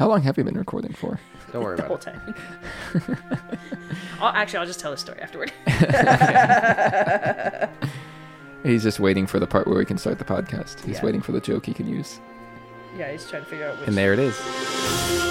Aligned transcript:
How 0.00 0.08
long 0.08 0.22
have 0.22 0.38
you 0.38 0.44
been 0.44 0.56
recording 0.56 0.94
for? 0.94 1.20
Don't 1.52 1.62
worry 1.62 1.76
the 1.76 1.82
whole 1.82 1.96
about 1.96 2.14
it. 2.14 2.34
time. 3.04 3.18
I'll, 4.20 4.32
actually, 4.34 4.60
I'll 4.60 4.66
just 4.66 4.80
tell 4.80 4.92
the 4.92 4.96
story 4.96 5.20
afterward. 5.20 5.52
He's 8.62 8.82
just 8.82 8.98
waiting 8.98 9.26
for 9.26 9.38
the 9.38 9.46
part 9.46 9.66
where 9.66 9.76
we 9.76 9.84
can 9.84 9.98
start 9.98 10.18
the 10.18 10.24
podcast. 10.24 10.82
He's 10.86 10.96
Yeah. 10.96 11.04
waiting 11.04 11.20
for 11.20 11.32
the 11.32 11.40
joke 11.40 11.66
he 11.66 11.74
can 11.74 11.86
use. 11.86 12.18
yeah, 12.96 13.12
he's 13.12 13.28
trying 13.28 13.42
to 13.44 13.48
figure 13.50 13.68
out 13.68 13.78
which. 13.78 13.88
And 13.88 13.96
there 13.98 14.14
it 14.14 14.18
is. 14.18 15.29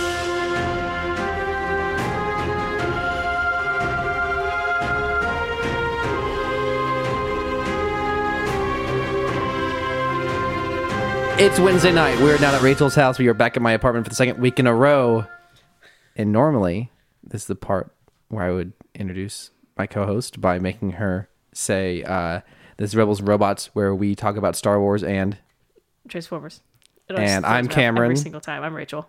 It's 11.41 11.57
Wednesday 11.57 11.93
night. 11.93 12.19
We're 12.19 12.37
down 12.37 12.53
at 12.53 12.61
Rachel's 12.61 12.95
house. 12.95 13.17
We 13.17 13.27
are 13.29 13.33
back 13.33 13.55
at 13.55 13.63
my 13.63 13.71
apartment 13.71 14.05
for 14.05 14.09
the 14.09 14.15
second 14.15 14.39
week 14.41 14.59
in 14.59 14.67
a 14.67 14.73
row. 14.73 15.25
And 16.17 16.33
normally, 16.33 16.91
this 17.23 17.43
is 17.43 17.47
the 17.47 17.55
part 17.55 17.95
where 18.27 18.43
I 18.43 18.51
would 18.51 18.73
introduce 18.93 19.51
my 19.77 19.87
co 19.87 20.05
host 20.05 20.41
by 20.41 20.59
making 20.59 20.91
her 20.91 21.29
say, 21.53 22.03
uh, 22.03 22.41
This 22.75 22.91
is 22.91 22.95
Rebels 22.97 23.19
and 23.19 23.27
Robots, 23.29 23.67
where 23.73 23.95
we 23.95 24.15
talk 24.15 24.35
about 24.35 24.57
Star 24.57 24.81
Wars 24.81 25.01
and 25.01 25.37
Transformers. 26.09 26.61
It 27.07 27.13
always 27.15 27.29
And 27.31 27.45
throws 27.45 27.53
I'm 27.55 27.65
me 27.65 27.69
off 27.69 27.75
Cameron. 27.75 28.11
Every 28.11 28.17
single 28.17 28.41
time. 28.41 28.61
I'm 28.63 28.73
Rachel. 28.73 29.07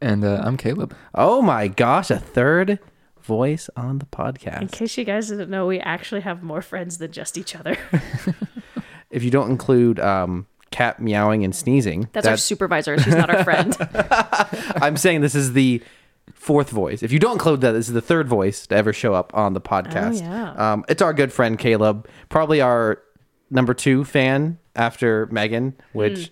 And 0.00 0.24
uh, 0.24 0.40
I'm 0.42 0.56
Caleb. 0.56 0.96
Oh 1.14 1.42
my 1.42 1.68
gosh, 1.68 2.10
a 2.10 2.18
third 2.18 2.78
voice 3.22 3.68
on 3.76 3.98
the 3.98 4.06
podcast. 4.06 4.62
In 4.62 4.68
podcast. 4.68 4.72
case 4.72 4.96
you 4.96 5.04
guys 5.04 5.28
didn't 5.28 5.50
know, 5.50 5.66
we 5.66 5.80
actually 5.80 6.22
have 6.22 6.42
more 6.42 6.62
friends 6.62 6.96
than 6.96 7.12
just 7.12 7.36
each 7.36 7.54
other. 7.54 7.76
If 9.10 9.24
you 9.24 9.30
don't 9.32 9.50
include 9.50 9.98
um, 9.98 10.46
cat 10.70 11.00
meowing 11.00 11.44
and 11.44 11.54
sneezing, 11.54 12.08
That's 12.12 12.26
our 12.26 12.36
supervisor. 12.36 12.98
She's 12.98 13.14
not 13.14 13.30
our 13.30 13.44
friend. 13.44 13.76
I'm 14.82 14.96
saying 14.96 15.20
this 15.20 15.34
is 15.34 15.52
the 15.52 15.82
fourth 16.32 16.70
voice. 16.70 17.02
If 17.02 17.12
you 17.12 17.18
don't 17.18 17.32
include 17.32 17.60
that, 17.62 17.72
this 17.72 17.88
is 17.88 17.94
the 17.94 18.00
third 18.00 18.28
voice 18.28 18.66
to 18.68 18.74
ever 18.74 18.92
show 18.92 19.14
up 19.14 19.34
on 19.34 19.52
the 19.54 19.60
oh, 19.60 19.68
podcast. 19.68 20.20
yeah. 20.20 20.52
Um, 20.52 20.84
it's 20.88 21.02
our 21.02 21.12
good 21.12 21.32
friend 21.32 21.58
Caleb, 21.58 22.08
probably 22.28 22.60
our 22.60 23.02
number 23.50 23.74
two 23.74 24.04
fan 24.04 24.58
after 24.76 25.26
Megan, 25.26 25.74
which 25.92 26.30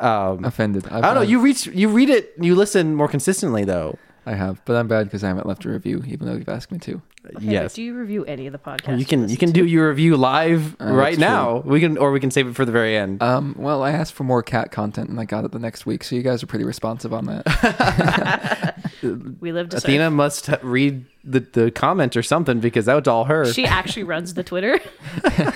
hmm. 0.00 0.06
um, 0.06 0.44
Offended. 0.44 0.86
I've, 0.86 1.04
I 1.04 1.06
don't 1.08 1.14
know. 1.14 1.20
Uh, 1.20 1.24
you 1.24 1.40
reach, 1.40 1.66
you 1.66 1.88
read 1.88 2.10
it, 2.10 2.32
you 2.38 2.54
listen 2.54 2.94
more 2.94 3.08
consistently 3.08 3.64
though. 3.64 3.98
I 4.26 4.34
have, 4.34 4.64
but 4.64 4.76
I'm 4.76 4.88
bad 4.88 5.04
because 5.04 5.22
I 5.22 5.28
haven't 5.28 5.46
left 5.46 5.64
a 5.66 5.70
review, 5.70 6.02
even 6.06 6.26
though 6.26 6.34
you've 6.34 6.48
asked 6.48 6.72
me 6.72 6.78
to. 6.80 7.02
Hey, 7.24 7.52
yes. 7.52 7.74
Do 7.74 7.82
you 7.82 7.94
review 7.94 8.24
any 8.26 8.46
of 8.46 8.52
the 8.52 8.58
podcasts? 8.58 8.98
You 8.98 9.04
can 9.06 9.28
you 9.28 9.36
can 9.36 9.48
to? 9.48 9.60
do 9.60 9.64
your 9.66 9.88
review 9.88 10.16
live 10.16 10.76
Uh, 10.80 10.92
right 10.92 11.18
that's 11.18 11.20
now. 11.20 11.62
We 11.64 11.80
can 11.80 11.96
or 11.96 12.12
we 12.12 12.20
can 12.20 12.30
save 12.30 12.46
it 12.48 12.54
for 12.54 12.64
the 12.64 12.72
very 12.72 12.96
end. 12.96 13.22
Um, 13.22 13.54
well, 13.58 13.82
I 13.82 13.92
asked 13.92 14.12
for 14.12 14.24
more 14.24 14.42
cat 14.42 14.70
content, 14.70 15.08
and 15.08 15.18
I 15.18 15.24
got 15.24 15.44
it 15.44 15.52
the 15.52 15.58
next 15.58 15.86
week. 15.86 16.04
So 16.04 16.16
you 16.16 16.22
guys 16.22 16.42
are 16.42 16.46
pretty 16.46 16.64
responsive 16.66 17.12
on 17.14 17.26
that. 17.26 18.74
We 19.40 19.52
live 19.52 19.68
to 19.70 19.76
Athena 19.76 20.06
serve. 20.06 20.12
must 20.14 20.48
read 20.62 21.04
the, 21.22 21.40
the 21.40 21.70
comment 21.70 22.16
or 22.16 22.22
something 22.22 22.60
because 22.60 22.86
that 22.86 22.94
was 22.94 23.06
all 23.06 23.24
her. 23.26 23.44
She 23.52 23.66
actually 23.66 24.04
runs 24.04 24.32
the 24.32 24.42
Twitter. 24.42 24.80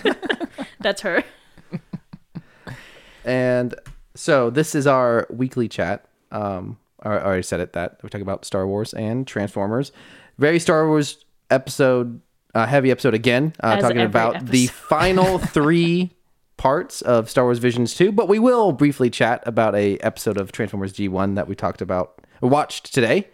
That's 0.81 1.01
her. 1.01 1.25
And 3.25 3.75
so 4.15 4.51
this 4.51 4.75
is 4.75 4.87
our 4.87 5.27
weekly 5.31 5.69
chat. 5.69 6.05
Um, 6.31 6.79
I 7.03 7.09
I 7.11 7.25
already 7.25 7.43
said 7.43 7.61
it 7.61 7.73
that 7.75 7.99
we 8.03 8.09
talk 8.09 8.21
about 8.21 8.45
Star 8.45 8.67
Wars 8.67 8.93
and 8.95 9.27
Transformers. 9.27 9.93
Very 10.39 10.59
Star 10.59 10.87
Wars 10.87 11.25
episode, 11.51 12.21
uh, 12.55 12.67
heavy 12.67 12.91
episode 12.91 13.15
again. 13.15 13.53
Uh, 13.61 13.81
talking 13.81 14.01
about 14.01 14.47
the 14.47 14.67
final 14.89 15.39
three 15.39 16.11
parts 16.57 17.03
of 17.03 17.31
Star 17.31 17.45
Wars 17.45 17.59
Visions 17.59 17.95
2. 17.95 18.13
But 18.13 18.29
we 18.29 18.39
will 18.39 18.73
briefly 18.73 19.11
chat 19.11 19.43
about 19.47 19.75
a 19.75 19.97
episode 19.99 20.37
of 20.37 20.53
Transformers 20.53 20.93
G1 20.93 21.37
that 21.37 21.49
we 21.49 21.55
talked 21.55 21.81
about, 21.81 22.21
watched 22.41 22.93
today. 22.93 23.29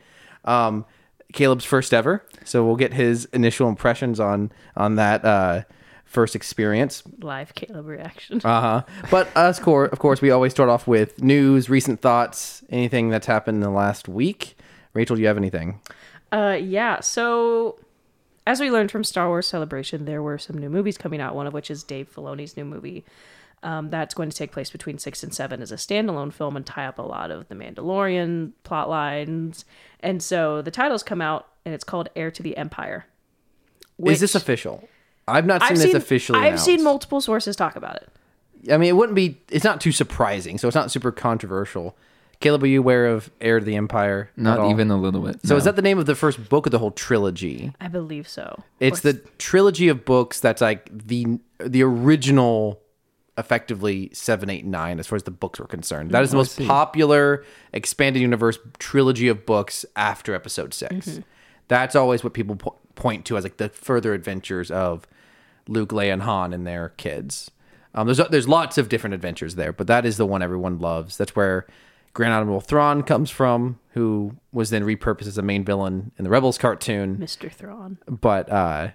Um, 0.45 0.85
Caleb's 1.33 1.65
first 1.65 1.93
ever, 1.93 2.25
so 2.45 2.65
we'll 2.65 2.77
get 2.77 2.93
his 2.93 3.25
initial 3.27 3.69
impressions 3.69 4.21
on 4.21 4.53
on 4.77 4.95
that 4.97 5.25
uh, 5.25 5.63
first 6.05 6.37
experience. 6.37 7.03
Live 7.19 7.55
Caleb 7.55 7.87
reaction. 7.87 8.41
Uh 8.45 8.61
huh. 8.61 8.83
But 9.11 9.37
us, 9.37 9.59
cor- 9.59 9.87
of 9.87 9.99
course, 9.99 10.21
we 10.23 10.31
always 10.31 10.53
start 10.53 10.69
off 10.71 10.87
with 10.87 11.21
news, 11.23 11.69
recent 11.69 12.01
thoughts, 12.01 12.63
anything 12.71 13.09
that's 13.09 13.27
happened 13.27 13.57
in 13.57 13.61
the 13.63 13.71
last 13.71 14.09
week. 14.09 14.57
Rachel, 14.93 15.17
do 15.17 15.23
you 15.23 15.29
have 15.29 15.37
anything? 15.37 15.81
Uh, 16.31 16.57
yeah. 16.61 17.01
So, 17.01 17.81
as 18.47 18.61
we 18.61 18.71
learned 18.71 18.91
from 18.91 19.05
Star 19.05 19.29
Wars 19.29 19.47
Celebration, 19.47 20.05
there 20.05 20.23
were 20.23 20.39
some 20.39 20.59
new 20.59 20.69
movies 20.69 20.99
coming 20.99 21.21
out. 21.21 21.35
One 21.35 21.47
of 21.47 21.53
which 21.53 21.71
is 21.71 21.83
Dave 21.83 22.13
Filoni's 22.15 22.57
new 22.57 22.65
movie. 22.65 23.05
Um, 23.63 23.89
that's 23.89 24.13
going 24.13 24.29
to 24.29 24.37
take 24.37 24.53
place 24.53 24.69
between 24.69 24.99
six 24.99 25.23
and 25.23 25.33
seven 25.33 25.63
as 25.63 25.73
a 25.73 25.77
standalone 25.77 26.33
film 26.33 26.55
and 26.55 26.67
tie 26.67 26.85
up 26.85 26.99
a 26.99 27.03
lot 27.03 27.31
of 27.31 27.49
the 27.49 27.55
Mandalorian 27.55 28.53
plot 28.63 28.91
lines. 28.91 29.65
And 30.01 30.23
so 30.23 30.61
the 30.61 30.71
titles 30.71 31.03
come 31.03 31.23
out, 31.23 31.49
and 31.65 31.75
it's 31.75 31.85
called 31.85 32.11
Heir 32.15 32.31
to 32.33 32.43
the 32.43 32.59
Empire. 32.59 33.07
Is 34.05 34.21
this 34.21 34.35
official? 34.35 34.87
I've 35.27 35.47
not 35.47 35.63
seen 35.63 35.71
I've 35.71 35.79
this 35.79 35.87
seen, 35.87 35.97
officially. 35.97 36.39
I've 36.41 36.47
announced. 36.47 36.65
seen 36.67 36.85
multiple 36.85 37.23
sources 37.23 37.57
talk 37.57 37.77
about 37.77 37.97
it. 37.97 38.09
I 38.71 38.77
mean, 38.77 38.91
it 38.91 38.97
wouldn't 38.97 39.17
be. 39.17 39.41
It's 39.51 39.65
not 39.65 39.81
too 39.81 39.93
surprising, 39.93 40.59
so 40.59 40.69
it's 40.69 40.75
not 40.75 40.91
super 40.91 41.11
controversial. 41.13 41.97
Caleb, 42.41 42.63
are 42.63 42.67
you 42.67 42.81
aware 42.81 43.07
of 43.07 43.31
Heir 43.41 43.59
to 43.61 43.65
the 43.65 43.77
Empire? 43.77 44.31
at 44.37 44.43
Not 44.43 44.59
all? 44.59 44.71
even 44.71 44.91
a 44.91 44.97
little 44.97 45.21
bit. 45.23 45.41
So 45.47 45.55
no. 45.55 45.59
is 45.59 45.65
that 45.65 45.77
the 45.77 45.83
name 45.83 45.99
of 45.99 46.07
the 46.07 46.15
first 46.15 46.49
book 46.49 46.67
of 46.67 46.73
the 46.73 46.79
whole 46.79 46.91
trilogy? 46.91 47.73
I 47.81 47.89
believe 47.89 48.29
so. 48.29 48.63
It's 48.81 49.05
Or- 49.05 49.13
the 49.13 49.19
trilogy 49.39 49.89
of 49.89 50.05
books 50.05 50.41
that's 50.41 50.61
like 50.61 50.89
the 50.93 51.39
the 51.65 51.83
original 51.83 52.81
effectively 53.37 54.11
789 54.13 55.01
as 55.01 55.07
far 55.09 55.17
as 55.17 55.25
the 55.25 55.31
books 55.33 55.59
were 55.59 55.67
concerned 55.67 56.13
that 56.13 56.23
is 56.23 56.31
the 56.31 56.37
most 56.37 56.57
popular 56.67 57.45
expanded 57.73 58.23
universe 58.23 58.59
trilogy 58.79 59.27
of 59.27 59.45
books 59.45 59.85
after 59.97 60.35
episode 60.37 60.73
6 60.73 61.19
that's 61.67 61.97
always 61.97 62.23
what 62.23 62.33
people 62.33 62.55
po- 62.55 62.77
point 62.95 63.25
to 63.25 63.37
as 63.37 63.43
like 63.43 63.57
the 63.57 63.69
further 63.71 64.15
adventures 64.15 64.71
of 64.71 65.05
luke 65.67 65.89
leia 65.91 66.13
and 66.13 66.23
han 66.23 66.53
and 66.53 66.65
their 66.65 66.91
kids 66.91 67.51
um, 67.97 68.07
there's 68.07 68.21
there's 68.31 68.47
lots 68.47 68.79
of 68.79 68.89
different 68.89 69.15
adventures 69.15 69.57
there 69.57 69.73
but 69.73 69.89
that 69.89 70.07
is 70.07 70.17
the 70.17 70.27
one 70.27 70.41
everyone 70.41 70.79
loves 70.79 71.17
that's 71.17 71.35
where 71.35 71.67
grand 72.15 72.33
admiral 72.33 72.61
thrawn 72.61 73.03
comes 73.03 73.29
from 73.31 73.79
who 73.91 74.35
was 74.53 74.71
then 74.71 74.83
repurposed 74.85 75.27
as 75.27 75.37
a 75.39 75.43
main 75.43 75.65
villain 75.65 76.11
in 76.17 76.25
the 76.25 76.31
rebels 76.31 76.57
cartoon 76.59 77.17
Mr. 77.19 77.53
Thrawn. 77.53 77.99
but 78.09 78.51
uh 78.51 78.89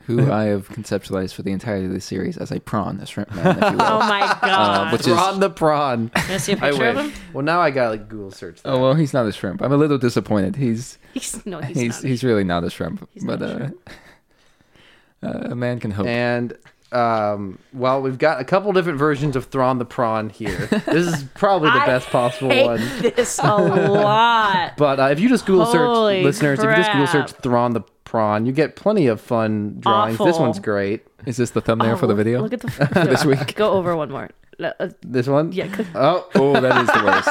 who 0.00 0.30
I 0.30 0.44
have 0.44 0.68
conceptualized 0.68 1.34
for 1.34 1.42
the 1.42 1.50
entirety 1.50 1.86
of 1.86 1.92
the 1.92 2.00
series 2.00 2.36
as 2.36 2.52
a 2.52 2.60
prawn, 2.60 3.00
a 3.00 3.06
shrimp 3.06 3.34
man, 3.34 3.58
if 3.58 3.72
you 3.72 3.76
will. 3.76 3.82
Oh 3.86 3.98
my 3.98 4.38
god. 4.40 4.92
which 4.92 5.00
is- 5.00 5.06
Thrawn 5.08 5.40
the 5.40 5.50
prawn. 5.50 6.10
Can 6.10 6.30
I 6.34 6.36
see 6.36 6.52
a 6.52 6.56
I 6.62 6.70
picture 6.70 6.88
of 6.90 6.96
wish. 6.96 7.06
him? 7.06 7.12
Well, 7.32 7.44
now 7.44 7.60
I 7.60 7.72
got 7.72 7.90
like 7.90 8.08
Google 8.08 8.30
search. 8.30 8.62
That. 8.62 8.68
oh 8.70 8.80
well, 8.80 8.94
he's 8.94 9.12
not 9.12 9.26
a 9.26 9.32
shrimp. 9.32 9.62
I'm 9.62 9.72
a 9.72 9.76
little 9.76 9.98
disappointed. 9.98 10.54
He's 10.54 10.98
He's 11.12 11.44
no, 11.44 11.58
he's, 11.60 11.76
he's 11.76 12.02
not. 12.04 12.08
he's 12.08 12.22
really 12.22 12.44
not 12.44 12.62
a 12.62 12.70
shrimp. 12.70 13.08
He's 13.14 13.24
but 13.24 13.40
not 13.40 13.48
a 13.50 13.52
uh, 13.52 13.56
shrimp. 13.56 13.90
uh, 15.24 15.38
a 15.50 15.54
man 15.56 15.80
can 15.80 15.90
hope. 15.90 16.06
And 16.06 16.56
um, 16.96 17.58
well, 17.72 18.00
we've 18.00 18.18
got 18.18 18.40
a 18.40 18.44
couple 18.44 18.72
different 18.72 18.98
versions 18.98 19.36
of 19.36 19.46
Thrawn 19.46 19.78
the 19.78 19.84
prawn 19.84 20.30
here. 20.30 20.66
This 20.66 21.06
is 21.06 21.24
probably 21.34 21.70
the 21.70 21.76
I 21.82 21.86
best 21.86 22.06
possible 22.08 22.50
hate 22.50 22.66
one. 22.66 22.80
this 23.00 23.38
a 23.42 23.56
lot. 23.56 24.76
But 24.76 24.98
uh, 25.00 25.04
if 25.10 25.20
you 25.20 25.28
just 25.28 25.46
Google 25.46 25.64
Holy 25.66 26.16
search, 26.18 26.24
listeners, 26.24 26.58
if 26.60 26.64
you 26.70 26.76
just 26.76 26.92
Google 26.92 27.06
search 27.06 27.30
Thrawn 27.42 27.72
the 27.74 27.82
prawn, 28.04 28.46
you 28.46 28.52
get 28.52 28.76
plenty 28.76 29.06
of 29.08 29.20
fun 29.20 29.76
drawings. 29.80 30.18
This 30.18 30.38
one's 30.38 30.58
great. 30.58 31.04
Is 31.26 31.36
this 31.36 31.50
the 31.50 31.60
thumbnail 31.60 31.92
Oh, 31.94 31.96
for 31.96 32.06
the 32.06 32.14
video? 32.14 32.40
Look 32.42 32.52
at 32.52 32.60
the 32.60 33.06
this 33.08 33.24
week? 33.24 33.54
Go 33.56 33.72
over 33.72 33.96
one 33.96 34.10
more. 34.10 34.30
Uh, 34.58 34.88
This 35.02 35.26
one, 35.26 35.52
yeah, 35.52 35.68
Oh, 35.94 36.28
Oh, 36.34 36.58
that 36.58 36.80
is 36.82 36.86
the 36.88 37.04
worst. 37.04 37.26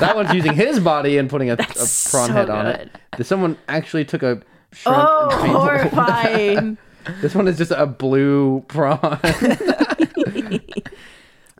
that 0.00 0.12
one's 0.14 0.32
using 0.32 0.54
his 0.54 0.80
body 0.80 1.18
and 1.18 1.28
putting 1.28 1.50
a, 1.50 1.54
a 1.54 1.56
prawn 1.56 1.86
so 1.86 2.32
head 2.32 2.48
on 2.48 2.66
it. 2.66 2.78
good. 2.92 3.00
This 3.18 3.28
someone 3.28 3.58
actually 3.68 4.04
took 4.06 4.22
a 4.22 4.40
shrimp. 4.72 4.98
Oh, 4.98 5.28
horrifying! 5.58 6.78
This 7.20 7.34
one 7.34 7.48
is 7.48 7.58
just 7.58 7.72
a 7.72 7.86
blue 7.86 8.64
prawn. 8.68 9.20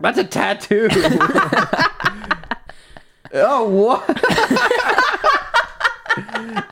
That's 0.00 0.18
a 0.18 0.24
tattoo. 0.24 0.88
oh, 3.32 3.68
what? 3.68 4.04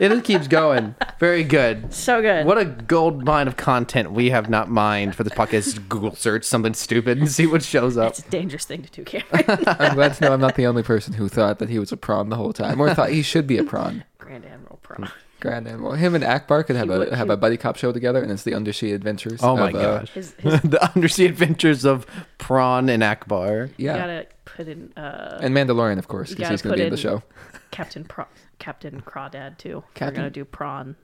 it 0.00 0.08
just 0.08 0.24
keeps 0.24 0.48
going. 0.48 0.94
Very 1.18 1.44
good. 1.44 1.92
so 1.92 2.20
good. 2.20 2.46
What 2.46 2.58
a 2.58 2.64
gold 2.64 3.24
mine 3.24 3.48
of 3.48 3.56
content 3.56 4.12
we 4.12 4.30
have 4.30 4.50
not 4.50 4.70
mined 4.70 5.14
for 5.14 5.24
this 5.24 5.32
podcast. 5.32 5.88
Google 5.88 6.14
search 6.14 6.44
something 6.44 6.74
stupid 6.74 7.18
and 7.18 7.30
see 7.30 7.46
what 7.46 7.62
shows 7.62 7.96
up. 7.96 8.10
It's 8.10 8.20
a 8.20 8.30
dangerous 8.30 8.64
thing 8.64 8.82
to 8.82 8.90
do, 8.90 9.04
Cameron. 9.04 9.64
I'm 9.78 9.94
glad 9.94 10.14
to 10.14 10.24
know 10.24 10.32
I'm 10.32 10.40
not 10.40 10.56
the 10.56 10.66
only 10.66 10.82
person 10.82 11.14
who 11.14 11.28
thought 11.28 11.58
that 11.60 11.68
he 11.68 11.78
was 11.78 11.92
a 11.92 11.96
prawn 11.96 12.28
the 12.28 12.36
whole 12.36 12.52
time, 12.52 12.80
or 12.80 12.92
thought 12.94 13.10
he 13.10 13.22
should 13.22 13.46
be 13.46 13.58
a 13.58 13.64
prawn. 13.64 14.04
Grand 14.18 14.44
Admiral 14.44 14.78
Pro. 14.82 15.06
Grand 15.44 15.68
Animal. 15.68 15.92
Him 15.92 16.14
and 16.14 16.24
Ackbar 16.24 16.66
could 16.66 16.76
have 16.76 16.88
He 16.88 16.94
a 16.94 16.98
would- 16.98 17.12
have 17.12 17.30
a 17.30 17.36
buddy 17.36 17.56
cop 17.56 17.76
show 17.76 17.92
together, 17.92 18.22
and 18.22 18.32
it's 18.32 18.42
the 18.42 18.54
Undersea 18.54 18.92
Adventures. 18.92 19.40
Oh 19.42 19.56
my 19.56 19.68
of, 19.70 19.74
uh, 19.76 19.98
gosh. 20.00 20.10
His, 20.10 20.32
his, 20.38 20.60
the 20.62 20.82
undersea 20.94 21.26
adventures 21.26 21.84
of 21.84 22.06
Prawn 22.38 22.88
and 22.88 23.02
Ackbar. 23.02 23.68
you 23.76 23.86
yeah, 23.86 23.96
gotta 23.98 24.26
put 24.44 24.68
in 24.68 24.92
uh, 24.96 25.38
and 25.42 25.54
Mandalorian, 25.54 25.98
of 25.98 26.08
course, 26.08 26.30
You 26.30 26.36
because 26.36 26.44
gotta 26.44 26.52
he's 26.54 26.62
going 26.62 26.76
to 26.76 26.82
be 26.82 26.86
in 26.86 26.90
the 26.90 26.96
show. 26.96 27.22
Captain 27.70 28.04
Pro, 28.04 28.24
Captain 28.58 29.00
Crawdad 29.02 29.58
too. 29.58 29.82
We're 30.00 30.10
gonna 30.12 30.30
do 30.30 30.44
prawn. 30.44 30.96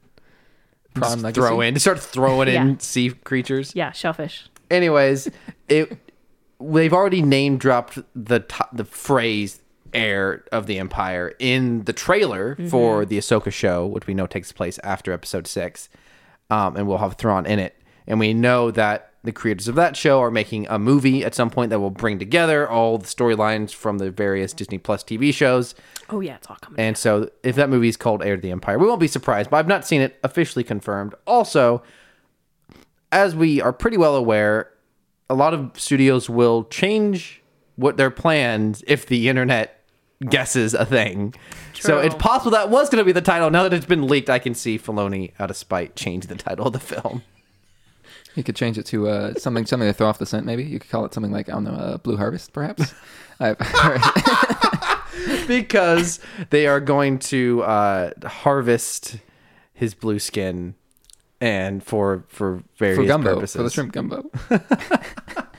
Prawn 0.95 1.11
Just 1.13 1.23
Legacy. 1.23 1.41
throw 1.47 1.61
in, 1.61 1.75
just 1.75 1.85
start 1.85 2.01
throwing 2.01 2.49
in 2.49 2.81
sea 2.81 3.11
creatures. 3.11 3.73
Yeah, 3.77 3.93
shellfish. 3.93 4.47
Anyways, 4.71 5.31
it 5.69 5.99
they've 6.61 6.93
already 6.93 7.23
name 7.23 7.59
dropped 7.59 7.99
the 8.15 8.41
to- 8.41 8.69
the 8.73 8.85
phrase 8.85 9.61
heir 9.93 10.45
of 10.53 10.67
the 10.67 10.79
Empire 10.79 11.35
in 11.39 11.85
the 11.85 11.93
trailer 11.93 12.57
for 12.69 13.05
the 13.05 13.19
Ahsoka 13.19 13.53
show, 13.53 13.87
which 13.87 14.07
we 14.07 14.15
know 14.15 14.27
takes 14.27 14.53
place 14.53 14.79
after 14.83 15.13
Episode 15.13 15.47
Six, 15.47 15.89
um, 16.51 16.77
and 16.77 16.87
we'll 16.87 16.99
have 16.99 17.15
Thrawn 17.15 17.47
in 17.47 17.59
it. 17.59 17.77
And 18.07 18.19
we 18.19 18.35
know 18.35 18.71
that 18.71 19.11
the 19.23 19.33
creators 19.33 19.69
of 19.69 19.75
that 19.75 19.97
show 19.97 20.21
are 20.21 20.31
making 20.31 20.67
a 20.69 20.79
movie 20.79 21.25
at 21.25 21.35
some 21.35 21.51
point 21.51 21.71
that 21.71 21.81
will 21.81 21.91
bring 21.91 22.19
together 22.19 22.69
all 22.69 22.97
the 22.97 23.07
storylines 23.07 23.73
from 23.73 23.99
the 23.99 24.11
various 24.11 24.53
Disney 24.53 24.79
Plus 24.79 25.05
TV 25.05 25.33
shows. 25.33 25.75
Oh 26.09 26.21
yeah, 26.21 26.37
it's 26.37 26.49
all 26.49 26.57
coming. 26.61 26.81
And 26.81 26.97
so, 26.97 27.31
if 27.43 27.57
that 27.57 27.69
movie 27.69 27.89
is 27.89 27.97
called 27.97 28.23
Heir 28.23 28.37
to 28.37 28.43
the 28.43 28.51
Empire, 28.51 28.79
we 28.79 28.87
won't 28.87 29.01
be 29.01 29.09
surprised. 29.09 29.51
But 29.51 29.59
I've 29.59 29.69
not 29.69 29.87
seen 29.87 30.01
it 30.01 30.19
officially 30.25 30.65
confirmed. 30.65 31.15
Also, 31.27 31.83
as 33.13 33.35
we 33.35 33.61
are 33.61 33.73
pretty 33.73 33.99
well 33.99 34.17
aware, 34.17 34.71
a 35.29 35.35
lot 35.35 35.53
of 35.53 35.79
studios 35.79 36.31
will 36.31 36.65
change 36.65 37.43
what 37.77 37.97
their 37.97 38.11
plans 38.11 38.83
if 38.87 39.07
the 39.07 39.29
internet 39.29 39.80
guesses 40.29 40.75
a 40.75 40.85
thing. 40.85 41.35
So 41.75 41.99
it's 41.99 42.15
possible 42.15 42.51
that 42.53 42.69
was 42.69 42.91
going 42.91 43.01
to 43.01 43.05
be 43.05 43.13
the 43.13 43.23
title. 43.23 43.51
Now 43.51 43.63
that 43.63 43.73
it's 43.73 43.87
been 43.87 44.07
leaked, 44.07 44.29
I 44.29 44.39
can 44.39 44.55
see 44.55 44.79
Filoni, 44.79 45.33
out 45.39 45.51
of 45.51 45.57
spite, 45.57 45.97
change 45.97 46.27
the 46.27 46.35
title 46.35 46.67
of 46.67 46.73
the 46.75 46.81
film. 46.81 47.23
You 48.35 48.45
could 48.45 48.55
change 48.57 48.79
it 48.79 48.87
to 48.87 49.09
uh, 49.09 49.35
something 49.35 49.67
something 49.67 49.89
to 49.89 49.93
throw 49.93 50.07
off 50.07 50.19
the 50.19 50.27
scent. 50.27 50.47
Maybe 50.47 50.63
you 50.63 50.79
could 50.79 50.91
call 50.91 51.05
it 51.05 51.15
something 51.15 51.33
like 51.33 51.49
I 51.49 51.53
don't 51.53 51.65
know, 51.65 51.71
uh, 51.73 51.97
Blue 51.99 52.17
Harvest, 52.17 52.53
perhaps. 52.53 52.95
I've 53.41 53.59
heard- 53.59 54.01
because 55.49 56.21
they 56.51 56.67
are 56.67 56.81
going 56.81 57.19
to 57.19 57.63
uh, 57.63 58.11
harvest 58.27 59.17
his 59.73 59.95
blue 59.95 60.19
skin 60.19 60.75
and 61.41 61.83
for 61.83 62.25
for 62.29 62.63
various 62.77 62.99
for 62.99 63.07
gumbo, 63.07 63.35
purposes. 63.35 63.57
for 63.57 63.63
the 63.63 63.71
shrimp 63.71 63.93
gumbo. 63.93 64.31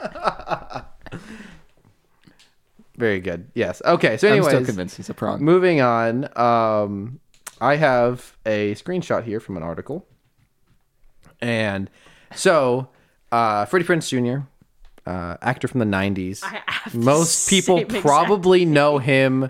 Very 3.01 3.19
good. 3.19 3.49
Yes. 3.55 3.81
Okay. 3.83 4.15
So, 4.17 4.27
anyways, 4.27 4.47
I'm 4.47 4.51
still 4.51 4.65
convinced 4.67 4.97
he's 4.97 5.09
a 5.09 5.13
prawn. 5.13 5.43
moving 5.43 5.81
on. 5.81 6.29
Um, 6.37 7.19
I 7.59 7.75
have 7.75 8.37
a 8.45 8.75
screenshot 8.75 9.23
here 9.23 9.39
from 9.39 9.57
an 9.57 9.63
article, 9.63 10.05
and 11.41 11.89
so 12.35 12.89
uh, 13.31 13.65
Freddie 13.65 13.85
Prinze 13.85 14.07
Jr., 14.07 14.45
uh, 15.09 15.37
actor 15.41 15.67
from 15.67 15.79
the 15.79 15.85
'90s. 15.85 16.43
I 16.43 16.61
have 16.67 16.93
the 16.93 16.99
Most 16.99 17.49
people 17.49 17.77
same 17.77 17.85
exact 17.87 18.05
probably 18.05 18.65
know 18.65 18.99
him 18.99 19.49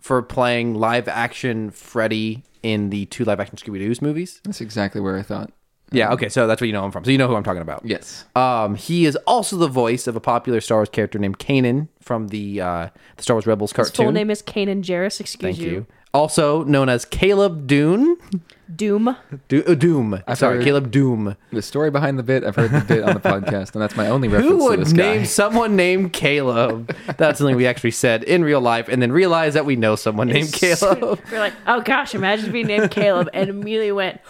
for 0.00 0.22
playing 0.22 0.74
live 0.74 1.08
action 1.08 1.70
Freddy 1.70 2.44
in 2.62 2.90
the 2.90 3.06
two 3.06 3.24
live 3.24 3.40
action 3.40 3.56
Scooby 3.56 3.78
Doo's 3.78 4.00
movies. 4.00 4.40
That's 4.44 4.60
exactly 4.60 5.00
where 5.00 5.18
I 5.18 5.22
thought. 5.22 5.52
Yeah. 5.92 6.12
Okay. 6.12 6.28
So 6.28 6.46
that's 6.46 6.60
where 6.60 6.66
you 6.66 6.72
know 6.72 6.84
him 6.84 6.90
from. 6.90 7.04
So 7.04 7.10
you 7.10 7.18
know 7.18 7.28
who 7.28 7.36
I'm 7.36 7.44
talking 7.44 7.62
about. 7.62 7.82
Yes. 7.84 8.24
Um, 8.36 8.74
he 8.74 9.04
is 9.06 9.16
also 9.26 9.56
the 9.56 9.68
voice 9.68 10.06
of 10.06 10.16
a 10.16 10.20
popular 10.20 10.60
Star 10.60 10.78
Wars 10.78 10.88
character 10.88 11.18
named 11.18 11.38
Kanan 11.38 11.88
from 12.00 12.28
the 12.28 12.60
uh, 12.60 12.88
the 13.16 13.22
Star 13.22 13.36
Wars 13.36 13.46
Rebels 13.46 13.70
His 13.72 13.76
cartoon. 13.76 14.06
full 14.06 14.12
name 14.12 14.30
is 14.30 14.42
Kanan 14.42 14.82
Jarrus. 14.82 15.20
Excuse 15.20 15.56
Thank 15.56 15.58
you. 15.58 15.86
Also 16.14 16.62
known 16.64 16.90
as 16.90 17.06
Caleb 17.06 17.66
Dume. 17.66 18.16
Doom. 18.74 19.16
Do- 19.48 19.64
uh, 19.66 19.74
Doom. 19.74 20.22
I've 20.26 20.38
Sorry, 20.38 20.56
heard- 20.56 20.64
Caleb 20.64 20.90
Doom. 20.90 21.36
The 21.52 21.62
story 21.62 21.90
behind 21.90 22.18
the 22.18 22.22
bit, 22.22 22.44
I've 22.44 22.54
heard 22.56 22.70
the 22.70 22.80
bit 22.80 23.02
on 23.02 23.14
the 23.14 23.20
podcast, 23.20 23.72
and 23.74 23.82
that's 23.82 23.96
my 23.96 24.08
only 24.08 24.28
reference 24.28 24.50
to 24.50 24.56
this 24.58 24.58
guy. 24.58 24.62
Who 24.62 24.76
to 24.76 24.78
would 24.78 24.86
this 24.86 24.92
name 24.92 25.18
guy. 25.20 25.24
someone 25.24 25.74
named 25.76 26.12
Caleb? 26.12 26.94
That's 27.18 27.38
something 27.38 27.56
we 27.56 27.66
actually 27.66 27.90
said 27.92 28.24
in 28.24 28.44
real 28.44 28.60
life, 28.60 28.88
and 28.88 29.00
then 29.02 29.10
realized 29.12 29.56
that 29.56 29.64
we 29.66 29.76
know 29.76 29.96
someone 29.96 30.28
named 30.28 30.52
Caleb. 30.52 31.18
We're 31.32 31.38
like, 31.38 31.52
oh 31.66 31.80
gosh, 31.82 32.14
imagine 32.14 32.52
being 32.52 32.66
named 32.66 32.90
Caleb, 32.90 33.28
and 33.34 33.48
immediately 33.50 33.92
went, 33.92 34.20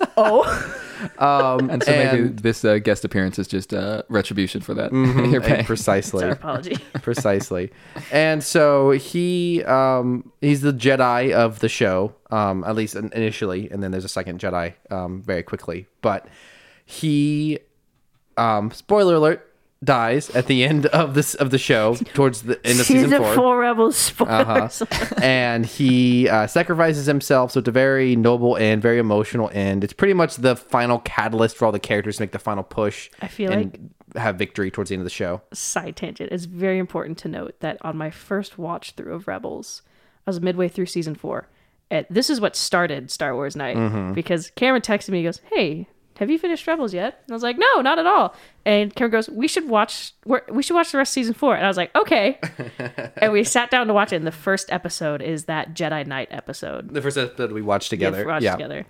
oh. 0.16 0.76
Um, 1.18 1.70
And 1.70 1.82
so 1.82 1.90
maybe 1.92 2.18
and- 2.24 2.38
this 2.40 2.62
uh, 2.64 2.78
guest 2.78 3.04
appearance 3.04 3.38
is 3.38 3.48
just 3.48 3.72
uh, 3.72 4.02
retribution 4.10 4.60
for 4.60 4.74
that. 4.74 4.90
Mhm, 4.92 5.32
You're 5.32 5.40
paying. 5.40 5.64
precisely. 5.64 6.20
Sorry, 6.20 6.32
apology. 6.32 6.76
precisely. 7.02 7.70
And 8.12 8.42
so 8.44 8.90
he 8.90 9.62
um 9.64 10.30
he's 10.40 10.60
the 10.60 10.72
Jedi 10.72 11.32
of 11.32 11.60
the 11.60 11.68
show, 11.68 12.14
um 12.30 12.64
at 12.64 12.76
least 12.76 12.96
in- 12.96 13.12
initially, 13.14 13.70
and 13.70 13.82
then 13.82 13.90
there's 13.92 14.04
a 14.04 14.08
second 14.08 14.40
Jedi 14.40 14.74
um 14.90 15.22
very 15.22 15.42
quickly. 15.42 15.86
But 16.02 16.26
he 16.84 17.58
um 18.36 18.70
spoiler 18.70 19.14
alert 19.14 19.49
dies 19.82 20.28
at 20.30 20.46
the 20.46 20.62
end 20.64 20.84
of 20.86 21.14
this 21.14 21.34
of 21.36 21.50
the 21.50 21.58
show 21.58 21.94
towards 22.14 22.42
the 22.42 22.56
end 22.66 22.80
of 22.80 22.86
season, 22.86 23.10
Season 23.10 23.22
four. 23.22 23.34
four 23.34 23.58
Rebels 23.60 23.96
spoilers. 23.96 24.82
and 25.22 25.64
he 25.64 26.28
uh, 26.28 26.46
sacrifices 26.46 27.06
himself. 27.06 27.52
So 27.52 27.60
it's 27.60 27.68
a 27.68 27.72
very 27.72 28.14
noble 28.16 28.56
end, 28.56 28.82
very 28.82 28.98
emotional 28.98 29.50
end. 29.54 29.82
It's 29.82 29.92
pretty 29.94 30.12
much 30.14 30.36
the 30.36 30.54
final 30.56 30.98
catalyst 31.00 31.56
for 31.56 31.64
all 31.64 31.72
the 31.72 31.78
characters 31.80 32.16
to 32.16 32.22
make 32.22 32.32
the 32.32 32.38
final 32.38 32.62
push. 32.62 33.10
I 33.22 33.28
feel 33.28 33.52
and 33.52 33.94
have 34.16 34.36
victory 34.36 34.70
towards 34.70 34.90
the 34.90 34.94
end 34.94 35.00
of 35.00 35.06
the 35.06 35.10
show. 35.10 35.40
Side 35.52 35.96
tangent. 35.96 36.30
It's 36.32 36.44
very 36.44 36.78
important 36.78 37.16
to 37.18 37.28
note 37.28 37.58
that 37.60 37.78
on 37.80 37.96
my 37.96 38.10
first 38.10 38.58
watch 38.58 38.92
through 38.92 39.14
of 39.14 39.26
Rebels, 39.28 39.82
I 40.26 40.30
was 40.30 40.40
midway 40.40 40.68
through 40.68 40.86
season 40.86 41.14
four. 41.14 41.48
And 41.90 42.06
this 42.10 42.28
is 42.28 42.40
what 42.40 42.54
started 42.54 43.10
Star 43.10 43.34
Wars 43.34 43.56
Night 43.56 43.76
Mm-hmm. 43.76 44.12
because 44.12 44.50
Cameron 44.50 44.82
texted 44.82 45.08
me. 45.08 45.18
He 45.18 45.24
goes, 45.24 45.40
"Hey, 45.52 45.88
have 46.18 46.30
you 46.30 46.38
finished 46.38 46.66
Rebels 46.66 46.92
yet?" 46.94 47.22
And 47.26 47.32
I 47.32 47.34
was 47.34 47.42
like, 47.42 47.56
"No, 47.58 47.80
not 47.80 47.98
at 47.98 48.06
all." 48.06 48.34
And 48.66 48.94
Cameron 48.94 49.12
goes, 49.12 49.30
"We 49.30 49.48
should 49.48 49.68
watch. 49.68 50.12
we're- 50.26 50.42
We 50.50 50.62
should 50.62 50.74
watch 50.74 50.92
the 50.92 50.98
rest 50.98 51.10
of 51.10 51.14
season 51.14 51.34
four. 51.34 51.56
And 51.56 51.64
I 51.64 51.68
was 51.68 51.76
like, 51.76 51.94
"Okay." 51.96 52.38
and 53.16 53.32
we 53.32 53.42
sat 53.44 53.70
down 53.70 53.86
to 53.86 53.94
watch 53.94 54.12
it. 54.12 54.16
And 54.16 54.26
the 54.26 54.32
first 54.32 54.70
episode 54.72 55.22
is 55.22 55.44
that 55.46 55.74
Jedi 55.74 56.06
Knight 56.06 56.28
episode. 56.30 56.92
The 56.92 57.00
first 57.02 57.16
episode 57.16 57.52
we 57.52 57.62
watched 57.62 57.90
We 57.90 57.96
together. 57.98 58.26
watched 58.26 58.44
yeah. 58.44 58.52
together. 58.52 58.86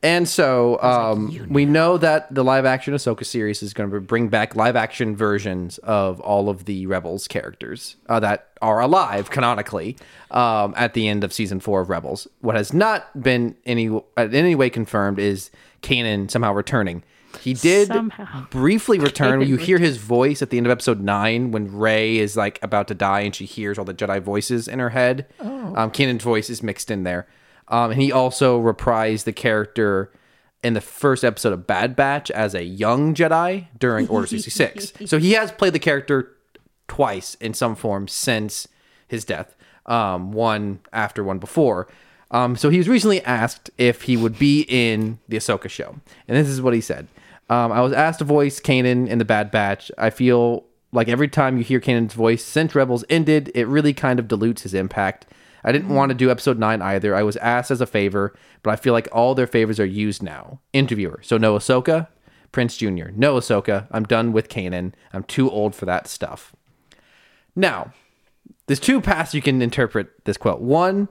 And 0.00 0.28
so 0.28 0.80
um, 0.80 1.48
we 1.50 1.64
know 1.64 1.98
that 1.98 2.32
the 2.32 2.44
live 2.44 2.64
action 2.64 2.94
Ahsoka 2.94 3.26
series 3.26 3.64
is 3.64 3.74
going 3.74 3.90
to 3.90 4.00
bring 4.00 4.28
back 4.28 4.54
live 4.54 4.76
action 4.76 5.16
versions 5.16 5.78
of 5.78 6.20
all 6.20 6.48
of 6.48 6.66
the 6.66 6.86
Rebels 6.86 7.26
characters 7.26 7.96
uh, 8.08 8.20
that 8.20 8.46
are 8.62 8.80
alive 8.80 9.28
canonically 9.30 9.96
um, 10.30 10.72
at 10.76 10.94
the 10.94 11.08
end 11.08 11.24
of 11.24 11.32
season 11.32 11.58
four 11.58 11.80
of 11.80 11.88
Rebels. 11.90 12.28
What 12.42 12.54
has 12.54 12.72
not 12.72 13.20
been 13.20 13.56
any 13.66 13.88
uh, 13.88 14.00
in 14.18 14.34
any 14.36 14.54
way 14.54 14.70
confirmed 14.70 15.18
is 15.18 15.50
Kanan 15.82 16.30
somehow 16.30 16.52
returning. 16.52 17.02
He 17.42 17.54
did 17.54 17.88
Somehow. 17.88 18.46
briefly 18.50 18.98
return. 19.10 19.40
You 19.42 19.56
hear 19.56 19.78
his 19.78 19.96
voice 19.96 20.42
at 20.42 20.50
the 20.50 20.56
end 20.58 20.66
of 20.66 20.70
episode 20.70 21.00
nine 21.00 21.50
when 21.50 21.76
Rey 21.76 22.18
is 22.18 22.36
like 22.36 22.58
about 22.62 22.88
to 22.88 22.94
die 22.94 23.20
and 23.20 23.34
she 23.34 23.44
hears 23.44 23.78
all 23.78 23.84
the 23.84 23.94
Jedi 23.94 24.20
voices 24.20 24.68
in 24.68 24.78
her 24.78 24.90
head. 24.90 25.26
Oh. 25.40 25.74
Um, 25.76 25.90
Kanan's 25.90 26.24
voice 26.24 26.50
is 26.50 26.62
mixed 26.62 26.90
in 26.90 27.04
there. 27.04 27.26
Um, 27.68 27.90
and 27.92 28.00
he 28.00 28.10
also 28.10 28.60
reprised 28.60 29.24
the 29.24 29.32
character 29.32 30.10
in 30.62 30.74
the 30.74 30.80
first 30.80 31.22
episode 31.24 31.52
of 31.52 31.66
Bad 31.66 31.94
Batch 31.94 32.30
as 32.30 32.54
a 32.54 32.64
young 32.64 33.14
Jedi 33.14 33.68
during 33.78 34.08
Order 34.08 34.26
66. 34.28 34.92
so 35.08 35.18
he 35.18 35.32
has 35.32 35.52
played 35.52 35.72
the 35.72 35.78
character 35.78 36.34
twice 36.88 37.34
in 37.36 37.54
some 37.54 37.76
form 37.76 38.08
since 38.08 38.66
his 39.06 39.24
death. 39.24 39.54
Um, 39.86 40.32
one 40.32 40.80
after, 40.92 41.22
one 41.24 41.38
before. 41.38 41.88
Um, 42.30 42.56
so 42.56 42.68
he 42.68 42.76
was 42.76 42.88
recently 42.88 43.22
asked 43.22 43.70
if 43.78 44.02
he 44.02 44.16
would 44.16 44.38
be 44.38 44.66
in 44.68 45.18
the 45.28 45.38
Ahsoka 45.38 45.70
show, 45.70 45.96
and 46.26 46.36
this 46.36 46.46
is 46.48 46.60
what 46.60 46.74
he 46.74 46.80
said: 46.82 47.08
um, 47.48 47.72
"I 47.72 47.80
was 47.80 47.92
asked 47.92 48.18
to 48.20 48.24
voice 48.24 48.60
Kanan 48.60 49.08
in 49.08 49.18
the 49.18 49.24
Bad 49.24 49.50
Batch. 49.50 49.90
I 49.98 50.10
feel 50.10 50.64
like 50.92 51.08
every 51.08 51.28
time 51.28 51.58
you 51.58 51.64
hear 51.64 51.80
Kanan's 51.80 52.14
voice 52.14 52.44
since 52.44 52.74
Rebels 52.74 53.04
ended, 53.10 53.50
it 53.54 53.66
really 53.66 53.92
kind 53.92 54.18
of 54.18 54.28
dilutes 54.28 54.62
his 54.62 54.74
impact. 54.74 55.26
I 55.64 55.72
didn't 55.72 55.94
want 55.94 56.10
to 56.10 56.14
do 56.14 56.30
Episode 56.30 56.58
Nine 56.58 56.80
either. 56.80 57.14
I 57.14 57.22
was 57.22 57.36
asked 57.38 57.70
as 57.70 57.80
a 57.80 57.86
favor, 57.86 58.34
but 58.62 58.70
I 58.70 58.76
feel 58.76 58.92
like 58.92 59.08
all 59.12 59.34
their 59.34 59.46
favors 59.46 59.80
are 59.80 59.86
used 59.86 60.22
now. 60.22 60.60
Interviewer: 60.72 61.20
So 61.22 61.36
no 61.36 61.56
Ahsoka, 61.56 62.08
Prinze 62.52 62.76
Jr. 62.78 63.10
No 63.14 63.36
Ahsoka. 63.36 63.86
I'm 63.90 64.04
done 64.04 64.32
with 64.32 64.48
Kanan. 64.48 64.92
I'm 65.12 65.24
too 65.24 65.50
old 65.50 65.74
for 65.74 65.86
that 65.86 66.06
stuff. 66.06 66.54
Now, 67.56 67.92
there's 68.66 68.80
two 68.80 69.00
paths 69.00 69.34
you 69.34 69.42
can 69.42 69.60
interpret 69.60 70.24
this 70.24 70.36
quote. 70.36 70.60
One, 70.60 71.08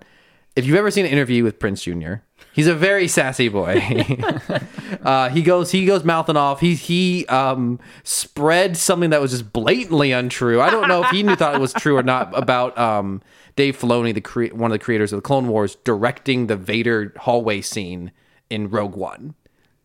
if 0.56 0.66
you've 0.66 0.78
ever 0.78 0.92
seen 0.92 1.06
an 1.06 1.12
interview 1.12 1.44
with 1.44 1.60
Prinze 1.60 1.82
Jr., 1.84 2.24
he's 2.58 2.68
a 2.68 2.74
very 2.74 3.08
sassy 3.08 3.48
boy. 3.48 3.82
uh, 5.04 5.30
he 5.30 5.42
goes 5.42 5.72
he 5.72 5.86
goes 5.86 6.04
mouthing 6.04 6.36
off. 6.36 6.60
He 6.60 6.76
he 6.76 7.26
um, 7.28 7.80
spread 8.04 8.76
something 8.76 9.12
that 9.12 9.22
was 9.22 9.32
just 9.32 9.54
blatantly 9.54 10.12
untrue. 10.12 10.60
I 10.60 10.70
don't 10.70 10.90
know 10.90 11.04
if 11.04 11.12
he 11.12 11.24
knew 11.24 11.36
thought 11.36 11.56
it 11.56 11.62
was 11.62 11.72
true 11.72 11.96
or 11.96 12.04
not 12.04 12.38
about 12.38 12.78
um, 12.78 13.22
Dave 13.56 13.78
Filoni, 13.78 14.14
the 14.14 14.22
cre- 14.22 14.48
one 14.48 14.72
of 14.72 14.74
the 14.74 14.84
creators 14.84 15.14
of 15.14 15.18
the 15.18 15.22
Clone 15.22 15.48
Wars, 15.48 15.76
directing 15.86 16.48
the 16.48 16.58
Vader 16.58 17.14
hallway 17.18 17.62
scene 17.62 18.12
in 18.50 18.70
Rogue 18.70 18.96
One. 18.96 19.36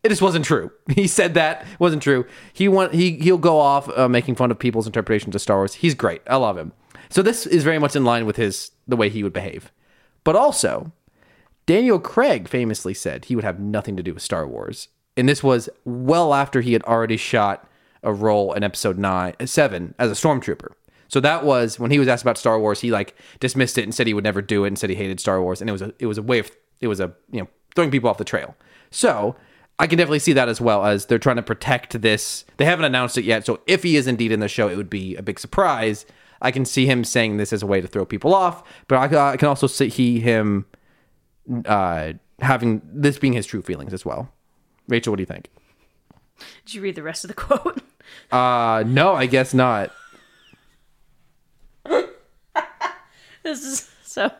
It 0.02 0.08
just 0.08 0.22
wasn't 0.22 0.44
true. 0.44 0.72
He 0.96 1.06
said 1.06 1.34
that 1.34 1.64
wasn't 1.78 2.02
true. 2.02 2.26
He 2.52 2.68
want 2.68 2.94
he 2.94 3.18
he'll 3.18 3.38
go 3.38 3.58
off 3.58 3.88
uh, 3.96 4.08
making 4.08 4.34
fun 4.34 4.50
of 4.50 4.58
people's 4.58 4.86
interpretations 4.86 5.34
of 5.34 5.42
Star 5.42 5.58
Wars. 5.58 5.74
He's 5.74 5.94
great. 5.94 6.22
I 6.26 6.36
love 6.36 6.56
him. 6.56 6.72
So 7.10 7.20
this 7.20 7.46
is 7.46 7.62
very 7.64 7.78
much 7.78 7.94
in 7.94 8.04
line 8.04 8.24
with 8.24 8.36
his 8.36 8.70
the 8.88 8.96
way 8.96 9.10
he 9.10 9.22
would 9.22 9.34
behave. 9.34 9.70
But 10.24 10.36
also, 10.36 10.92
Daniel 11.66 11.98
Craig 11.98 12.48
famously 12.48 12.94
said 12.94 13.24
he 13.24 13.36
would 13.36 13.44
have 13.44 13.60
nothing 13.60 13.96
to 13.96 14.02
do 14.02 14.14
with 14.14 14.22
Star 14.22 14.46
Wars, 14.46 14.88
and 15.16 15.28
this 15.28 15.42
was 15.42 15.68
well 15.84 16.34
after 16.34 16.60
he 16.60 16.72
had 16.72 16.82
already 16.84 17.16
shot 17.16 17.68
a 18.02 18.12
role 18.12 18.52
in 18.52 18.64
Episode 18.64 18.98
nine, 18.98 19.34
seven 19.46 19.94
as 19.98 20.10
a 20.10 20.14
stormtrooper. 20.14 20.72
So 21.08 21.20
that 21.20 21.44
was 21.44 21.78
when 21.78 21.90
he 21.90 21.98
was 21.98 22.08
asked 22.08 22.22
about 22.22 22.38
Star 22.38 22.58
Wars. 22.58 22.80
He 22.80 22.90
like 22.90 23.14
dismissed 23.38 23.76
it 23.78 23.84
and 23.84 23.94
said 23.94 24.06
he 24.06 24.14
would 24.14 24.24
never 24.24 24.42
do 24.42 24.64
it, 24.64 24.68
and 24.68 24.78
said 24.78 24.90
he 24.90 24.96
hated 24.96 25.20
Star 25.20 25.42
Wars, 25.42 25.60
and 25.60 25.68
it 25.68 25.72
was 25.72 25.82
a 25.82 25.92
it 25.98 26.06
was 26.06 26.18
a 26.18 26.22
way 26.22 26.38
of 26.38 26.50
it 26.80 26.88
was 26.88 27.00
a 27.00 27.12
you 27.30 27.40
know 27.40 27.48
throwing 27.74 27.90
people 27.90 28.10
off 28.10 28.18
the 28.18 28.24
trail. 28.24 28.56
So 28.90 29.36
I 29.78 29.86
can 29.86 29.98
definitely 29.98 30.18
see 30.18 30.32
that 30.32 30.48
as 30.48 30.60
well 30.60 30.84
as 30.84 31.06
they're 31.06 31.18
trying 31.18 31.36
to 31.36 31.42
protect 31.42 32.00
this. 32.02 32.44
They 32.56 32.64
haven't 32.64 32.84
announced 32.84 33.18
it 33.18 33.24
yet, 33.24 33.46
so 33.46 33.60
if 33.66 33.82
he 33.82 33.96
is 33.96 34.06
indeed 34.06 34.32
in 34.32 34.40
the 34.40 34.48
show, 34.48 34.68
it 34.68 34.76
would 34.76 34.90
be 34.90 35.14
a 35.16 35.22
big 35.22 35.38
surprise. 35.38 36.06
I 36.40 36.50
can 36.50 36.64
see 36.64 36.86
him 36.86 37.04
saying 37.04 37.36
this 37.36 37.52
as 37.52 37.62
a 37.62 37.66
way 37.66 37.80
to 37.80 37.86
throw 37.86 38.04
people 38.04 38.34
off, 38.34 38.64
but 38.88 38.96
I, 38.96 39.32
I 39.32 39.36
can 39.36 39.48
also 39.48 39.66
see 39.68 40.18
him 40.18 40.66
uh, 41.64 42.12
having 42.40 42.82
this 42.84 43.18
being 43.18 43.32
his 43.32 43.46
true 43.46 43.62
feelings 43.62 43.92
as 43.92 44.04
well. 44.04 44.32
Rachel, 44.88 45.12
what 45.12 45.16
do 45.16 45.22
you 45.22 45.26
think? 45.26 45.48
Did 46.64 46.74
you 46.74 46.82
read 46.82 46.94
the 46.94 47.02
rest 47.02 47.24
of 47.24 47.28
the 47.28 47.34
quote? 47.36 47.82
Uh, 48.30 48.84
no, 48.86 49.14
I 49.14 49.26
guess 49.26 49.54
not. 49.54 49.92
This 53.42 53.64
is 53.64 53.90
so. 54.04 54.30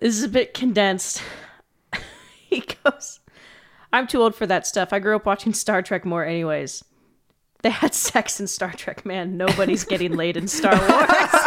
This 0.00 0.16
is 0.18 0.22
a 0.22 0.28
bit 0.28 0.52
condensed. 0.54 1.22
he 2.48 2.62
goes, 2.84 3.20
I'm 3.92 4.06
too 4.06 4.20
old 4.20 4.34
for 4.34 4.46
that 4.46 4.66
stuff. 4.66 4.92
I 4.92 4.98
grew 4.98 5.16
up 5.16 5.24
watching 5.24 5.54
Star 5.54 5.80
Trek 5.80 6.04
more, 6.04 6.24
anyways. 6.24 6.84
They 7.64 7.70
had 7.70 7.94
sex 7.94 8.38
in 8.40 8.46
Star 8.46 8.72
Trek, 8.72 9.06
man. 9.06 9.38
Nobody's 9.38 9.84
getting 9.84 10.12
laid 10.12 10.36
in 10.36 10.46
Star 10.48 10.76
Wars. 10.76 11.40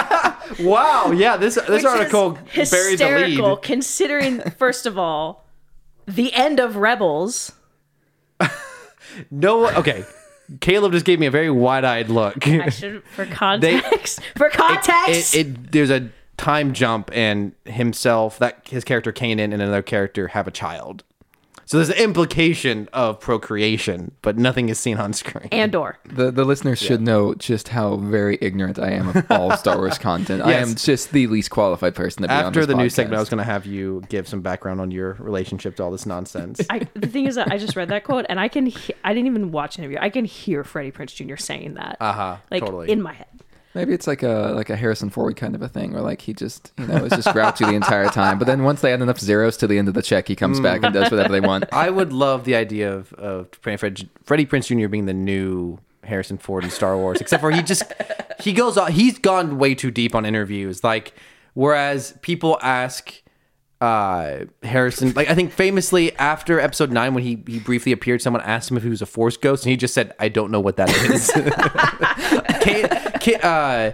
Wow, 0.65 1.11
yeah, 1.11 1.35
this 1.35 1.55
this 1.55 1.67
Which 1.69 1.85
article 1.85 2.39
is 2.55 2.71
buries 2.71 2.99
the 2.99 3.05
hysterical, 3.05 3.49
lead. 3.55 3.61
considering, 3.61 4.39
first 4.51 4.85
of 4.85 4.97
all, 4.97 5.45
the 6.07 6.33
end 6.33 6.59
of 6.59 6.77
Rebels. 6.77 7.51
No, 9.31 9.67
okay. 9.71 10.05
Caleb 10.61 10.93
just 10.93 11.05
gave 11.05 11.19
me 11.19 11.25
a 11.25 11.31
very 11.31 11.49
wide-eyed 11.51 12.09
look. 12.09 12.47
I 12.47 12.69
should, 12.69 13.03
for 13.03 13.25
context, 13.31 14.21
for 14.37 14.49
context. 14.49 15.35
it, 15.35 15.47
it 15.47 15.71
there's 15.71 15.89
a 15.89 16.09
time 16.37 16.73
jump 16.73 17.09
and 17.13 17.51
himself 17.65 18.39
that 18.39 18.61
his 18.69 18.83
character 18.83 19.11
Kanan 19.11 19.51
and 19.53 19.53
another 19.61 19.81
character 19.81 20.29
have 20.29 20.47
a 20.47 20.51
child. 20.51 21.03
So 21.67 21.77
there's 21.77 21.89
an 21.89 21.97
implication 21.97 22.87
of 22.93 23.19
procreation, 23.19 24.11
but 24.21 24.37
nothing 24.37 24.69
is 24.69 24.79
seen 24.79 24.97
on 24.97 25.11
screen. 25.11 25.49
Andor. 25.51 25.97
The 26.05 26.31
the 26.31 26.45
listeners 26.45 26.79
should 26.79 27.01
know 27.01 27.33
just 27.35 27.67
how 27.67 27.97
very 27.97 28.37
ignorant 28.41 28.79
I 28.79 28.91
am 28.91 29.09
of 29.09 29.25
all 29.29 29.55
Star 29.57 29.75
Wars 29.77 29.97
content. 29.97 30.41
I 30.43 30.51
Yes. 30.51 30.69
am 30.69 30.75
just 30.75 31.11
the 31.11 31.27
least 31.27 31.49
qualified 31.49 31.93
person 31.93 32.21
to 32.21 32.29
be 32.29 32.33
on 32.33 32.45
After 32.45 32.61
this 32.61 32.67
the 32.67 32.75
new 32.81 32.89
segment, 32.89 33.17
I 33.17 33.19
was 33.19 33.27
going 33.29 33.39
to 33.39 33.43
have 33.43 33.65
you 33.65 34.01
give 34.07 34.27
some 34.29 34.41
background 34.41 34.79
on 34.79 34.91
your 34.91 35.13
relationship 35.19 35.75
to 35.75 35.83
all 35.83 35.91
this 35.91 36.05
nonsense. 36.05 36.61
I, 36.69 36.87
the 36.93 37.07
thing 37.07 37.25
is 37.27 37.35
that 37.35 37.51
I 37.51 37.57
just 37.57 37.75
read 37.75 37.89
that 37.89 38.05
quote 38.05 38.25
and 38.29 38.39
I 38.39 38.47
can 38.47 38.67
he- 38.67 38.93
I 39.03 39.13
didn't 39.13 39.27
even 39.27 39.51
watch 39.51 39.77
an 39.77 39.83
interview. 39.83 39.97
I 40.01 40.09
can 40.09 40.23
hear 40.25 40.63
Freddie 40.63 40.91
Prinze 40.91 41.13
Jr. 41.15 41.35
saying 41.35 41.73
that. 41.73 41.97
Uh-huh, 41.99 42.37
Like 42.49 42.63
totally. 42.63 42.89
in 42.91 43.01
my 43.01 43.11
head. 43.13 43.27
Maybe 43.77 43.93
it's 43.93 44.07
like 44.07 44.23
a 44.23 44.53
like 44.55 44.71
a 44.71 44.75
Harrison 44.75 45.11
Ford 45.11 45.35
kind 45.35 45.53
of 45.53 45.61
a 45.61 45.69
thing, 45.69 45.93
where 45.93 46.01
like 46.01 46.19
he 46.21 46.33
just 46.33 46.71
you 46.79 46.87
know 46.87 47.05
is 47.05 47.11
just 47.11 47.31
grouchy 47.31 47.63
the 47.63 47.75
entire 47.75 48.07
time, 48.07 48.39
but 48.39 48.45
then 48.45 48.63
once 48.63 48.81
they 48.81 48.91
add 48.91 49.03
enough 49.03 49.19
zeros 49.19 49.55
to 49.57 49.67
the 49.67 49.77
end 49.77 49.87
of 49.87 49.93
the 49.93 50.01
check, 50.01 50.27
he 50.27 50.35
comes 50.35 50.59
back 50.59 50.81
and 50.81 50.95
does 50.95 51.11
whatever 51.11 51.31
they 51.31 51.39
want. 51.39 51.65
I 51.71 51.91
would 51.91 52.11
love 52.11 52.43
the 52.43 52.55
idea 52.55 52.91
of 52.91 53.13
of 53.13 53.49
Fred, 53.61 54.09
Freddie 54.23 54.47
Prinze 54.47 54.65
Jr. 54.65 54.87
being 54.87 55.05
the 55.05 55.13
new 55.13 55.77
Harrison 56.03 56.39
Ford 56.39 56.63
in 56.63 56.71
Star 56.71 56.97
Wars, 56.97 57.21
except 57.21 57.39
for 57.39 57.51
he 57.51 57.61
just 57.61 57.83
he 58.39 58.51
goes 58.51 58.79
on. 58.79 58.91
He's 58.91 59.19
gone 59.19 59.59
way 59.59 59.75
too 59.75 59.91
deep 59.91 60.15
on 60.15 60.25
interviews. 60.25 60.83
Like 60.83 61.13
whereas 61.53 62.17
people 62.23 62.57
ask 62.63 63.13
uh 63.79 64.45
Harrison, 64.63 65.13
like 65.13 65.29
I 65.29 65.35
think 65.35 65.51
famously 65.51 66.15
after 66.15 66.59
Episode 66.59 66.91
Nine 66.91 67.13
when 67.13 67.23
he 67.23 67.43
he 67.45 67.59
briefly 67.59 67.91
appeared, 67.91 68.23
someone 68.23 68.41
asked 68.41 68.71
him 68.71 68.77
if 68.77 68.81
he 68.81 68.89
was 68.89 69.03
a 69.03 69.05
Force 69.05 69.37
ghost, 69.37 69.65
and 69.65 69.69
he 69.69 69.77
just 69.77 69.93
said, 69.93 70.15
"I 70.19 70.29
don't 70.29 70.49
know 70.49 70.59
what 70.59 70.77
that 70.77 70.89
is." 70.89 71.31
Can't, 72.67 73.21
can't, 73.21 73.43
uh, 73.43 73.91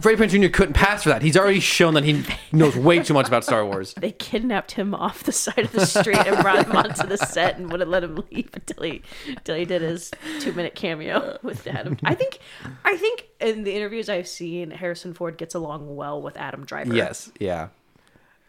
Freddie 0.00 0.20
Prinze 0.20 0.30
Jr. 0.30 0.48
couldn't 0.48 0.74
pass 0.74 1.02
for 1.02 1.10
that. 1.10 1.22
He's 1.22 1.36
already 1.36 1.60
shown 1.60 1.94
that 1.94 2.04
he 2.04 2.24
knows 2.50 2.76
way 2.76 3.00
too 3.00 3.14
much 3.14 3.28
about 3.28 3.44
Star 3.44 3.64
Wars. 3.64 3.94
They 3.94 4.12
kidnapped 4.12 4.72
him 4.72 4.94
off 4.94 5.22
the 5.22 5.32
side 5.32 5.58
of 5.58 5.72
the 5.72 5.86
street 5.86 6.16
and 6.18 6.40
brought 6.42 6.66
him 6.66 6.74
onto 6.74 7.06
the 7.06 7.18
set 7.18 7.58
and 7.58 7.70
wouldn't 7.70 7.90
let 7.90 8.02
him 8.02 8.16
leave 8.30 8.50
until 8.54 8.82
he 8.82 9.02
until 9.28 9.56
he 9.56 9.64
did 9.64 9.82
his 9.82 10.10
two 10.40 10.52
minute 10.52 10.74
cameo 10.74 11.38
with 11.42 11.66
Adam. 11.66 11.96
I 12.04 12.14
think 12.14 12.38
I 12.84 12.96
think 12.96 13.28
in 13.40 13.64
the 13.64 13.74
interviews 13.74 14.08
I've 14.08 14.28
seen, 14.28 14.70
Harrison 14.70 15.14
Ford 15.14 15.36
gets 15.36 15.54
along 15.54 15.94
well 15.94 16.20
with 16.20 16.36
Adam 16.36 16.64
Driver. 16.64 16.94
Yes, 16.94 17.30
yeah. 17.38 17.68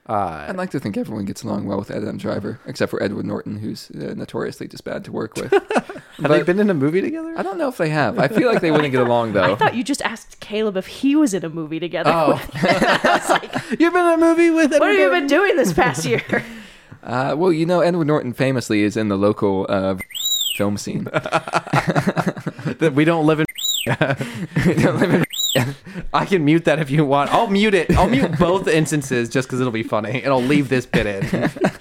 I'd 0.05 0.57
like 0.57 0.71
to 0.71 0.79
think 0.79 0.97
everyone 0.97 1.25
gets 1.25 1.43
along 1.43 1.65
well 1.65 1.77
with 1.77 1.89
Adam 1.89 2.17
Driver, 2.17 2.59
except 2.65 2.89
for 2.89 3.01
Edward 3.01 3.25
Norton, 3.25 3.57
who's 3.57 3.89
uh, 3.91 4.13
notoriously 4.15 4.67
just 4.67 4.83
bad 4.83 5.05
to 5.05 5.11
work 5.11 5.35
with. 5.35 5.51
Have 6.17 6.29
they 6.29 6.43
been 6.43 6.59
in 6.59 6.69
a 6.69 6.73
movie 6.73 7.01
together? 7.01 7.33
I 7.37 7.41
don't 7.43 7.57
know 7.57 7.69
if 7.69 7.77
they 7.77 7.89
have. 7.89 8.19
I 8.19 8.27
feel 8.27 8.51
like 8.51 8.61
they 8.61 8.69
wouldn't 8.71 8.91
get 8.91 9.01
along 9.01 9.33
though. 9.33 9.43
I 9.53 9.55
thought 9.55 9.75
you 9.75 9.83
just 9.83 10.01
asked 10.03 10.39
Caleb 10.39 10.75
if 10.77 10.87
he 10.87 11.15
was 11.15 11.33
in 11.33 11.43
a 11.45 11.49
movie 11.49 11.79
together. 11.79 12.11
Oh. 12.13 12.41
Like, 13.29 13.51
You've 13.79 13.93
been 13.93 14.05
in 14.05 14.13
a 14.13 14.17
movie 14.17 14.49
with 14.51 14.71
what 14.71 14.81
have 14.91 14.99
you 14.99 15.09
been 15.09 15.27
doing 15.27 15.55
this 15.55 15.73
past 15.73 16.05
year? 16.05 16.21
Uh, 17.01 17.33
well, 17.37 17.51
you 17.51 17.65
know, 17.65 17.79
Edward 17.79 18.05
Norton 18.07 18.33
famously 18.33 18.83
is 18.83 18.95
in 18.95 19.07
the 19.07 19.17
local 19.17 19.65
uh, 19.69 19.95
film 20.55 20.77
scene. 20.77 21.05
that 21.05 22.91
we 22.93 23.05
don't 23.05 23.25
live 23.25 23.39
in. 23.39 23.45
We 24.67 24.73
don't 24.75 24.99
live 24.99 25.13
in- 25.13 25.25
I 26.13 26.25
can 26.25 26.45
mute 26.45 26.65
that 26.65 26.79
if 26.79 26.89
you 26.89 27.05
want. 27.05 27.31
I'll 27.31 27.47
mute 27.47 27.73
it. 27.73 27.91
I'll 27.95 28.09
mute 28.09 28.37
both 28.39 28.67
instances 28.67 29.29
just 29.29 29.47
because 29.47 29.59
it'll 29.59 29.71
be 29.71 29.83
funny, 29.83 30.21
and 30.23 30.33
I'll 30.33 30.41
leave 30.41 30.69
this 30.69 30.85
bit 30.85 31.05
in. 31.05 31.51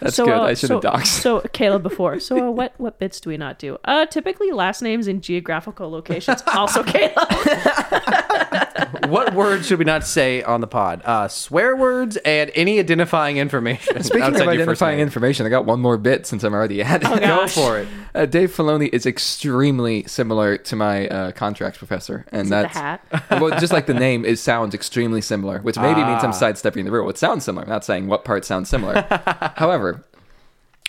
That's 0.00 0.16
so, 0.16 0.26
good. 0.26 0.34
uh, 0.34 0.42
I 0.42 0.54
should 0.54 0.70
have 0.70 0.82
so, 0.82 0.90
doxed. 0.90 1.06
So 1.06 1.40
Caleb 1.52 1.82
before. 1.82 2.20
So 2.20 2.48
uh, 2.48 2.50
what 2.50 2.74
what 2.78 2.98
bits 2.98 3.20
do 3.20 3.30
we 3.30 3.36
not 3.36 3.58
do? 3.58 3.78
Uh, 3.84 4.06
typically 4.06 4.50
last 4.50 4.82
names 4.82 5.06
and 5.06 5.22
geographical 5.22 5.90
locations. 5.90 6.42
Also 6.46 6.82
Caleb. 6.82 7.14
what 9.08 9.34
words 9.34 9.66
should 9.66 9.78
we 9.78 9.84
not 9.84 10.04
say 10.06 10.42
on 10.42 10.60
the 10.60 10.66
pod? 10.66 11.02
Uh, 11.04 11.28
swear 11.28 11.74
words 11.76 12.16
and 12.18 12.50
any 12.54 12.78
identifying 12.78 13.36
information. 13.38 14.02
Speaking 14.02 14.22
of 14.36 14.48
identifying 14.48 15.00
information, 15.00 15.46
I 15.46 15.48
got 15.48 15.64
one 15.64 15.80
more 15.80 15.96
bit 15.98 16.26
since 16.26 16.42
I'm 16.44 16.54
already 16.54 16.82
at 16.82 17.02
it. 17.02 17.08
Oh, 17.08 17.18
go 17.18 17.46
for 17.48 17.78
it. 17.78 17.88
Uh, 18.14 18.26
Dave 18.26 18.50
Filoni 18.54 18.88
is 18.92 19.06
extremely 19.06 20.04
similar 20.04 20.56
to 20.58 20.76
my 20.76 21.08
uh, 21.08 21.32
contracts 21.32 21.78
professor, 21.78 22.24
and 22.32 22.42
Is 22.42 22.46
it 22.48 22.50
the 22.50 22.62
that's 22.62 22.76
hat? 22.76 23.04
well, 23.40 23.58
just 23.58 23.72
like 23.72 23.86
the 23.86 23.94
name 23.94 24.24
it 24.24 24.38
sounds 24.38 24.74
extremely 24.74 25.20
similar, 25.20 25.60
which 25.60 25.76
maybe 25.78 26.04
means 26.04 26.22
I'm 26.24 26.30
Ah. 26.30 26.32
sidestepping 26.32 26.84
the 26.84 26.90
rule. 26.90 27.08
It 27.10 27.18
sounds 27.18 27.44
similar. 27.44 27.64
I'm 27.64 27.70
not 27.70 27.84
saying 27.84 28.06
what 28.08 28.24
part 28.24 28.44
sounds 28.44 28.68
similar. 28.68 29.06
However, 29.56 30.04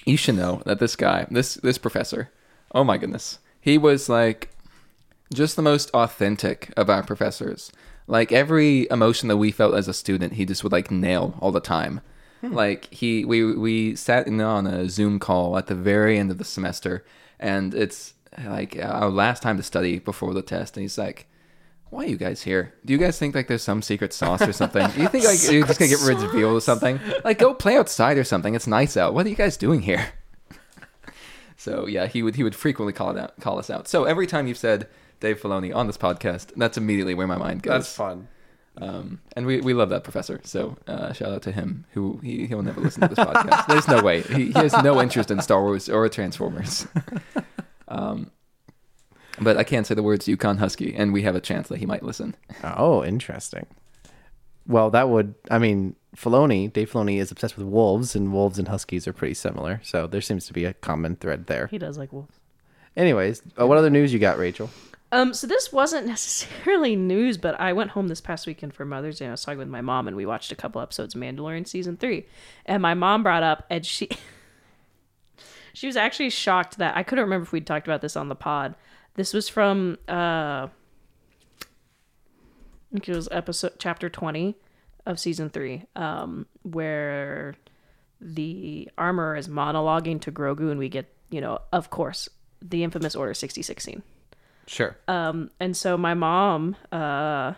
you 0.06 0.18
should 0.18 0.36
know 0.36 0.62
that 0.66 0.80
this 0.80 0.96
guy, 0.96 1.26
this 1.32 1.56
this 1.56 1.78
professor, 1.78 2.30
oh 2.74 2.84
my 2.84 2.98
goodness, 2.98 3.40
he 3.62 3.78
was 3.78 4.10
like 4.10 4.50
just 5.34 5.56
the 5.56 5.62
most 5.62 5.90
authentic 5.92 6.72
of 6.78 6.90
our 6.90 7.02
professors. 7.04 7.72
Like 8.08 8.32
every 8.32 8.88
emotion 8.92 9.30
that 9.30 9.38
we 9.38 9.52
felt 9.52 9.76
as 9.76 9.88
a 9.88 9.94
student, 9.94 10.34
he 10.34 10.46
just 10.46 10.64
would 10.64 10.74
like 10.74 10.92
nail 10.92 11.36
all 11.40 11.52
the 11.52 11.60
time. 11.60 12.02
Hmm. 12.42 12.54
Like 12.54 12.94
he, 12.94 13.24
we 13.24 13.56
we 13.56 13.96
sat 13.96 14.28
in 14.28 14.42
on 14.42 14.68
a 14.68 14.90
Zoom 14.90 15.20
call 15.20 15.58
at 15.58 15.68
the 15.68 15.76
very 15.76 16.18
end 16.18 16.30
of 16.30 16.38
the 16.38 16.44
semester, 16.44 17.06
and 17.40 17.74
it's 17.74 18.14
like 18.46 18.78
our 18.82 19.10
last 19.10 19.42
time 19.42 19.58
to 19.58 19.64
study 19.64 20.00
before 20.00 20.34
the 20.34 20.42
test, 20.42 20.76
and 20.76 20.82
he's 20.82 20.98
like, 20.98 21.28
"Why 21.90 22.04
are 22.04 22.10
you 22.10 22.18
guys 22.18 22.42
here? 22.42 22.74
Do 22.84 22.92
you 22.92 23.00
guys 23.00 23.18
think 23.18 23.36
like 23.36 23.48
there's 23.48 23.64
some 23.64 23.82
secret 23.82 24.12
sauce 24.12 24.42
or 24.42 24.54
something? 24.54 24.90
Do 24.92 25.02
you 25.02 25.08
think 25.08 25.24
like 25.24 25.40
you're 25.50 25.66
just 25.66 25.80
gonna 25.80 25.90
get 25.90 26.02
rid 26.02 26.18
of 26.18 26.24
reveal 26.24 26.50
or 26.50 26.62
something? 26.62 27.00
Like 27.24 27.40
go 27.40 27.54
play 27.54 27.78
outside 27.78 28.18
or 28.18 28.26
something. 28.26 28.56
It's 28.56 28.68
nice 28.68 28.98
out. 28.98 29.14
What 29.14 29.26
are 29.26 29.30
you 29.30 29.36
guys 29.36 29.58
doing 29.58 29.82
here?" 29.82 30.08
So 31.56 31.88
yeah, 31.88 32.08
he 32.08 32.24
would 32.24 32.36
he 32.36 32.44
would 32.44 32.56
frequently 32.56 32.92
call 32.92 33.12
it 33.12 33.18
out, 33.18 33.40
call 33.40 33.58
us 33.58 33.70
out. 33.70 33.88
So 33.88 34.04
every 34.04 34.28
time 34.28 34.48
you've 34.48 34.58
said 34.58 34.90
Dave 35.24 35.42
Filoni 35.42 35.74
on 35.74 35.88
this 35.88 35.98
podcast, 35.98 36.52
And 36.52 36.62
that's 36.62 36.78
immediately 36.78 37.14
where 37.14 37.28
my 37.28 37.38
mind 37.38 37.64
goes. 37.64 37.72
That's 37.72 37.96
fun. 37.96 38.28
Um, 38.78 39.22
and 39.38 39.46
we, 39.46 39.62
we 39.62 39.74
love 39.74 39.90
that 39.90 40.04
professor. 40.04 40.42
So 40.44 40.78
uh, 40.86 41.14
shout 41.14 41.32
out 41.32 41.42
to 41.44 41.52
him. 41.54 41.86
Who 41.94 42.20
he 42.22 42.46
he'll 42.46 42.62
never 42.62 42.82
listen 42.82 43.02
to 43.02 43.08
this 43.08 43.20
podcast. 43.20 43.68
There's 43.68 43.88
no 43.88 44.04
way 44.04 44.22
he, 44.22 44.48
he 44.48 44.52
has 44.54 44.74
no 44.84 45.02
interest 45.02 45.32
in 45.32 45.42
Star 45.42 45.62
Wars 45.62 45.88
or 45.88 46.08
Transformers. 46.10 46.88
um, 47.88 48.32
but 49.40 49.56
I 49.56 49.64
can't 49.64 49.88
say 49.88 49.96
the 49.96 50.04
words 50.04 50.28
UConn 50.28 50.58
Husky, 50.58 50.94
and 50.94 51.14
we 51.14 51.22
have 51.22 51.36
a 51.36 51.40
chance 51.40 51.70
that 51.70 51.78
he 51.78 51.86
might 51.86 52.04
listen. 52.04 52.36
Oh, 52.62 53.04
interesting. 53.04 53.66
Well, 54.68 54.90
that 54.90 55.08
would. 55.08 55.36
I 55.50 55.58
mean, 55.58 55.96
Filoni, 56.18 56.72
Dave 56.72 56.92
Filoni, 56.92 57.20
is 57.22 57.32
obsessed 57.32 57.58
with 57.58 57.68
wolves, 57.68 58.14
and 58.14 58.34
wolves 58.34 58.60
and 58.60 58.68
huskies 58.68 59.08
are 59.08 59.14
pretty 59.14 59.36
similar. 59.36 59.80
So 59.84 60.06
there 60.06 60.22
seems 60.22 60.48
to 60.48 60.54
be 60.54 60.66
a 60.66 60.74
common 60.74 61.16
thread 61.16 61.48
there. 61.48 61.68
He 61.68 61.78
does 61.78 61.98
like 61.98 62.12
wolves. 62.12 62.40
Anyways, 62.98 63.42
uh, 63.60 63.66
what 63.66 63.78
other 63.78 63.90
news 63.90 64.12
you 64.12 64.20
got, 64.20 64.38
Rachel? 64.38 64.70
Um, 65.14 65.32
so 65.36 65.46
this 65.46 65.72
wasn't 65.72 66.08
necessarily 66.08 66.96
news, 66.96 67.38
but 67.38 67.58
I 67.62 67.72
went 67.72 67.92
home 67.92 68.08
this 68.08 68.20
past 68.20 68.48
weekend 68.48 68.74
for 68.74 68.84
Mother's 68.84 69.20
Day. 69.20 69.26
and 69.26 69.32
I 69.32 69.34
was 69.34 69.44
talking 69.44 69.60
with 69.60 69.68
my 69.68 69.82
mom, 69.82 70.08
and 70.08 70.18
we 70.18 70.26
watched 70.26 70.52
a 70.52 70.56
couple 70.56 70.82
episodes 70.82 71.14
of 71.14 71.22
Mandalorian 71.22 71.68
season 71.68 71.98
three. 71.98 72.26
And 72.66 72.82
my 72.82 72.96
mom 72.96 73.22
brought 73.22 73.44
up, 73.44 73.64
and 73.70 73.86
she 73.86 74.10
she 75.74 75.86
was 75.86 75.96
actually 75.96 76.32
shocked 76.32 76.80
that 76.80 76.98
I 76.98 77.04
couldn't 77.04 77.26
remember 77.26 77.44
if 77.44 77.52
we'd 77.52 77.68
talked 77.68 77.88
about 77.88 78.02
this 78.02 78.18
on 78.18 78.28
the 78.28 78.36
pod. 78.36 78.74
This 79.14 79.36
was 79.36 79.48
from 79.48 80.00
uh, 80.10 80.68
I 80.68 80.70
think 82.92 83.08
it 83.08 83.16
was 83.16 83.30
episode 83.32 83.74
chapter 83.78 84.10
twenty 84.10 84.56
of 85.06 85.20
season 85.20 85.52
three, 85.52 85.86
um, 85.96 86.48
where 86.64 87.54
the 88.20 88.90
Armorer 88.98 89.36
is 89.36 89.48
monologuing 89.48 90.20
to 90.22 90.32
Grogu, 90.32 90.72
and 90.72 90.80
we 90.80 90.90
get 90.90 91.14
you 91.30 91.40
know, 91.40 91.60
of 91.72 91.92
course, 91.92 92.30
the 92.64 92.84
infamous 92.84 93.16
Order 93.16 93.36
sixty 93.36 93.62
six 93.62 93.84
scene. 93.84 94.02
Sure. 94.68 94.98
Um, 95.08 95.52
and 95.60 95.76
so 95.76 95.98
my 95.98 96.14
mom, 96.14 96.76
uh, 96.92 97.54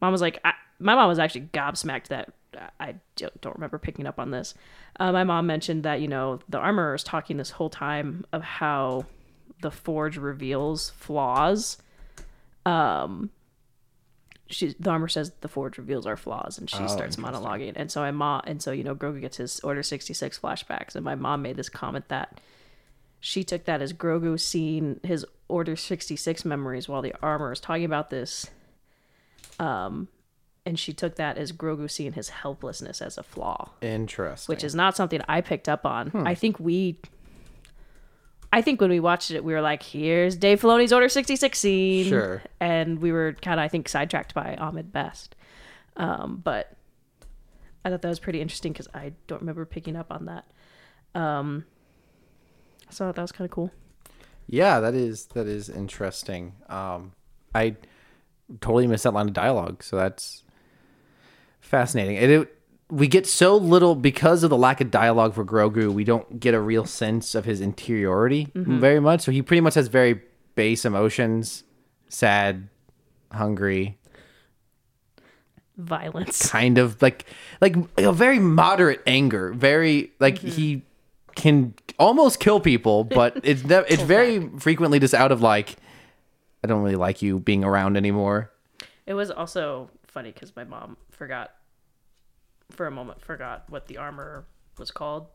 mom 0.00 0.12
was 0.12 0.20
like, 0.20 0.38
I, 0.44 0.52
my 0.78 0.94
mom 0.94 1.08
was 1.08 1.18
actually 1.18 1.48
gobsmacked 1.52 2.08
that 2.08 2.32
I 2.80 2.96
don't 3.16 3.40
don't 3.40 3.54
remember 3.56 3.78
picking 3.78 4.06
up 4.06 4.18
on 4.18 4.30
this. 4.30 4.54
Uh, 4.98 5.12
my 5.12 5.24
mom 5.24 5.46
mentioned 5.46 5.82
that 5.82 6.00
you 6.00 6.08
know 6.08 6.40
the 6.48 6.58
armorer 6.58 6.94
is 6.94 7.02
talking 7.02 7.36
this 7.36 7.50
whole 7.50 7.70
time 7.70 8.24
of 8.32 8.42
how 8.42 9.06
the 9.60 9.70
forge 9.70 10.16
reveals 10.16 10.90
flaws 10.90 11.78
Um, 12.64 13.30
she 14.50 14.74
the 14.78 14.90
Armorer 14.90 15.08
says 15.08 15.32
the 15.40 15.48
forge 15.48 15.78
reveals 15.78 16.06
our 16.06 16.16
flaws 16.16 16.58
and 16.58 16.70
she 16.70 16.88
starts 16.88 17.16
monologuing 17.16 17.74
and 17.76 17.90
so 17.90 18.00
my 18.00 18.10
mom 18.10 18.42
and 18.46 18.62
so 18.62 18.72
you 18.72 18.82
know 18.82 18.94
grogu 18.94 19.20
gets 19.20 19.36
his 19.36 19.60
order 19.60 19.82
66 19.82 20.38
flashbacks 20.38 20.94
and 20.94 21.04
my 21.04 21.14
mom 21.14 21.42
made 21.42 21.56
this 21.56 21.68
comment 21.68 22.08
that 22.08 22.40
she 23.20 23.44
took 23.44 23.64
that 23.64 23.82
as 23.82 23.92
grogu 23.92 24.40
seeing 24.40 25.00
his 25.02 25.26
order 25.48 25.74
66 25.76 26.44
memories 26.44 26.88
while 26.88 27.02
the 27.02 27.14
Armorer 27.22 27.52
is 27.52 27.60
talking 27.60 27.84
about 27.84 28.10
this 28.10 28.50
um 29.58 30.08
and 30.66 30.78
she 30.78 30.92
took 30.92 31.16
that 31.16 31.38
as 31.38 31.52
grogu 31.52 31.90
seeing 31.90 32.12
his 32.12 32.28
helplessness 32.28 33.00
as 33.00 33.16
a 33.18 33.22
flaw 33.22 33.70
Interesting. 33.80 34.52
which 34.52 34.62
is 34.62 34.74
not 34.74 34.94
something 34.96 35.20
i 35.28 35.40
picked 35.40 35.68
up 35.68 35.84
on 35.86 36.12
i 36.26 36.34
think 36.34 36.58
we 36.60 36.98
I 38.50 38.62
think 38.62 38.80
when 38.80 38.88
we 38.88 38.98
watched 38.98 39.30
it, 39.30 39.44
we 39.44 39.52
were 39.52 39.60
like, 39.60 39.82
"Here's 39.82 40.34
Dave 40.34 40.62
Filoni's 40.62 40.90
Order 40.90 41.10
66 41.10 41.58
scene," 41.58 42.06
Sure. 42.06 42.42
and 42.60 42.98
we 42.98 43.12
were 43.12 43.34
kind 43.42 43.60
of, 43.60 43.64
I 43.64 43.68
think, 43.68 43.90
sidetracked 43.90 44.32
by 44.32 44.54
Ahmed 44.56 44.90
Best. 44.90 45.36
Um, 45.98 46.40
but 46.42 46.74
I 47.84 47.90
thought 47.90 48.00
that 48.00 48.08
was 48.08 48.18
pretty 48.18 48.40
interesting 48.40 48.72
because 48.72 48.88
I 48.94 49.12
don't 49.26 49.40
remember 49.42 49.66
picking 49.66 49.96
up 49.96 50.10
on 50.10 50.24
that. 50.24 50.46
Um, 51.14 51.66
so 52.88 53.12
that 53.12 53.20
was 53.20 53.32
kind 53.32 53.44
of 53.44 53.50
cool. 53.50 53.70
Yeah, 54.48 54.80
that 54.80 54.94
is 54.94 55.26
that 55.34 55.46
is 55.46 55.68
interesting. 55.68 56.54
Um, 56.68 57.12
I 57.54 57.76
totally 58.60 58.86
missed 58.86 59.04
that 59.04 59.12
line 59.12 59.28
of 59.28 59.34
dialogue, 59.34 59.82
so 59.82 59.96
that's 59.96 60.42
fascinating. 61.60 62.16
And 62.16 62.32
it, 62.32 62.58
we 62.90 63.06
get 63.08 63.26
so 63.26 63.56
little 63.56 63.94
because 63.94 64.42
of 64.42 64.50
the 64.50 64.56
lack 64.56 64.80
of 64.80 64.90
dialogue 64.90 65.34
for 65.34 65.44
Grogu. 65.44 65.92
We 65.92 66.04
don't 66.04 66.40
get 66.40 66.54
a 66.54 66.60
real 66.60 66.86
sense 66.86 67.34
of 67.34 67.44
his 67.44 67.60
interiority 67.60 68.50
very 68.54 69.00
much. 69.00 69.20
So 69.20 69.32
he 69.32 69.42
pretty 69.42 69.60
much 69.60 69.74
has 69.74 69.88
very 69.88 70.22
base 70.54 70.86
emotions: 70.86 71.64
sad, 72.08 72.68
hungry, 73.30 73.98
Violence. 75.76 76.50
kind 76.50 76.78
of 76.78 77.00
like 77.02 77.26
like 77.60 77.76
a 77.98 78.12
very 78.12 78.38
moderate 78.38 79.02
anger. 79.06 79.52
Very 79.52 80.12
like 80.18 80.38
he 80.38 80.82
can 81.36 81.74
almost 81.98 82.40
kill 82.40 82.60
people, 82.60 83.04
but 83.04 83.38
it's 83.42 83.64
ne- 83.64 83.84
it's 83.88 84.02
very 84.02 84.48
frequently 84.58 84.98
just 84.98 85.14
out 85.14 85.32
of 85.32 85.40
like 85.42 85.76
I 86.64 86.66
don't 86.66 86.82
really 86.82 86.96
like 86.96 87.22
you 87.22 87.38
being 87.38 87.64
around 87.64 87.96
anymore. 87.96 88.50
It 89.06 89.14
was 89.14 89.30
also 89.30 89.90
funny 90.06 90.32
because 90.32 90.54
my 90.56 90.64
mom 90.64 90.96
forgot 91.10 91.52
for 92.70 92.86
a 92.86 92.90
moment 92.90 93.20
forgot 93.20 93.64
what 93.68 93.86
the 93.86 93.96
Armorer 93.98 94.44
was 94.78 94.90
called. 94.90 95.26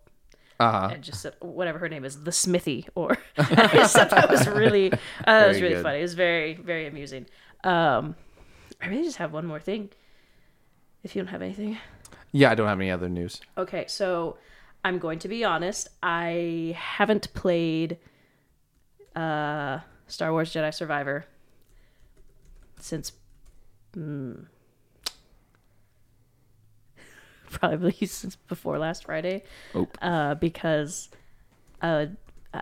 Uh-huh. 0.59 0.89
And 0.93 1.03
just 1.03 1.21
said 1.21 1.33
whatever 1.39 1.79
her 1.79 1.89
name 1.89 2.05
is, 2.05 2.23
the 2.23 2.31
Smithy, 2.31 2.87
or 2.95 3.17
I 3.37 3.87
thought 3.87 4.11
that 4.11 4.29
was 4.29 4.47
really 4.47 4.93
uh, 4.93 4.97
that 5.25 5.47
was 5.47 5.61
really 5.61 5.75
good. 5.75 5.83
funny. 5.83 5.99
It 5.99 6.03
was 6.03 6.13
very 6.13 6.53
very 6.53 6.85
amusing. 6.85 7.25
Um, 7.63 8.15
I 8.81 8.87
really 8.87 9.03
just 9.03 9.17
have 9.17 9.33
one 9.33 9.45
more 9.45 9.59
thing. 9.59 9.89
If 11.03 11.15
you 11.15 11.21
don't 11.21 11.31
have 11.31 11.41
anything, 11.41 11.77
Yeah, 12.31 12.51
I 12.51 12.55
don't 12.55 12.67
have 12.67 12.79
any 12.79 12.91
other 12.91 13.09
news. 13.09 13.41
Okay, 13.57 13.85
so 13.87 14.37
I'm 14.83 14.99
going 14.99 15.19
to 15.19 15.27
be 15.27 15.43
honest. 15.43 15.87
I 16.01 16.75
haven't 16.77 17.33
played 17.33 17.97
uh, 19.15 19.79
Star 20.07 20.31
Wars 20.31 20.53
Jedi 20.53 20.73
Survivor 20.73 21.25
since 22.79 23.13
mm, 23.95 24.45
probably 27.49 27.93
since 28.05 28.35
before 28.35 28.77
last 28.77 29.05
Friday, 29.05 29.43
Oh. 29.75 29.87
uh, 30.01 30.35
because 30.35 31.09
uh, 31.81 32.07
uh, 32.53 32.61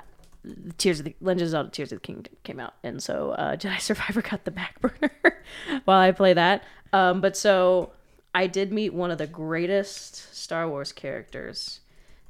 Tears 0.78 1.00
of 1.00 1.06
the 1.06 1.16
Legend 1.22 1.54
of 1.56 1.72
Tears 1.72 1.92
of 1.92 1.98
the 2.01 2.06
Kingdom 2.06 2.34
came 2.44 2.60
out, 2.60 2.74
and 2.84 3.01
so 3.01 3.32
uh, 3.32 3.56
Jedi 3.58 3.80
Survivor 3.80 4.22
got 4.22 4.46
the 4.46 4.51
back 4.51 4.80
burner 4.82 5.12
while 5.86 6.00
I 6.00 6.12
play 6.12 6.34
that. 6.34 6.63
Um, 6.94 7.22
but 7.22 7.38
so 7.38 7.92
I 8.36 8.48
did 8.48 8.72
meet 8.74 8.94
one 8.94 9.12
of 9.12 9.18
the 9.18 9.28
greatest 9.28 10.36
Star 10.36 10.68
Wars 10.70 10.92
characters. 10.92 11.80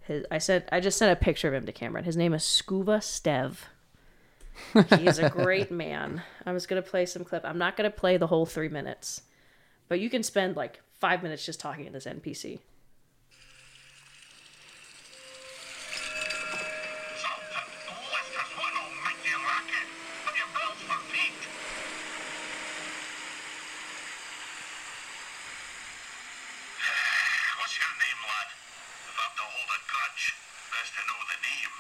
His, 0.02 0.26
I 0.32 0.38
said 0.40 0.68
I 0.72 0.80
just 0.80 0.98
sent 0.98 1.12
a 1.12 1.16
picture 1.16 1.48
of 1.48 1.54
him 1.54 1.66
to 1.66 1.72
Cameron. 1.72 2.06
His 2.06 2.18
name 2.18 2.34
is 2.34 2.44
Skoova 2.44 2.98
Stev. 2.98 3.58
He 4.74 5.08
is 5.08 5.20
a 5.20 5.30
great 5.30 5.72
man. 5.84 6.24
I 6.46 6.52
was 6.52 6.66
gonna 6.66 6.82
play 6.82 7.06
some 7.06 7.24
clip. 7.24 7.44
I'm 7.46 7.58
not 7.58 7.78
gonna 7.78 7.92
play 7.92 8.18
the 8.18 8.28
whole 8.28 8.46
three 8.46 8.70
minutes, 8.70 9.22
but 9.88 10.00
you 10.00 10.10
can 10.10 10.24
spend 10.24 10.56
like 10.56 10.82
five 11.00 11.24
minutes 11.24 11.46
just 11.46 11.60
talking 11.60 11.86
to 11.86 11.92
this 11.92 12.06
NPC. 12.06 12.60
What's 27.60 27.78
your 27.78 27.94
name, 28.02 28.20
lad? 28.26 28.48
If 29.08 29.18
I'm 29.22 29.34
to 29.38 29.46
hold 29.48 29.70
a 29.70 29.80
grudge, 29.88 30.34
best 30.74 30.92
to 30.98 31.02
know 31.08 31.22
the 31.30 31.38
name. 31.46 31.74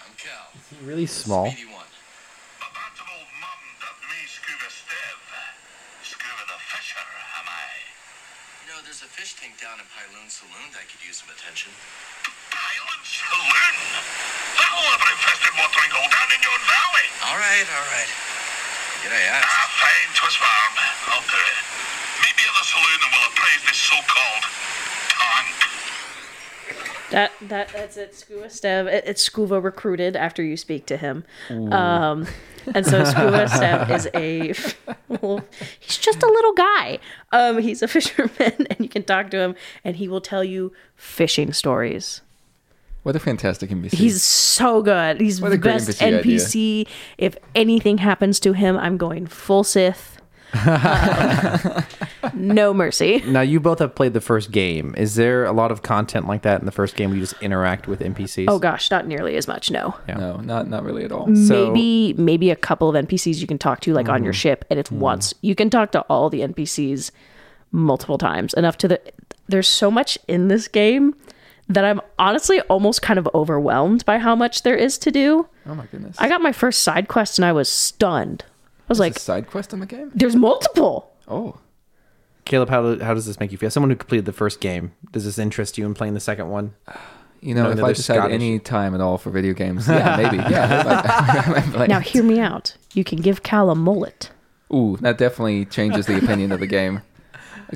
I'm 0.00 0.14
Cal. 0.16 0.46
Really 0.56 0.62
small. 0.62 0.62
Speedy 0.62 0.62
one. 0.62 0.62
My 0.62 0.62
bantam 0.62 0.72
old 0.72 0.72
mum 0.72 0.72
dubbed 0.72 0.72
me 0.72 0.72
Skoova 0.72 0.72
Stev. 0.72 0.72
Skoova 0.74 0.80
the 0.80 0.80
Fisher, 0.80 0.80
am 0.80 0.80
I? 0.80 0.80
You 0.80 0.80
know, 0.80 0.92
there's 0.92 0.93
a 0.93 0.93
fish 9.14 9.38
tank 9.38 9.54
down 9.62 9.78
in 9.78 9.86
Pyloon 9.94 10.26
Saloon 10.26 10.68
that 10.74 10.84
could 10.90 10.98
use 11.00 11.22
some 11.22 11.30
attention. 11.30 11.70
Island 12.52 13.04
Saloon? 13.08 13.74
That'll 14.58 14.84
have 14.90 15.06
infested 15.06 15.54
watering 15.54 15.92
hole 15.94 16.10
down 16.10 16.28
in 16.34 16.42
your 16.44 16.58
valley. 16.66 17.06
All 17.24 17.38
right, 17.38 17.62
all 17.62 17.86
right. 17.94 18.10
Did 19.00 19.14
I? 19.14 19.22
Ah, 19.38 19.64
fine, 19.80 20.10
twas 20.18 20.36
farm. 20.36 20.74
I'll 21.08 21.24
do 21.24 21.40
it. 21.40 21.58
Meet 22.26 22.34
me 22.36 22.42
at 22.42 22.54
the 22.58 22.64
saloon 22.68 22.98
and 23.00 23.10
we'll 23.16 23.28
appraise 23.32 23.62
this 23.64 23.80
so-called 23.80 24.44
tank. 25.08 25.73
That 27.14 27.32
that 27.42 27.68
that's 27.68 27.96
it. 27.96 28.12
Skoova 28.12 28.46
Stev. 28.46 28.92
It, 28.92 29.04
it's 29.06 29.28
Skoova 29.28 29.62
recruited 29.62 30.16
after 30.16 30.42
you 30.42 30.56
speak 30.56 30.86
to 30.86 30.96
him. 30.96 31.24
Um, 31.48 32.26
and 32.74 32.84
so 32.84 33.04
Skoova 33.04 33.46
Stev 33.48 33.90
is 33.90 34.08
a. 34.14 34.52
well, 35.08 35.44
he's 35.78 35.98
just 35.98 36.22
a 36.22 36.26
little 36.26 36.52
guy. 36.54 36.98
Um, 37.30 37.58
he's 37.58 37.82
a 37.82 37.88
fisherman, 37.94 38.66
and 38.68 38.80
you 38.80 38.88
can 38.88 39.04
talk 39.04 39.30
to 39.30 39.38
him, 39.38 39.54
and 39.84 39.96
he 39.96 40.08
will 40.08 40.20
tell 40.20 40.42
you 40.42 40.72
fishing 40.96 41.52
stories. 41.52 42.20
What 43.04 43.14
a 43.14 43.20
fantastic 43.20 43.70
NPC. 43.70 43.94
He's 43.94 44.22
so 44.22 44.82
good. 44.82 45.20
He's 45.20 45.38
the 45.38 45.58
best 45.58 45.90
NPC. 46.00 46.24
NPC. 46.24 46.88
If 47.18 47.36
anything 47.54 47.98
happens 47.98 48.40
to 48.40 48.54
him, 48.54 48.76
I'm 48.76 48.96
going 48.96 49.26
full 49.26 49.62
Sith. 49.62 50.13
No 52.34 52.72
mercy. 52.74 53.22
Now 53.26 53.42
you 53.42 53.60
both 53.60 53.78
have 53.78 53.94
played 53.94 54.12
the 54.14 54.20
first 54.20 54.50
game. 54.50 54.94
Is 54.96 55.14
there 55.14 55.44
a 55.44 55.52
lot 55.52 55.70
of 55.70 55.82
content 55.82 56.26
like 56.26 56.42
that 56.42 56.58
in 56.60 56.66
the 56.66 56.72
first 56.72 56.96
game 56.96 57.10
where 57.10 57.16
you 57.18 57.22
just 57.22 57.40
interact 57.42 57.86
with 57.86 58.00
NPCs? 58.00 58.46
Oh 58.48 58.58
gosh, 58.58 58.90
not 58.90 59.06
nearly 59.06 59.36
as 59.36 59.46
much. 59.46 59.70
No. 59.70 59.94
no, 60.08 60.38
not 60.38 60.68
not 60.68 60.82
really 60.84 61.04
at 61.04 61.12
all. 61.12 61.26
So- 61.36 61.70
maybe 61.72 62.14
maybe 62.14 62.50
a 62.50 62.56
couple 62.56 62.88
of 62.94 63.06
NPCs 63.06 63.40
you 63.40 63.46
can 63.46 63.58
talk 63.58 63.80
to 63.80 63.92
like 63.92 64.08
on 64.08 64.16
Mm-hmm. 64.16 64.24
your 64.24 64.32
ship 64.32 64.64
and 64.70 64.78
it's 64.78 64.90
once. 64.90 65.34
You 65.42 65.54
can 65.54 65.70
talk 65.70 65.92
to 65.92 66.00
all 66.02 66.30
the 66.30 66.40
NPCs 66.40 67.10
multiple 67.72 68.18
times. 68.18 68.54
Enough 68.54 68.78
to 68.78 68.88
the 68.88 69.00
there's 69.48 69.68
so 69.68 69.90
much 69.90 70.18
in 70.26 70.48
this 70.48 70.66
game 70.68 71.14
that 71.68 71.84
I'm 71.84 72.00
honestly 72.18 72.60
almost 72.62 73.02
kind 73.02 73.18
of 73.18 73.28
overwhelmed 73.34 74.04
by 74.04 74.18
how 74.18 74.34
much 74.34 74.62
there 74.62 74.76
is 74.76 74.98
to 74.98 75.10
do. 75.10 75.46
Oh 75.66 75.74
my 75.74 75.86
goodness. 75.86 76.16
I 76.18 76.28
got 76.28 76.40
my 76.42 76.52
first 76.52 76.82
side 76.82 77.08
quest 77.08 77.38
and 77.38 77.44
I 77.44 77.52
was 77.52 77.68
stunned. 77.68 78.44
I 78.86 78.88
was 78.88 78.98
Like 78.98 79.12
like, 79.12 79.16
a 79.16 79.20
side 79.20 79.46
quest 79.48 79.72
in 79.72 79.80
the 79.80 79.86
game. 79.86 80.10
there's 80.14 80.36
multiple. 80.36 81.10
Oh, 81.28 81.56
Caleb, 82.44 82.68
how, 82.68 82.98
how 82.98 83.14
does 83.14 83.24
this 83.26 83.40
make 83.40 83.50
you 83.52 83.56
feel? 83.58 83.70
Someone 83.70 83.88
who 83.90 83.96
completed 83.96 84.26
the 84.26 84.32
first 84.32 84.60
game, 84.60 84.92
does 85.12 85.24
this 85.24 85.38
interest 85.38 85.78
you 85.78 85.86
in 85.86 85.94
playing 85.94 86.12
the 86.14 86.20
second 86.20 86.50
one? 86.50 86.74
you 87.40 87.54
know, 87.54 87.62
Knowing 87.64 87.72
if 87.72 87.76
that 87.78 87.82
I 87.84 87.86
they're 87.88 87.94
just 87.94 88.08
had 88.08 88.16
Scottish. 88.16 88.34
any 88.34 88.58
time 88.58 88.94
at 88.94 89.00
all 89.00 89.16
for 89.18 89.30
video 89.30 89.54
games, 89.54 89.88
yeah, 89.88 90.16
maybe, 90.16 90.36
yeah. 90.50 91.72
I'd 91.76 91.88
Now 91.88 92.00
hear 92.00 92.22
me 92.22 92.40
out. 92.40 92.76
You 92.92 93.04
can 93.04 93.20
give 93.20 93.42
Cal 93.42 93.70
a 93.70 93.74
mullet. 93.74 94.30
Ooh, 94.72 94.96
that 95.00 95.16
definitely 95.18 95.64
changes 95.66 96.06
the 96.06 96.16
opinion 96.18 96.52
of 96.52 96.60
the 96.60 96.66
game. 96.66 97.00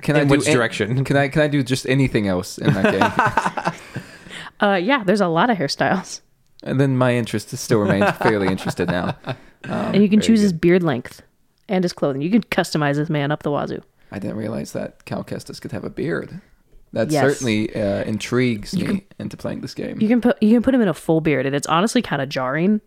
Can 0.02 0.16
I 0.16 0.24
do 0.24 0.30
which 0.30 0.46
an- 0.46 0.52
direction? 0.52 1.04
Can 1.04 1.16
I 1.16 1.28
can 1.28 1.40
I 1.42 1.48
do 1.48 1.62
just 1.62 1.86
anything 1.88 2.28
else 2.28 2.58
in 2.58 2.72
that 2.74 3.64
game? 3.64 3.72
Uh 4.60 4.74
yeah, 4.74 5.04
there's 5.04 5.20
a 5.20 5.28
lot 5.28 5.50
of 5.50 5.56
hairstyles. 5.56 6.20
And 6.62 6.80
then 6.80 6.96
my 6.96 7.14
interest 7.14 7.56
still 7.56 7.78
remains 7.80 8.10
fairly 8.16 8.48
interested 8.48 8.88
now. 8.88 9.16
and 9.64 10.02
you 10.02 10.08
can 10.08 10.20
choose 10.20 10.40
his 10.40 10.52
beard 10.52 10.82
length 10.82 11.22
and 11.68 11.84
his 11.84 11.92
clothing. 11.92 12.20
You 12.22 12.30
can 12.30 12.42
customize 12.42 12.96
this 12.96 13.08
man 13.10 13.30
up 13.30 13.42
the 13.42 13.50
wazoo. 13.50 13.82
I 14.10 14.18
didn't 14.18 14.36
realize 14.36 14.72
that 14.72 15.04
Cal 15.04 15.22
Kestis 15.22 15.60
could 15.60 15.72
have 15.72 15.84
a 15.84 15.90
beard. 15.90 16.40
That 16.94 17.10
Yes. 17.10 17.22
certainly 17.22 17.74
uh, 17.76 18.02
intrigues 18.04 18.74
me 18.74 19.06
into 19.18 19.36
playing 19.36 19.60
this 19.60 19.74
game. 19.74 20.00
You 20.00 20.08
can 20.08 20.20
put 20.22 20.42
you 20.42 20.54
can 20.54 20.62
put 20.62 20.74
him 20.74 20.80
in 20.80 20.88
a 20.88 20.94
full 20.94 21.20
beard, 21.20 21.44
and 21.44 21.54
it's 21.54 21.66
honestly 21.66 22.00
kind 22.00 22.22
of 22.22 22.30
jarring 22.30 22.80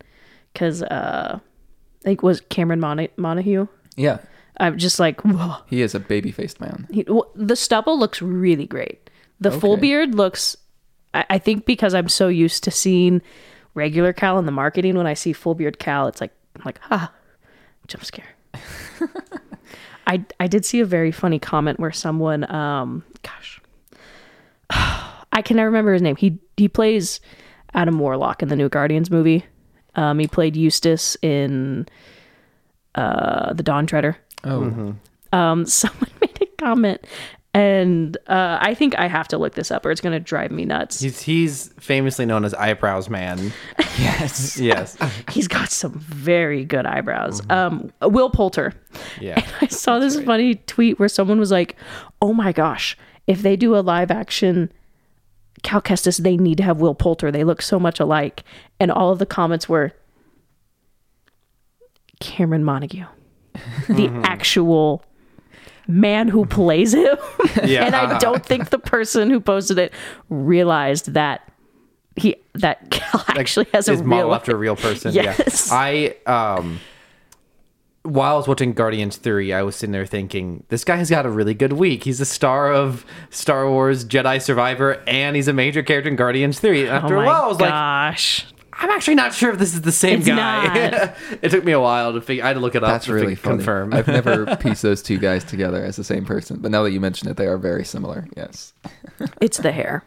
because 0.54 0.82
uh, 0.82 1.38
I 1.40 2.04
think 2.04 2.20
it 2.20 2.24
was 2.24 2.42
Cameron 2.50 2.80
Mon- 2.80 3.08
Monaghan. 3.16 3.70
yeah, 3.96 4.18
I'm 4.58 4.80
just 4.80 5.00
like, 5.00 5.22
whoa. 5.26 5.58
he 5.68 5.84
is 5.84 5.94
a 5.94 6.00
baby 6.00 6.32
faced 6.32 6.60
man. 6.60 6.88
He, 6.92 7.04
w- 7.04 7.24
the 7.36 7.56
stubble 7.56 7.98
looks 8.00 8.24
really 8.24 8.66
great. 8.66 9.08
The 9.40 9.52
full 9.52 9.78
beard 9.78 10.16
looks. 10.16 10.58
I, 11.14 11.26
I 11.32 11.38
think 11.38 11.66
because 11.68 11.94
I'm 11.94 12.10
so 12.10 12.28
used 12.28 12.64
to 12.64 12.72
seeing 12.72 13.22
regular 13.74 14.14
Cal 14.14 14.38
in 14.40 14.46
the 14.46 14.52
marketing, 14.52 14.96
when 14.96 15.08
I 15.08 15.14
see 15.14 15.34
full 15.34 15.56
beard 15.56 15.80
Cal, 15.80 16.08
it's 16.08 16.22
like 16.22 16.32
I'm 16.56 16.64
like 16.66 16.80
ah, 16.92 17.12
jump 17.88 18.04
scare. 18.06 18.26
I 20.08 20.24
I 20.40 20.48
did 20.48 20.66
see 20.66 20.80
a 20.80 20.86
very 20.86 21.12
funny 21.12 21.40
comment 21.40 21.80
where 21.80 21.92
someone 21.92 22.50
um 22.54 23.04
gosh 23.24 23.62
I 24.70 25.42
can 25.42 25.58
never 25.58 25.70
remember 25.70 25.94
his 25.94 26.02
name. 26.02 26.16
He 26.16 26.40
he 26.58 26.68
plays 26.68 27.20
Adam 27.74 28.00
Warlock 28.00 28.42
in 28.42 28.50
the 28.50 28.56
new 28.56 28.70
Guardians 28.70 29.10
movie. 29.10 29.46
Um 29.96 30.20
he 30.20 30.28
played 30.28 30.56
Eustace 30.56 31.16
in 31.22 31.88
uh 32.96 33.54
the 33.54 33.64
Dawn 33.64 33.86
Treader. 33.88 34.18
Oh, 34.44 34.96
Um 35.32 35.66
someone 35.68 36.10
made 36.20 36.38
a 36.42 36.46
comment 36.58 37.06
and 37.54 38.16
uh 38.28 38.58
I 38.62 38.74
think 38.74 38.98
I 38.98 39.08
have 39.08 39.28
to 39.30 39.38
look 39.38 39.56
this 39.56 39.72
up 39.72 39.86
or 39.86 39.92
it's 39.92 40.02
going 40.02 40.14
to 40.14 40.20
drive 40.20 40.52
me 40.52 40.66
nuts. 40.66 41.02
He's 41.02 41.22
he's 41.22 41.68
famously 41.80 42.26
known 42.26 42.46
as 42.46 42.54
eyebrows 42.54 43.10
man. 43.10 43.52
yes. 44.00 44.58
Yes. 44.58 44.98
He's 45.30 45.48
got 45.48 45.70
some 45.70 45.94
very 46.00 46.64
good 46.64 46.86
eyebrows. 46.86 47.42
Um 47.50 47.92
Will 48.02 48.30
Poulter. 48.30 48.74
Yeah. 49.20 49.46
I 49.62 49.68
saw 49.68 50.00
this 50.00 50.20
funny 50.22 50.56
tweet 50.56 51.00
where 51.00 51.10
someone 51.10 51.40
was 51.40 51.52
like, 51.52 51.76
"Oh 52.22 52.34
my 52.34 52.52
gosh, 52.52 52.98
if 53.28 53.42
they 53.42 53.56
do 53.56 53.76
a 53.76 53.80
live 53.82 54.12
action 54.12 54.72
Cal 55.64 55.82
Kestis, 55.82 56.18
they 56.18 56.38
need 56.38 56.58
to 56.58 56.64
have 56.64 56.80
Will 56.80 56.96
Poulter. 56.96 57.32
They 57.32 57.44
look 57.44 57.62
so 57.62 57.80
much 57.80 58.00
alike." 58.00 58.44
And 58.80 58.92
all 58.92 59.12
of 59.12 59.20
the 59.20 59.26
comments 59.26 59.68
were 59.70 59.92
Cameron 62.20 62.64
Monaghan, 62.64 63.08
the 63.90 64.08
actual 64.24 65.04
man 65.88 66.28
who 66.28 66.46
plays 66.46 66.94
him. 66.94 67.18
Yeah. 67.64 67.86
and 67.86 67.96
I 67.96 68.18
don't 68.18 68.46
think 68.46 68.70
the 68.70 68.80
person 68.80 69.30
who 69.30 69.40
posted 69.40 69.78
it 69.78 69.94
realized 70.30 71.14
that 71.14 71.48
he 72.16 72.36
that 72.56 72.90
Cal 72.92 73.24
actually 73.28 73.68
has 73.74 73.88
a 73.88 73.94
His 73.94 74.04
model 74.04 74.26
real 74.28 74.36
after 74.36 74.52
a 74.54 74.58
real 74.58 74.76
person. 74.76 75.14
Yes. 75.14 75.70
Yeah. 75.70 75.76
I 75.78 76.16
um 76.26 76.80
while 78.04 78.34
I 78.34 78.38
was 78.38 78.48
watching 78.48 78.74
Guardians 78.74 79.18
3, 79.18 79.54
I 79.54 79.62
was 79.62 79.76
sitting 79.76 79.92
there 79.92 80.08
thinking, 80.08 80.64
this 80.70 80.84
guy 80.84 80.96
has 80.96 81.10
got 81.12 81.28
a 81.28 81.30
really 81.30 81.54
good 81.54 81.74
week. 81.74 82.04
He's 82.04 82.20
a 82.20 82.26
star 82.26 82.74
of 82.74 83.06
Star 83.30 83.70
Wars 83.70 84.04
Jedi 84.04 84.42
Survivor, 84.42 85.04
and 85.06 85.36
he's 85.36 85.48
a 85.48 85.54
major 85.54 85.84
character 85.84 86.10
in 86.10 86.16
Guardians 86.16 86.60
3. 86.60 86.82
And 86.82 86.90
Oh 86.90 86.94
after 86.94 87.16
my 87.16 87.24
a 87.24 87.28
while, 87.28 87.44
I 87.44 87.48
was 87.48 87.60
like, 87.62 87.70
gosh. 87.70 88.48
I'm 88.82 88.90
actually 88.90 89.16
not 89.16 89.34
sure 89.34 89.52
if 89.52 89.60
this 89.60 89.74
is 89.76 89.82
the 89.82 89.92
same 89.92 90.20
It's 90.20 90.28
guy. 90.28 90.90
not. 90.90 91.16
it 91.44 91.50
took 91.50 91.64
me 91.64 91.72
a 91.72 91.80
while 91.80 92.14
to 92.14 92.22
figure. 92.22 92.44
I 92.44 92.48
had 92.48 92.54
to 92.54 92.60
look 92.60 92.74
it 92.76 92.84
up. 92.84 92.90
That's 92.90 93.08
really 93.08 93.36
fig- 93.36 93.44
funny. 93.44 93.58
confirm. 93.58 93.94
I've 93.94 94.08
never 94.08 94.56
pieced 94.58 94.82
those 94.82 95.02
two 95.04 95.18
guys 95.20 95.44
together 95.44 95.84
as 95.84 95.96
the 95.98 96.04
same 96.04 96.26
person, 96.26 96.58
but 96.60 96.72
now 96.72 96.82
that 96.84 96.92
you 96.92 97.00
mention 97.00 97.30
it, 97.30 97.38
they 97.38 97.46
are 97.48 97.58
very 97.58 97.86
similar. 97.86 98.28
Yes. 98.36 98.74
It's 99.40 99.58
the 99.60 99.72
hair. 99.72 100.04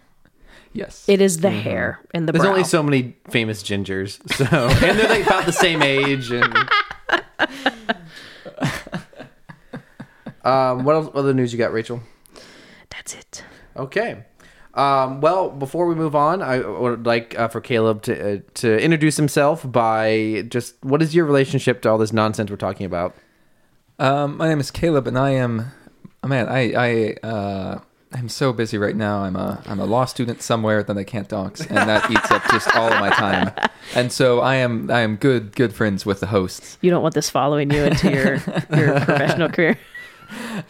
Yes. 0.72 1.04
It 1.08 1.20
is 1.20 1.38
the 1.38 1.50
hair 1.50 2.00
and 2.12 2.26
the 2.28 2.32
There's 2.32 2.42
brow. 2.42 2.50
only 2.50 2.64
so 2.64 2.82
many 2.82 3.16
famous 3.30 3.62
gingers, 3.62 4.18
so 4.34 4.44
and 4.44 4.98
they're 4.98 5.08
like 5.08 5.24
about 5.24 5.46
the 5.46 5.52
same 5.52 5.82
age. 5.82 6.32
And 6.32 6.52
um, 10.44 10.84
what 10.84 10.94
else? 10.96 11.06
What 11.06 11.16
other 11.16 11.32
news 11.34 11.52
you 11.52 11.58
got, 11.58 11.72
Rachel? 11.72 12.00
That's 12.90 13.14
it. 13.14 13.44
Okay. 13.76 14.24
Um, 14.74 15.20
well, 15.20 15.50
before 15.50 15.86
we 15.86 15.94
move 15.94 16.16
on, 16.16 16.42
I 16.42 16.58
would 16.58 17.06
like 17.06 17.38
uh, 17.38 17.48
for 17.48 17.60
Caleb 17.60 18.02
to 18.02 18.36
uh, 18.36 18.40
to 18.54 18.78
introduce 18.78 19.16
himself 19.16 19.70
by 19.70 20.44
just 20.48 20.74
what 20.82 21.00
is 21.00 21.14
your 21.14 21.24
relationship 21.24 21.80
to 21.82 21.90
all 21.90 21.98
this 21.98 22.12
nonsense 22.12 22.50
we're 22.50 22.56
talking 22.56 22.84
about? 22.86 23.14
Um, 23.98 24.36
my 24.36 24.48
name 24.48 24.58
is 24.58 24.72
Caleb, 24.72 25.06
and 25.06 25.16
I 25.16 25.30
am, 25.30 25.70
oh, 26.24 26.28
man, 26.28 26.48
I, 26.48 26.72
I, 26.72 27.26
uh, 27.26 27.80
I'm 28.12 28.28
so 28.28 28.52
busy 28.52 28.76
right 28.76 28.96
now. 28.96 29.18
I'm 29.18 29.36
a, 29.36 29.62
I'm 29.66 29.78
a 29.78 29.84
law 29.84 30.04
student 30.04 30.42
somewhere 30.42 30.82
that 30.82 30.98
I 30.98 31.04
can't 31.04 31.28
dox, 31.28 31.60
and 31.60 31.76
that 31.76 32.10
eats 32.10 32.28
up 32.32 32.42
just 32.50 32.74
all 32.74 32.92
of 32.92 32.98
my 32.98 33.10
time. 33.10 33.52
And 33.94 34.10
so 34.10 34.40
I 34.40 34.56
am, 34.56 34.90
I 34.90 35.00
am 35.02 35.14
good, 35.14 35.54
good 35.54 35.72
friends 35.72 36.04
with 36.04 36.18
the 36.18 36.26
hosts. 36.26 36.76
You 36.80 36.90
don't 36.90 37.02
want 37.02 37.14
this 37.14 37.30
following 37.30 37.70
you 37.70 37.84
into 37.84 38.10
your 38.10 38.34
your 38.76 39.00
professional 39.04 39.48
career. 39.48 39.78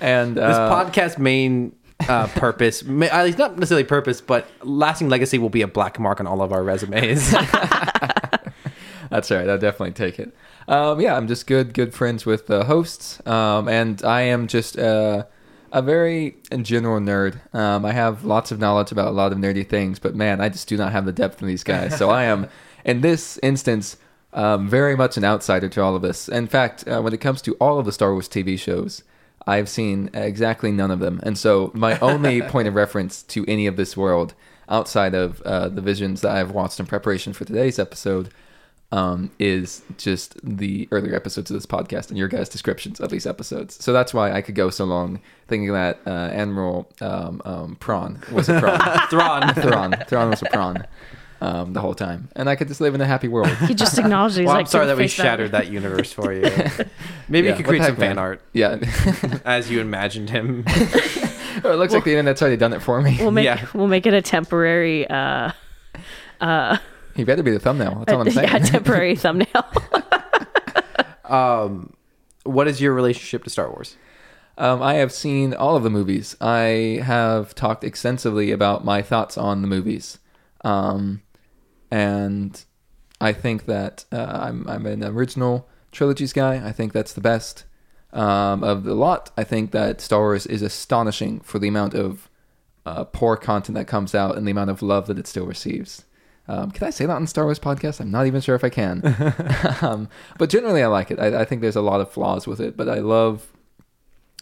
And 0.00 0.36
This 0.36 0.44
uh, 0.44 0.70
podcast 0.70 1.16
main 1.16 1.74
uh, 2.08 2.26
purpose, 2.28 2.82
at 2.82 3.24
least 3.24 3.38
not 3.38 3.56
necessarily 3.56 3.84
purpose, 3.84 4.20
but 4.20 4.46
lasting 4.62 5.08
legacy 5.08 5.38
will 5.38 5.50
be 5.50 5.62
a 5.62 5.68
black 5.68 5.98
mark 5.98 6.20
on 6.20 6.26
all 6.26 6.42
of 6.42 6.52
our 6.52 6.62
resumes. 6.62 7.30
That's 9.10 9.30
right. 9.30 9.48
I'll 9.48 9.58
definitely 9.58 9.92
take 9.92 10.18
it. 10.18 10.34
Um, 10.66 11.00
yeah, 11.00 11.16
I'm 11.16 11.28
just 11.28 11.46
good, 11.46 11.74
good 11.74 11.94
friends 11.94 12.24
with 12.24 12.46
the 12.46 12.64
hosts, 12.64 13.24
um, 13.26 13.68
and 13.68 14.02
I 14.04 14.22
am 14.22 14.46
just 14.46 14.78
uh, 14.78 15.24
a 15.72 15.82
very 15.82 16.36
general 16.62 17.00
nerd. 17.00 17.54
Um, 17.54 17.84
I 17.84 17.92
have 17.92 18.24
lots 18.24 18.50
of 18.50 18.58
knowledge 18.58 18.92
about 18.92 19.08
a 19.08 19.10
lot 19.10 19.32
of 19.32 19.38
nerdy 19.38 19.68
things, 19.68 19.98
but 19.98 20.14
man, 20.14 20.40
I 20.40 20.48
just 20.48 20.68
do 20.68 20.76
not 20.76 20.92
have 20.92 21.04
the 21.04 21.12
depth 21.12 21.42
in 21.42 21.48
these 21.48 21.64
guys. 21.64 21.96
So 21.98 22.10
I 22.10 22.24
am, 22.24 22.48
in 22.84 23.02
this 23.02 23.38
instance, 23.42 23.96
um, 24.32 24.68
very 24.68 24.96
much 24.96 25.16
an 25.16 25.24
outsider 25.24 25.68
to 25.68 25.82
all 25.82 25.94
of 25.94 26.02
this. 26.02 26.28
In 26.28 26.46
fact, 26.46 26.86
uh, 26.88 27.00
when 27.00 27.12
it 27.12 27.20
comes 27.20 27.42
to 27.42 27.54
all 27.54 27.78
of 27.78 27.86
the 27.86 27.92
Star 27.92 28.12
Wars 28.12 28.28
TV 28.28 28.58
shows, 28.58 29.02
I've 29.46 29.68
seen 29.68 30.10
exactly 30.14 30.72
none 30.72 30.90
of 30.90 31.00
them, 31.00 31.20
and 31.22 31.36
so 31.36 31.70
my 31.74 31.98
only 32.02 32.42
point 32.42 32.68
of 32.68 32.74
reference 32.74 33.22
to 33.24 33.44
any 33.46 33.66
of 33.66 33.76
this 33.76 33.96
world 33.96 34.34
outside 34.68 35.14
of 35.14 35.42
uh, 35.42 35.68
the 35.68 35.82
visions 35.82 36.22
that 36.22 36.32
I've 36.32 36.50
watched 36.50 36.80
in 36.80 36.86
preparation 36.86 37.32
for 37.32 37.44
today's 37.44 37.78
episode 37.78 38.30
um, 38.92 39.30
is 39.38 39.82
just 39.98 40.36
the 40.42 40.88
earlier 40.90 41.14
episodes 41.14 41.50
of 41.50 41.54
this 41.54 41.66
podcast 41.66 42.08
and 42.10 42.16
your 42.16 42.28
guys' 42.28 42.48
descriptions 42.48 43.00
of 43.00 43.10
these 43.10 43.26
episodes. 43.26 43.82
So 43.82 43.92
that's 43.92 44.14
why 44.14 44.32
I 44.32 44.40
could 44.40 44.54
go 44.54 44.70
so 44.70 44.84
long 44.84 45.20
thinking 45.48 45.72
that 45.72 46.00
uh, 46.06 46.30
Admiral 46.32 46.90
um, 47.00 47.42
um, 47.44 47.76
Prawn 47.76 48.22
was 48.30 48.48
a 48.48 48.60
prawn. 48.60 48.78
Thrawn. 49.10 49.54
Thrawn. 49.54 49.94
Thrawn 50.06 50.30
was 50.30 50.42
a 50.42 50.46
prawn 50.46 50.86
um, 51.44 51.72
the 51.74 51.80
whole 51.80 51.94
time. 51.94 52.28
And 52.34 52.48
I 52.48 52.56
could 52.56 52.68
just 52.68 52.80
live 52.80 52.94
in 52.94 53.00
a 53.00 53.06
happy 53.06 53.28
world. 53.28 53.48
He 53.68 53.74
just 53.74 53.98
acknowledges. 53.98 54.38
Well, 54.38 54.54
like, 54.54 54.60
I'm 54.60 54.66
sorry 54.66 54.86
that 54.86 54.96
we 54.96 55.08
shattered 55.08 55.52
that 55.52 55.70
universe 55.70 56.12
for 56.12 56.32
you. 56.32 56.42
Maybe 57.28 57.48
Yeah, 57.48 57.52
you 57.52 57.56
could 57.58 57.66
create 57.66 57.84
some 57.84 57.96
fan 57.96 58.10
man? 58.16 58.18
art 58.18 58.42
Yeah. 58.52 58.78
as 59.44 59.70
you 59.70 59.80
imagined 59.80 60.30
him. 60.30 60.64
it 60.66 61.64
looks 61.64 61.92
like 61.92 62.04
the 62.04 62.12
internet's 62.12 62.40
already 62.40 62.56
done 62.56 62.72
it 62.72 62.80
for 62.80 63.00
me. 63.02 63.16
We'll 63.20 63.30
make 63.30 63.44
Yeah. 63.44 63.66
we'll 63.74 63.88
make 63.88 64.06
it 64.06 64.14
a 64.14 64.22
temporary 64.22 65.06
uh 65.08 65.52
He 67.14 67.24
better 67.24 67.42
be 67.42 67.50
the 67.50 67.58
thumbnail. 67.60 67.96
That's 68.06 68.12
all 68.12 68.20
I'm 68.22 68.30
saying. 68.30 68.48
yeah, 68.48 68.58
temporary 68.60 69.16
thumbnail. 69.16 69.64
what 72.44 72.68
is 72.68 72.80
your 72.80 72.92
relationship 72.94 73.44
to 73.44 73.50
Star 73.50 73.68
Wars? 73.70 73.96
Um, 74.56 74.82
I 74.82 74.94
have 74.94 75.12
seen 75.12 75.52
all 75.52 75.76
of 75.76 75.82
the 75.82 75.90
movies. 75.90 76.36
I 76.40 77.00
have 77.04 77.54
talked 77.54 77.82
extensively 77.82 78.52
about 78.52 78.84
my 78.84 79.02
thoughts 79.02 79.36
on 79.36 79.62
the 79.62 79.68
movies, 79.68 80.18
um, 80.64 81.22
and 81.94 82.64
I 83.20 83.32
think 83.32 83.66
that 83.66 84.04
uh, 84.10 84.40
I'm 84.42 84.66
I'm 84.68 84.84
an 84.84 85.04
original 85.04 85.68
trilogies 85.92 86.32
guy. 86.32 86.56
I 86.56 86.72
think 86.72 86.92
that's 86.92 87.12
the 87.12 87.20
best 87.20 87.64
um, 88.12 88.64
of 88.64 88.82
the 88.82 88.94
lot. 88.94 89.30
I 89.36 89.44
think 89.44 89.70
that 89.70 90.00
Star 90.00 90.22
Wars 90.22 90.44
is 90.44 90.60
astonishing 90.60 91.38
for 91.40 91.60
the 91.60 91.68
amount 91.68 91.94
of 91.94 92.28
uh, 92.84 93.04
poor 93.04 93.36
content 93.36 93.76
that 93.76 93.86
comes 93.86 94.12
out 94.12 94.36
and 94.36 94.44
the 94.44 94.50
amount 94.50 94.70
of 94.70 94.82
love 94.82 95.06
that 95.06 95.20
it 95.20 95.28
still 95.28 95.46
receives. 95.46 96.04
Um, 96.48 96.72
can 96.72 96.88
I 96.88 96.90
say 96.90 97.06
that 97.06 97.14
on 97.14 97.28
Star 97.28 97.44
Wars 97.44 97.60
podcast? 97.60 98.00
I'm 98.00 98.10
not 98.10 98.26
even 98.26 98.40
sure 98.40 98.56
if 98.56 98.64
I 98.64 98.70
can. 98.70 99.00
um, 99.80 100.08
but 100.36 100.50
generally, 100.50 100.82
I 100.82 100.88
like 100.88 101.12
it. 101.12 101.20
I, 101.20 101.42
I 101.42 101.44
think 101.44 101.60
there's 101.62 101.76
a 101.76 101.80
lot 101.80 102.00
of 102.00 102.10
flaws 102.10 102.48
with 102.48 102.60
it, 102.60 102.76
but 102.76 102.88
I 102.88 102.98
love 102.98 103.52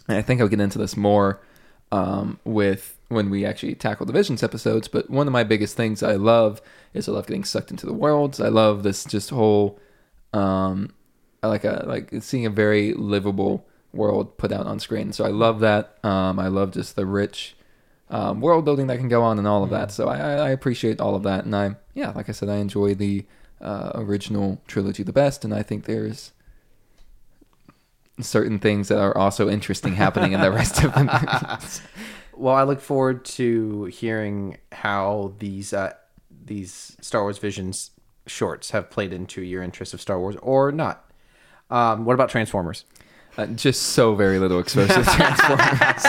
and 0.07 0.17
I 0.17 0.23
think 0.23 0.41
I'll 0.41 0.47
get 0.47 0.59
into 0.59 0.79
this 0.79 0.97
more 0.97 1.39
um, 1.91 2.39
with 2.43 2.97
when 3.09 3.29
we 3.29 3.45
actually 3.45 3.75
tackle 3.75 4.07
the 4.07 4.13
visions 4.13 4.41
episodes. 4.41 4.87
But 4.87 5.11
one 5.11 5.27
of 5.27 5.33
my 5.33 5.43
biggest 5.43 5.77
things 5.77 6.01
I 6.01 6.15
love 6.15 6.61
is 6.93 7.07
I 7.07 7.11
love 7.11 7.27
getting 7.27 7.43
sucked 7.43 7.71
into 7.71 7.85
the 7.85 7.93
worlds. 7.93 8.39
I 8.39 8.49
love 8.49 8.83
this 8.83 9.03
just 9.05 9.29
whole 9.29 9.79
um, 10.33 10.93
I 11.41 11.47
like 11.47 11.63
a 11.63 11.83
like 11.85 12.11
seeing 12.21 12.45
a 12.45 12.49
very 12.49 12.93
livable 12.93 13.67
world 13.93 14.37
put 14.37 14.51
out 14.51 14.65
on 14.65 14.79
screen. 14.79 15.13
So 15.13 15.25
I 15.25 15.29
love 15.29 15.59
that. 15.59 15.97
Um, 16.03 16.39
I 16.39 16.47
love 16.47 16.71
just 16.71 16.95
the 16.95 17.05
rich 17.05 17.55
um, 18.09 18.41
world 18.41 18.65
building 18.65 18.87
that 18.87 18.97
can 18.97 19.09
go 19.09 19.23
on 19.23 19.37
and 19.37 19.47
all 19.47 19.63
of 19.63 19.69
that. 19.69 19.91
So 19.91 20.07
I, 20.07 20.17
I 20.17 20.49
appreciate 20.49 20.99
all 20.99 21.15
of 21.15 21.23
that, 21.23 21.45
and 21.45 21.55
I 21.55 21.75
yeah, 21.93 22.11
like 22.11 22.29
I 22.29 22.31
said, 22.31 22.49
I 22.49 22.57
enjoy 22.57 22.95
the 22.95 23.25
uh, 23.61 23.91
original 23.95 24.61
trilogy 24.67 25.03
the 25.03 25.13
best, 25.13 25.43
and 25.45 25.53
I 25.53 25.63
think 25.63 25.85
there's 25.85 26.31
certain 28.19 28.59
things 28.59 28.87
that 28.87 28.99
are 28.99 29.17
also 29.17 29.49
interesting 29.49 29.95
happening 29.95 30.33
in 30.33 30.41
the 30.41 30.51
rest 30.51 30.83
of 30.83 30.93
them. 30.93 31.09
Well, 32.35 32.55
I 32.55 32.63
look 32.63 32.81
forward 32.81 33.25
to 33.25 33.85
hearing 33.85 34.57
how 34.71 35.33
these 35.37 35.71
uh, 35.71 35.93
these 36.45 36.95
Star 37.01 37.21
Wars 37.23 37.37
Visions 37.37 37.91
shorts 38.27 38.71
have 38.71 38.89
played 38.89 39.11
into 39.13 39.41
your 39.41 39.61
interest 39.63 39.93
of 39.93 40.01
Star 40.01 40.19
Wars 40.19 40.35
or 40.41 40.71
not. 40.71 41.09
Um, 41.69 42.05
what 42.05 42.13
about 42.13 42.29
Transformers? 42.29 42.85
uh, 43.35 43.47
just 43.47 43.81
so 43.81 44.13
very 44.13 44.37
little 44.37 44.59
exposure 44.59 44.93
to 44.93 45.03
Transformers. 45.15 46.03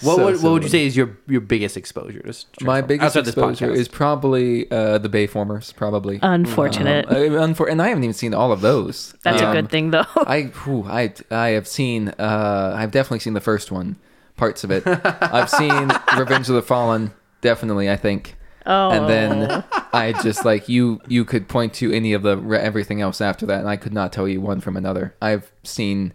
What 0.00 0.16
So, 0.16 0.24
would 0.24 0.36
so 0.38 0.42
what 0.44 0.52
would 0.54 0.62
you 0.62 0.68
say 0.70 0.86
is 0.86 0.96
your 0.96 1.18
your 1.28 1.42
biggest 1.42 1.76
exposure 1.76 2.20
to 2.20 2.28
s- 2.30 2.46
My 2.62 2.80
biggest 2.80 3.16
Outside 3.16 3.28
exposure 3.28 3.70
is 3.70 3.86
probably 3.86 4.68
uh, 4.70 4.96
the 4.98 5.10
Bayformers, 5.10 5.74
probably. 5.76 6.18
Unfortunate. 6.22 7.06
Um, 7.08 7.14
uh, 7.14 7.46
unfor- 7.46 7.70
and 7.70 7.82
I 7.82 7.88
haven't 7.88 8.04
even 8.04 8.14
seen 8.14 8.32
all 8.34 8.50
of 8.50 8.62
those. 8.62 9.14
That's 9.24 9.42
a 9.42 9.48
Um, 9.48 9.54
good 9.54 9.68
thing 9.70 9.90
though. 9.90 10.06
I, 10.16 10.44
whew, 10.64 10.84
I, 10.88 11.12
I 11.30 11.48
have 11.48 11.68
seen. 11.68 12.08
Uh, 12.18 12.72
I've 12.74 12.90
definitely 12.92 13.18
seen 13.20 13.34
the 13.34 13.40
first 13.42 13.70
one, 13.70 13.96
parts 14.36 14.64
of 14.64 14.70
it. 14.70 14.84
I've 14.86 15.50
seen 15.50 15.90
Revenge 16.18 16.48
of 16.48 16.54
the 16.54 16.62
Fallen, 16.62 17.12
definitely. 17.42 17.90
I 17.90 17.96
think. 17.96 18.36
Oh. 18.66 18.90
And 18.90 19.08
then 19.08 19.64
I 19.92 20.12
just 20.22 20.44
like 20.44 20.68
you. 20.68 21.00
You 21.08 21.24
could 21.24 21.48
point 21.48 21.74
to 21.74 21.92
any 21.92 22.12
of 22.12 22.22
the 22.22 22.36
re- 22.36 22.58
everything 22.58 23.00
else 23.00 23.20
after 23.20 23.44
that, 23.46 23.60
and 23.60 23.68
I 23.68 23.76
could 23.76 23.92
not 23.92 24.12
tell 24.12 24.28
you 24.28 24.40
one 24.40 24.60
from 24.60 24.76
another. 24.76 25.14
I've 25.20 25.50
seen 25.64 26.12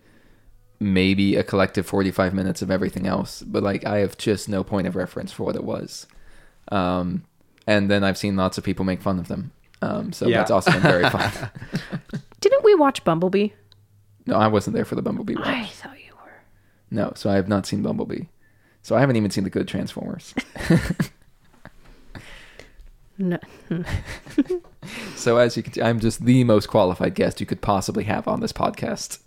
maybe 0.79 1.35
a 1.35 1.43
collective 1.43 1.85
45 1.87 2.33
minutes 2.33 2.61
of 2.61 2.69
everything 2.69 3.07
else, 3.07 3.41
but 3.41 3.63
like 3.63 3.85
I 3.85 3.97
have 3.97 4.17
just 4.17 4.47
no 4.47 4.63
point 4.63 4.85
of 4.87 4.95
reference 4.95 5.31
for 5.31 5.43
what 5.43 5.55
it 5.55 5.63
was. 5.63 6.05
Um, 6.71 7.23
and 7.65 7.89
then 7.89 8.03
I've 8.03 8.17
seen 8.17 8.35
lots 8.35 8.57
of 8.57 8.63
people 8.63 8.85
make 8.85 9.01
fun 9.01 9.17
of 9.19 9.27
them. 9.27 9.51
Um, 9.81 10.13
so 10.13 10.27
Yeah. 10.27 10.37
that's 10.37 10.51
also 10.51 10.71
been 10.71 10.81
very 10.81 11.09
fun. 11.09 11.31
Didn't 12.41 12.63
we 12.63 12.75
watch 12.75 13.03
Bumblebee? 13.03 13.49
no, 14.27 14.35
I 14.35 14.47
wasn't 14.47 14.75
there 14.75 14.85
for 14.85 14.95
the 14.95 15.01
Bumblebee 15.01 15.35
watch. 15.35 15.47
I 15.47 15.65
thought 15.65 15.97
you 16.05 16.13
were. 16.23 16.31
No, 16.91 17.13
so 17.15 17.29
I 17.29 17.35
have 17.35 17.47
not 17.47 17.65
seen 17.65 17.81
Bumblebee. 17.81 18.25
So 18.83 18.95
I 18.95 18.99
haven't 18.99 19.15
even 19.15 19.31
seen 19.31 19.45
the 19.45 19.49
good 19.49 19.67
Transformers. 19.67 20.33
No. 23.17 23.39
so 25.15 25.37
as 25.37 25.57
you 25.57 25.63
can, 25.63 25.83
I'm 25.83 25.99
just 25.99 26.23
the 26.23 26.43
most 26.43 26.67
qualified 26.67 27.15
guest 27.15 27.39
you 27.39 27.45
could 27.45 27.61
possibly 27.61 28.03
have 28.05 28.27
on 28.27 28.39
this 28.39 28.53
podcast. 28.53 29.19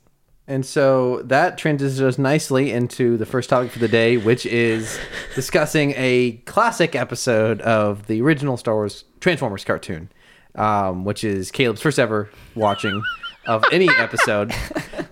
And 0.46 0.66
so 0.66 1.22
that 1.22 1.58
transitions 1.58 2.00
us 2.00 2.18
nicely 2.18 2.72
into 2.72 3.16
the 3.16 3.26
first 3.26 3.50
topic 3.50 3.70
for 3.70 3.78
the 3.78 3.88
day, 3.88 4.16
which 4.16 4.46
is 4.46 4.98
discussing 5.34 5.94
a 5.96 6.32
classic 6.44 6.96
episode 6.96 7.60
of 7.60 8.06
the 8.06 8.20
original 8.20 8.56
Star 8.56 8.74
Wars 8.74 9.04
Transformers 9.20 9.64
cartoon, 9.64 10.10
um, 10.56 11.04
which 11.04 11.22
is 11.22 11.50
Caleb's 11.52 11.80
first 11.80 11.98
ever 11.98 12.30
watching 12.54 13.00
of 13.46 13.64
any 13.72 13.88
episode. 13.98 14.52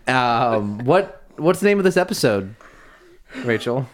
Um, 0.09 0.79
what 0.87 1.23
what's 1.37 1.61
the 1.61 1.67
name 1.67 1.77
of 1.77 1.85
this 1.85 1.99
episode, 1.99 2.55
Rachel? 3.45 3.87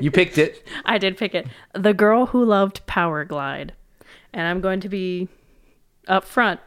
You 0.00 0.10
picked 0.10 0.38
it. 0.38 0.66
I 0.84 0.98
did 0.98 1.16
pick 1.16 1.34
it. 1.34 1.46
The 1.72 1.94
girl 1.94 2.26
who 2.26 2.44
loved 2.44 2.86
Powerglide. 2.86 3.70
And 4.32 4.46
I'm 4.46 4.60
going 4.60 4.80
to 4.80 4.88
be 4.88 5.28
up 6.08 6.24
front. 6.24 6.60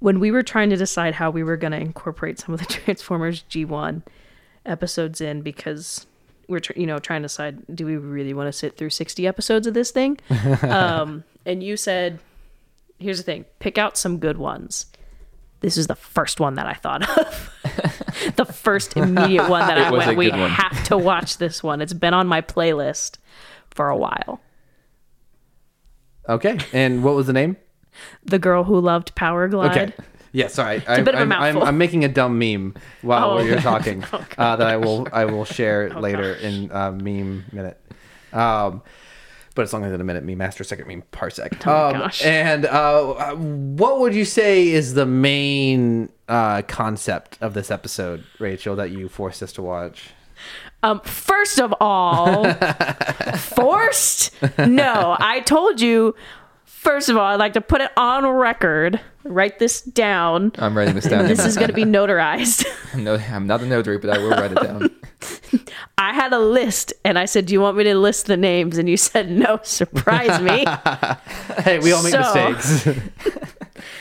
When 0.00 0.20
we 0.20 0.30
were 0.30 0.42
trying 0.42 0.70
to 0.70 0.76
decide 0.76 1.14
how 1.14 1.30
we 1.30 1.42
were 1.42 1.56
going 1.56 1.72
to 1.72 1.80
incorporate 1.80 2.38
some 2.38 2.54
of 2.54 2.60
the 2.60 2.66
Transformers 2.72 3.44
G1 3.50 4.02
episodes 4.64 5.20
in, 5.20 5.42
because 5.42 6.06
we're 6.48 6.60
you 6.76 6.86
know 6.86 6.98
trying 6.98 7.20
to 7.20 7.26
decide 7.26 7.62
do 7.74 7.84
we 7.84 7.96
really 7.96 8.32
want 8.32 8.48
to 8.48 8.52
sit 8.52 8.76
through 8.76 8.90
60 8.90 9.26
episodes 9.26 9.66
of 9.66 9.74
this 9.74 9.90
thing? 9.90 10.18
um, 10.62 11.24
and 11.44 11.62
you 11.62 11.76
said, 11.76 12.20
"Here's 12.98 13.18
the 13.18 13.24
thing: 13.24 13.44
pick 13.58 13.76
out 13.76 13.98
some 13.98 14.18
good 14.18 14.38
ones." 14.38 14.86
This 15.60 15.76
is 15.76 15.88
the 15.88 15.96
first 15.96 16.38
one 16.38 16.54
that 16.54 16.66
I 16.66 16.74
thought 16.74 17.08
of. 17.18 17.57
The 18.36 18.44
first 18.44 18.96
immediate 18.96 19.48
one 19.48 19.66
that 19.66 19.78
I 19.78 19.90
went, 19.90 20.16
we 20.16 20.30
one." 20.30 20.50
have 20.50 20.84
to 20.84 20.98
watch 20.98 21.38
this 21.38 21.62
one. 21.62 21.80
It's 21.80 21.92
been 21.92 22.14
on 22.14 22.26
my 22.26 22.40
playlist 22.40 23.16
for 23.70 23.88
a 23.88 23.96
while. 23.96 24.40
Okay. 26.28 26.58
And 26.72 27.02
what 27.02 27.14
was 27.14 27.26
the 27.26 27.32
name? 27.32 27.56
The 28.24 28.38
girl 28.38 28.64
who 28.64 28.78
loved 28.80 29.14
Powerglide. 29.14 29.70
Okay. 29.70 29.92
Yeah, 30.32 30.48
sorry. 30.48 30.82
I, 30.86 30.96
a 30.98 31.02
bit 31.02 31.14
of 31.14 31.30
a 31.30 31.34
I'm, 31.34 31.56
I'm, 31.58 31.78
making 31.78 32.04
a 32.04 32.08
dumb 32.08 32.38
meme 32.38 32.74
while 33.02 33.30
Oh. 33.30 33.38
you're 33.40 33.60
talking 33.60 34.04
Oh, 34.12 34.24
uh, 34.36 34.56
that 34.56 34.66
I 34.66 34.76
will 34.76 35.08
I 35.12 35.24
will 35.24 35.44
share 35.46 35.88
later 35.90 36.34
in 36.34 36.70
uh, 36.70 36.92
meme 36.92 37.46
minute. 37.50 37.80
Um, 38.32 38.82
but 39.58 39.64
it's 39.64 39.72
longer 39.72 39.90
than 39.90 40.00
a 40.00 40.04
minute. 40.04 40.22
Meme 40.22 40.38
master 40.38 40.62
second 40.62 40.86
meme 40.86 41.02
parsec. 41.10 41.66
Oh, 41.66 41.88
um, 41.88 41.92
gosh. 41.94 42.24
And 42.24 42.64
uh, 42.64 43.34
what 43.34 43.98
would 43.98 44.14
you 44.14 44.24
say 44.24 44.68
is 44.68 44.94
the 44.94 45.04
main 45.04 46.10
uh, 46.28 46.62
concept 46.62 47.38
of 47.40 47.54
this 47.54 47.68
episode, 47.68 48.22
Rachel, 48.38 48.76
that 48.76 48.92
you 48.92 49.08
forced 49.08 49.42
us 49.42 49.52
to 49.54 49.62
watch? 49.62 50.10
Um, 50.84 51.00
first 51.00 51.58
of 51.58 51.74
all, 51.80 52.52
forced? 53.36 54.32
No, 54.58 55.16
I 55.18 55.40
told 55.40 55.80
you. 55.80 56.14
First 56.78 57.08
of 57.08 57.16
all, 57.16 57.24
I'd 57.26 57.36
like 57.40 57.54
to 57.54 57.60
put 57.60 57.80
it 57.80 57.90
on 57.96 58.24
record. 58.26 59.00
Write 59.24 59.58
this 59.58 59.82
down. 59.82 60.52
I'm 60.58 60.76
writing 60.76 60.94
this 60.94 61.04
down. 61.06 61.26
This 61.26 61.44
is 61.44 61.56
going 61.56 61.68
to 61.68 61.74
be 61.74 61.82
notarized. 61.98 62.64
no, 62.96 63.16
I'm 63.16 63.46
not 63.46 63.60
a 63.62 63.66
notary, 63.66 63.98
but 63.98 64.10
I 64.10 64.18
will 64.18 64.30
write 64.30 64.52
it 64.52 64.62
down. 64.62 64.90
I 65.98 66.14
had 66.14 66.32
a 66.32 66.38
list, 66.38 66.92
and 67.04 67.18
I 67.18 67.24
said, 67.24 67.46
"Do 67.46 67.52
you 67.52 67.60
want 67.60 67.76
me 67.76 67.84
to 67.84 67.94
list 67.96 68.26
the 68.26 68.36
names?" 68.36 68.78
And 68.78 68.88
you 68.88 68.96
said, 68.96 69.28
"No." 69.30 69.58
Surprise 69.64 70.40
me. 70.40 70.64
Hey, 71.64 71.80
we 71.80 71.90
all 71.92 72.02
make 72.04 72.12
So- 72.12 72.50
mistakes. 72.52 72.84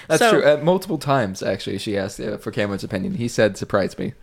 That's 0.07 0.19
So- 0.19 0.31
true. 0.31 0.45
Uh, 0.45 0.57
multiple 0.63 0.97
times, 0.99 1.41
actually, 1.41 1.79
she 1.79 1.97
asked 1.97 2.19
uh, 2.19 2.37
for 2.37 2.51
Cameron's 2.51 2.83
opinion. 2.83 3.15
He 3.15 3.27
said, 3.27 3.57
"Surprise 3.57 3.97
me." 3.97 4.13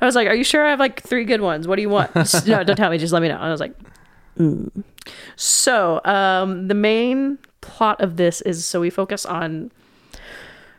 I 0.00 0.06
was 0.06 0.14
like, 0.16 0.26
"Are 0.28 0.34
you 0.34 0.44
sure 0.44 0.66
I 0.66 0.70
have 0.70 0.80
like 0.80 1.00
three 1.02 1.24
good 1.24 1.40
ones? 1.40 1.68
What 1.68 1.76
do 1.76 1.82
you 1.82 1.88
want?" 1.90 2.14
No, 2.46 2.64
don't 2.64 2.76
tell 2.76 2.90
me. 2.90 2.98
Just 2.98 3.12
let 3.12 3.22
me 3.22 3.28
know. 3.28 3.36
I 3.38 3.50
was 3.50 3.60
like, 3.60 3.74
mm. 4.38 4.68
"So, 5.36 6.00
um, 6.04 6.66
the 6.68 6.74
main 6.74 7.38
plot 7.60 8.00
of 8.00 8.16
this 8.16 8.40
is 8.42 8.66
so 8.66 8.80
we 8.80 8.90
focus 8.90 9.24
on 9.26 9.70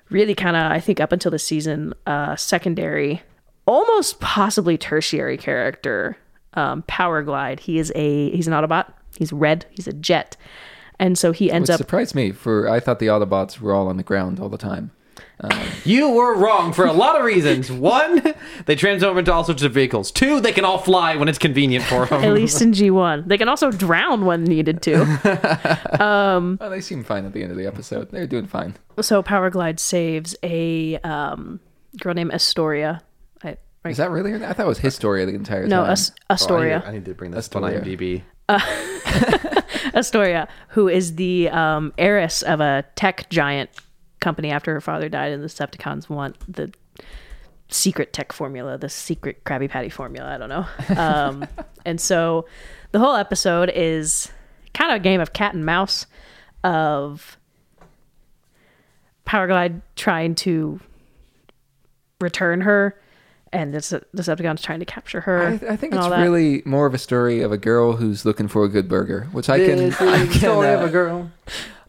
really 0.10 0.36
kind 0.36 0.56
of, 0.56 0.72
I 0.72 0.80
think, 0.80 1.00
up 1.00 1.12
until 1.12 1.32
the 1.32 1.40
season, 1.40 1.94
uh, 2.06 2.36
secondary, 2.36 3.22
almost 3.66 4.20
possibly 4.20 4.78
tertiary 4.78 5.38
character, 5.38 6.18
um, 6.54 6.84
Powerglide. 6.84 7.62
He 7.62 7.80
is 7.80 7.92
a 7.96 8.30
he's 8.32 8.48
an 8.48 8.54
Autobot. 8.54 8.92
He's 9.18 9.34
red. 9.34 9.66
He's 9.72 9.88
a 9.88 9.94
jet, 9.94 10.38
and 11.00 11.18
so 11.18 11.32
he 11.32 11.52
ends 11.52 11.70
Which 11.70 11.76
up 11.76 11.78
surprised 11.78 12.16
me. 12.16 12.32
For 12.32 12.68
I 12.70 12.80
thought 12.80 13.00
the 13.00 13.08
Autobots 13.08 13.60
were 13.60 13.74
all 13.74 13.88
on 13.88 13.98
the 13.98 14.04
ground 14.04 14.40
all 14.40 14.50
the 14.50 14.58
time. 14.58 14.92
You 15.84 16.10
were 16.12 16.36
wrong 16.36 16.72
for 16.74 16.86
a 16.86 16.94
lot 16.94 17.18
of 17.18 17.26
reasons. 17.26 17.72
One, 17.72 18.36
they 18.68 18.76
transform 18.76 19.18
into 19.18 19.34
all 19.34 19.44
sorts 19.44 19.64
of 19.64 19.74
vehicles. 19.74 20.12
Two, 20.12 20.40
they 20.40 20.52
can 20.52 20.64
all 20.66 20.78
fly 20.78 21.16
when 21.16 21.28
it's 21.28 21.40
convenient 21.40 21.84
for 21.86 22.06
them. 22.10 22.24
at 22.24 22.34
least 22.34 22.62
in 22.62 22.74
G 22.74 22.92
one. 22.92 23.24
They 23.28 23.38
can 23.38 23.50
also 23.50 23.72
drown 23.72 24.26
when 24.26 24.44
needed 24.44 24.82
to. 24.84 25.78
Oh, 26.00 26.70
they 26.70 26.82
seem 26.82 27.04
fine 27.04 27.26
at 27.26 27.34
the 27.34 27.42
end 27.44 27.52
of 27.52 27.58
the 27.58 27.66
episode. 27.68 28.12
They're 28.12 28.26
doing 28.28 28.48
fine. 28.48 28.76
so 29.02 29.22
Powerglide 29.24 29.80
saves 29.80 30.36
a 30.44 30.98
um, 31.00 31.60
girl 32.00 32.14
named 32.14 32.32
Astoria. 32.34 33.02
I, 33.44 33.58
right? 33.84 33.92
Is 33.92 33.98
that 33.98 34.10
really? 34.12 34.32
her- 34.32 34.46
I 34.46 34.54
thought 34.54 34.66
it 34.66 34.70
was 34.70 34.80
his 34.80 34.96
story 34.96 35.24
the 35.26 35.34
entire 35.34 35.68
no, 35.68 35.82
time. 35.84 35.92
As- 35.92 36.12
Oh, 36.12 36.24
I, 36.30 36.34
Astoria. 36.34 36.80
need, 36.80 36.86
I 36.86 36.92
need 36.94 37.06
to 37.06 37.14
bring 37.14 37.32
this 37.32 37.50
on 37.56 37.64
Astoria. 37.64 37.82
IMDb. 37.82 38.24
Astoria, 39.96 40.48
who 40.70 40.88
is 40.88 41.16
the 41.16 41.50
um, 41.50 41.94
heiress 41.98 42.42
of 42.44 42.60
a 42.62 42.86
tech 42.96 43.30
giant 43.30 43.70
company 44.22 44.52
after 44.52 44.74
her 44.74 44.82
father 44.82 45.10
died, 45.10 45.34
and 45.34 45.44
the 45.44 45.48
Decepticons 45.48 46.08
want 46.10 46.38
the 46.52 46.72
secret 47.68 48.14
tech 48.14 48.32
formula, 48.32 48.78
the 48.78 48.90
secret 48.90 49.44
Krabby 49.44 49.70
Patty 49.70 49.90
formula. 49.90 50.34
I 50.34 50.38
don't 50.38 50.50
know. 50.50 50.66
Um, 50.98 51.48
and 51.86 52.00
so 52.00 52.46
the 52.92 53.00
whole 53.00 53.16
episode 53.16 53.72
is 53.74 54.32
kind 54.74 54.92
of 54.92 54.98
a 54.98 55.00
game 55.00 55.20
of 55.20 55.34
cat 55.34 55.54
and 55.54 55.66
mouse 55.66 56.06
of 56.64 57.38
Powerglide 59.26 59.82
trying 59.96 60.36
to 60.36 60.80
return 62.20 62.62
her. 62.62 63.00
And 63.54 63.74
the 63.74 63.80
Dece- 63.80 64.04
Decepticons 64.16 64.62
trying 64.62 64.80
to 64.80 64.86
capture 64.86 65.20
her. 65.22 65.42
I, 65.48 65.52
I 65.54 65.58
think 65.76 65.84
and 65.92 65.96
it's 65.96 66.04
all 66.04 66.10
that. 66.12 66.22
really 66.22 66.62
more 66.66 66.86
of 66.86 66.94
a 66.94 66.98
story 66.98 67.42
of 67.42 67.52
a 67.52 67.58
girl 67.58 67.94
who's 67.98 68.24
looking 68.26 68.48
for 68.48 68.64
a 68.64 68.70
good 68.70 68.88
burger, 68.88 69.28
which 69.34 69.50
I 69.50 69.58
can, 69.60 69.78
This 69.78 69.96
I 70.02 70.22
is 70.22 70.30
can, 70.32 70.40
story 70.40 70.70
of 70.70 70.82
uh, 70.82 70.86
a 70.86 70.90
girl. 70.90 71.32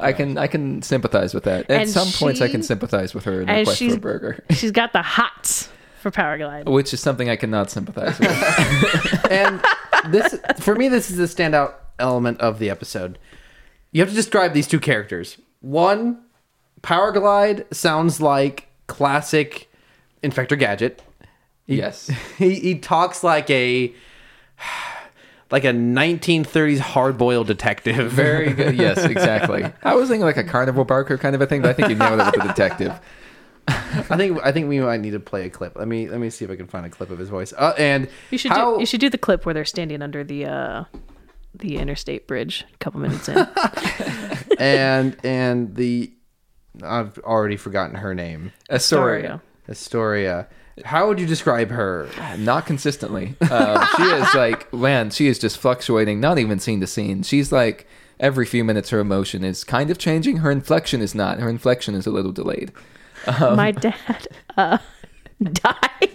I 0.01 0.12
can, 0.12 0.37
I 0.38 0.48
can 0.48 0.83
sympathize 0.83 1.33
with 1.35 1.44
that. 1.44 1.70
At 1.70 1.83
And 1.83 1.88
some 1.88 2.09
points, 2.11 2.40
I 2.40 2.48
can 2.48 2.64
sympathize 2.64 3.14
with 3.14 3.25
her 3.25 3.42
in 3.42 3.48
and 3.48 3.61
the 3.61 3.64
quest 3.64 3.79
for 3.79 3.85
she's- 3.85 3.94
a 3.94 4.01
burger, 4.01 4.44
She's 4.51 4.72
got 4.72 4.92
the 4.92 5.03
hots 5.03 5.68
for 6.01 6.11
Powerglide. 6.11 6.68
which 6.68 6.92
is 6.92 7.01
something 7.01 7.31
I 7.31 7.37
cannot 7.37 7.70
sympathize 7.70 8.18
with. 8.18 9.27
and 9.31 9.62
this, 10.12 10.37
for 10.59 10.75
me, 10.75 10.88
this 10.88 11.11
is 11.12 11.16
the 11.16 11.25
standout 11.42 11.75
element 12.01 12.40
of 12.40 12.59
the 12.59 12.70
episode. 12.70 13.20
You 13.92 14.01
have 14.01 14.09
to 14.11 14.16
describe 14.16 14.53
these 14.53 14.66
two 14.66 14.81
characters. 14.81 15.38
One, 15.61 16.22
Powerglide 16.83 17.72
sounds 17.72 18.20
like 18.20 18.66
classic 18.88 19.70
Inspector 20.25 20.57
Gadget. 20.57 21.03
Yes, 21.76 22.11
He 22.38 22.54
he 22.56 22.74
talks 22.78 23.22
like 23.24 23.50
a 23.50 23.92
like 25.50 25.64
a 25.64 25.68
1930s 25.72 26.78
hard-boiled 26.78 27.46
detective. 27.46 28.11
very 28.12 28.52
good. 28.52 28.74
Yes, 28.76 29.04
exactly. 29.04 29.64
I 29.82 29.94
was 29.94 30.08
thinking 30.08 30.24
like 30.24 30.38
a 30.38 30.44
carnival 30.44 30.85
barker 30.85 31.18
kind 31.18 31.35
of 31.35 31.42
a 31.42 31.46
thing, 31.46 31.61
but 31.61 31.70
I 31.70 31.72
think 31.74 31.88
you 31.90 31.94
nailed 31.94 32.20
it 32.20 32.24
with 32.26 32.35
the 32.37 32.48
detective. 32.48 32.98
I 33.68 34.16
think 34.16 34.40
I 34.44 34.50
think 34.50 34.68
we 34.68 34.80
might 34.80 35.00
need 35.00 35.12
to 35.12 35.20
play 35.20 35.46
a 35.46 35.50
clip. 35.50 35.76
Let 35.76 35.87
me 35.87 36.08
let 36.08 36.18
me 36.20 36.30
see 36.30 36.44
if 36.44 36.50
I 36.50 36.56
can 36.56 36.66
find 36.66 36.85
a 36.87 36.90
clip 36.90 37.11
of 37.11 37.18
his 37.18 37.28
voice. 37.28 37.52
Uh, 37.56 37.74
and 37.78 38.08
You 38.30 38.38
should 38.38 38.50
how, 38.50 38.74
do, 38.74 38.80
you 38.80 38.87
should 38.87 39.00
do 39.00 39.08
the 39.11 39.18
clip 39.18 39.44
where 39.46 39.54
they're 39.54 39.64
standing 39.64 40.02
under 40.02 40.24
the 40.24 40.46
uh 40.46 40.85
the 41.54 41.76
interstate 41.76 42.26
bridge 42.26 42.64
a 42.72 42.76
couple 42.78 42.98
minutes 43.00 43.28
in. 43.28 43.46
and 44.58 45.16
and 45.22 45.76
the 45.76 46.12
I've 46.82 47.18
already 47.18 47.56
forgotten 47.56 47.96
her 47.96 48.14
name. 48.14 48.52
Astoria. 48.70 49.42
Astoria. 49.68 50.48
How 50.85 51.06
would 51.08 51.20
you 51.20 51.26
describe 51.26 51.70
her? 51.70 52.08
Not 52.38 52.66
consistently. 52.66 53.35
Um, 53.50 53.87
she 53.96 54.02
is 54.04 54.35
like, 54.35 54.72
man, 54.72 55.11
she 55.11 55.26
is 55.26 55.38
just 55.38 55.58
fluctuating, 55.58 56.18
not 56.20 56.38
even 56.38 56.58
scene 56.58 56.80
to 56.80 56.87
scene. 56.87 57.22
She's 57.22 57.52
like, 57.52 57.87
every 58.18 58.46
few 58.46 58.64
minutes, 58.64 58.90
her 58.90 58.98
emotion 58.98 59.44
is 59.44 59.64
kind 59.64 59.90
of 59.90 59.98
changing. 59.98 60.38
Her 60.38 60.50
inflection 60.50 61.02
is 61.02 61.14
not. 61.14 61.38
Her 61.40 61.48
inflection 61.50 61.94
is 61.94 62.06
a 62.06 62.11
little 62.11 62.32
delayed. 62.32 62.72
My 63.38 63.70
dad 63.72 64.26
uh 64.56 64.78
died. 65.42 66.08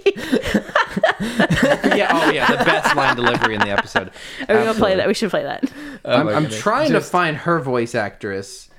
yeah, 1.95 2.09
oh 2.13 2.31
yeah, 2.33 2.47
the 2.55 2.63
best 2.65 2.95
line 2.95 3.15
delivery 3.15 3.55
in 3.55 3.61
the 3.61 3.69
episode. 3.69 4.11
Are 4.47 4.57
we 4.57 4.63
gonna 4.63 4.73
play 4.73 4.95
that? 4.95 5.07
We 5.07 5.13
should 5.13 5.29
play 5.29 5.43
that. 5.43 5.71
Oh 6.05 6.13
I'm, 6.21 6.27
I'm 6.29 6.49
trying 6.49 6.91
Just- 6.91 7.07
to 7.07 7.11
find 7.11 7.37
her 7.37 7.59
voice 7.59 7.95
actress. 7.95 8.69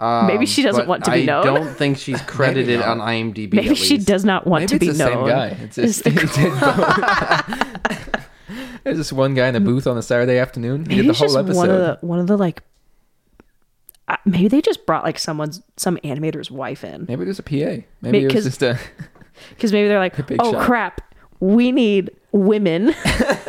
Maybe 0.00 0.46
she 0.46 0.62
doesn't 0.62 0.86
want 0.86 1.04
to 1.04 1.10
be 1.10 1.24
known. 1.24 1.46
I 1.46 1.54
don't 1.58 1.74
think 1.76 1.98
she's 1.98 2.20
credited 2.22 2.82
on 2.82 2.98
IMDb. 2.98 3.52
Maybe 3.54 3.70
at 3.70 3.76
she 3.78 3.98
does 3.98 4.24
not 4.24 4.46
want 4.46 4.70
Maybe 4.70 4.86
to 4.86 4.90
it's 4.90 4.98
be 4.98 5.04
the 5.04 5.10
known. 5.10 5.26
same 5.26 5.36
guy. 5.36 5.48
It's 5.64 5.78
Is 5.78 6.02
just, 6.02 6.04
the- 6.04 6.10
he 6.10 6.42
did 6.42 6.60
both. 6.60 8.06
There's 8.84 8.98
this 8.98 9.12
one 9.12 9.34
guy 9.34 9.48
in 9.48 9.56
a 9.56 9.60
booth 9.60 9.86
on 9.86 9.98
a 9.98 10.02
Saturday 10.02 10.38
afternoon. 10.38 10.82
He 10.84 10.88
Maybe 10.90 10.96
did 10.96 11.06
the 11.06 11.10
it's 11.10 11.18
whole 11.18 11.28
just 11.28 11.38
episode. 11.38 11.56
one 11.58 11.70
of 11.70 11.80
the 12.00 12.06
one 12.06 12.18
of 12.20 12.26
the 12.28 12.36
like. 12.38 12.62
Uh, 14.08 14.16
maybe 14.24 14.46
they 14.46 14.60
just 14.60 14.86
brought 14.86 15.02
like 15.02 15.18
someone's 15.18 15.60
some 15.76 15.96
animator's 16.04 16.48
wife 16.48 16.84
in 16.84 17.06
Maybe 17.08 17.24
it 17.24 17.26
was 17.26 17.40
a 17.40 17.42
PA. 17.42 17.82
Maybe 18.02 18.02
it 18.02 18.12
was 18.24 18.26
Because- 18.26 18.44
just 18.44 18.62
a. 18.62 18.78
because 19.50 19.72
maybe 19.72 19.88
they're 19.88 19.98
like, 19.98 20.26
big 20.26 20.38
oh 20.40 20.52
shot. 20.52 20.64
crap, 20.64 21.00
we 21.40 21.72
need 21.72 22.10
women. 22.32 22.94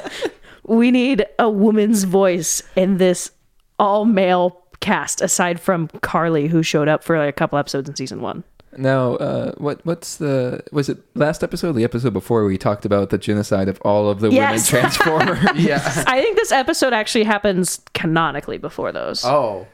we 0.64 0.92
need 0.92 1.26
a 1.40 1.50
woman's 1.50 2.04
voice 2.04 2.62
in 2.76 2.98
this 2.98 3.32
all 3.80 4.06
male 4.06 4.64
cast 4.80 5.22
aside 5.22 5.60
from 5.60 5.88
Carly 6.02 6.48
who 6.48 6.62
showed 6.64 6.88
up 6.88 7.04
for 7.04 7.18
like 7.18 7.30
a 7.30 7.34
couple 7.34 7.58
episodes 7.58 7.90
in 7.90 7.96
season 7.96 8.22
one. 8.22 8.44
Now, 8.78 9.16
uh, 9.16 9.54
what 9.58 9.84
what's 9.86 10.18
the 10.18 10.64
was 10.72 10.88
it 10.88 11.00
last 11.16 11.44
episode? 11.44 11.72
The 11.74 11.84
episode 11.84 12.14
before 12.14 12.46
we 12.46 12.58
talked 12.60 12.86
about 12.86 13.10
the 13.10 13.18
genocide 13.18 13.70
of 13.70 13.82
all 13.82 14.08
of 14.10 14.20
the 14.20 14.30
Yes. 14.30 14.72
women 14.72 14.90
Transformers. 14.92 15.40
Yeah. 15.56 16.04
I 16.06 16.22
think 16.22 16.36
this 16.38 16.52
episode 16.52 16.94
actually 16.94 17.24
happens 17.24 17.82
canonically 17.94 18.60
before 18.60 18.92
those. 18.92 19.26
Oh. 19.26 19.66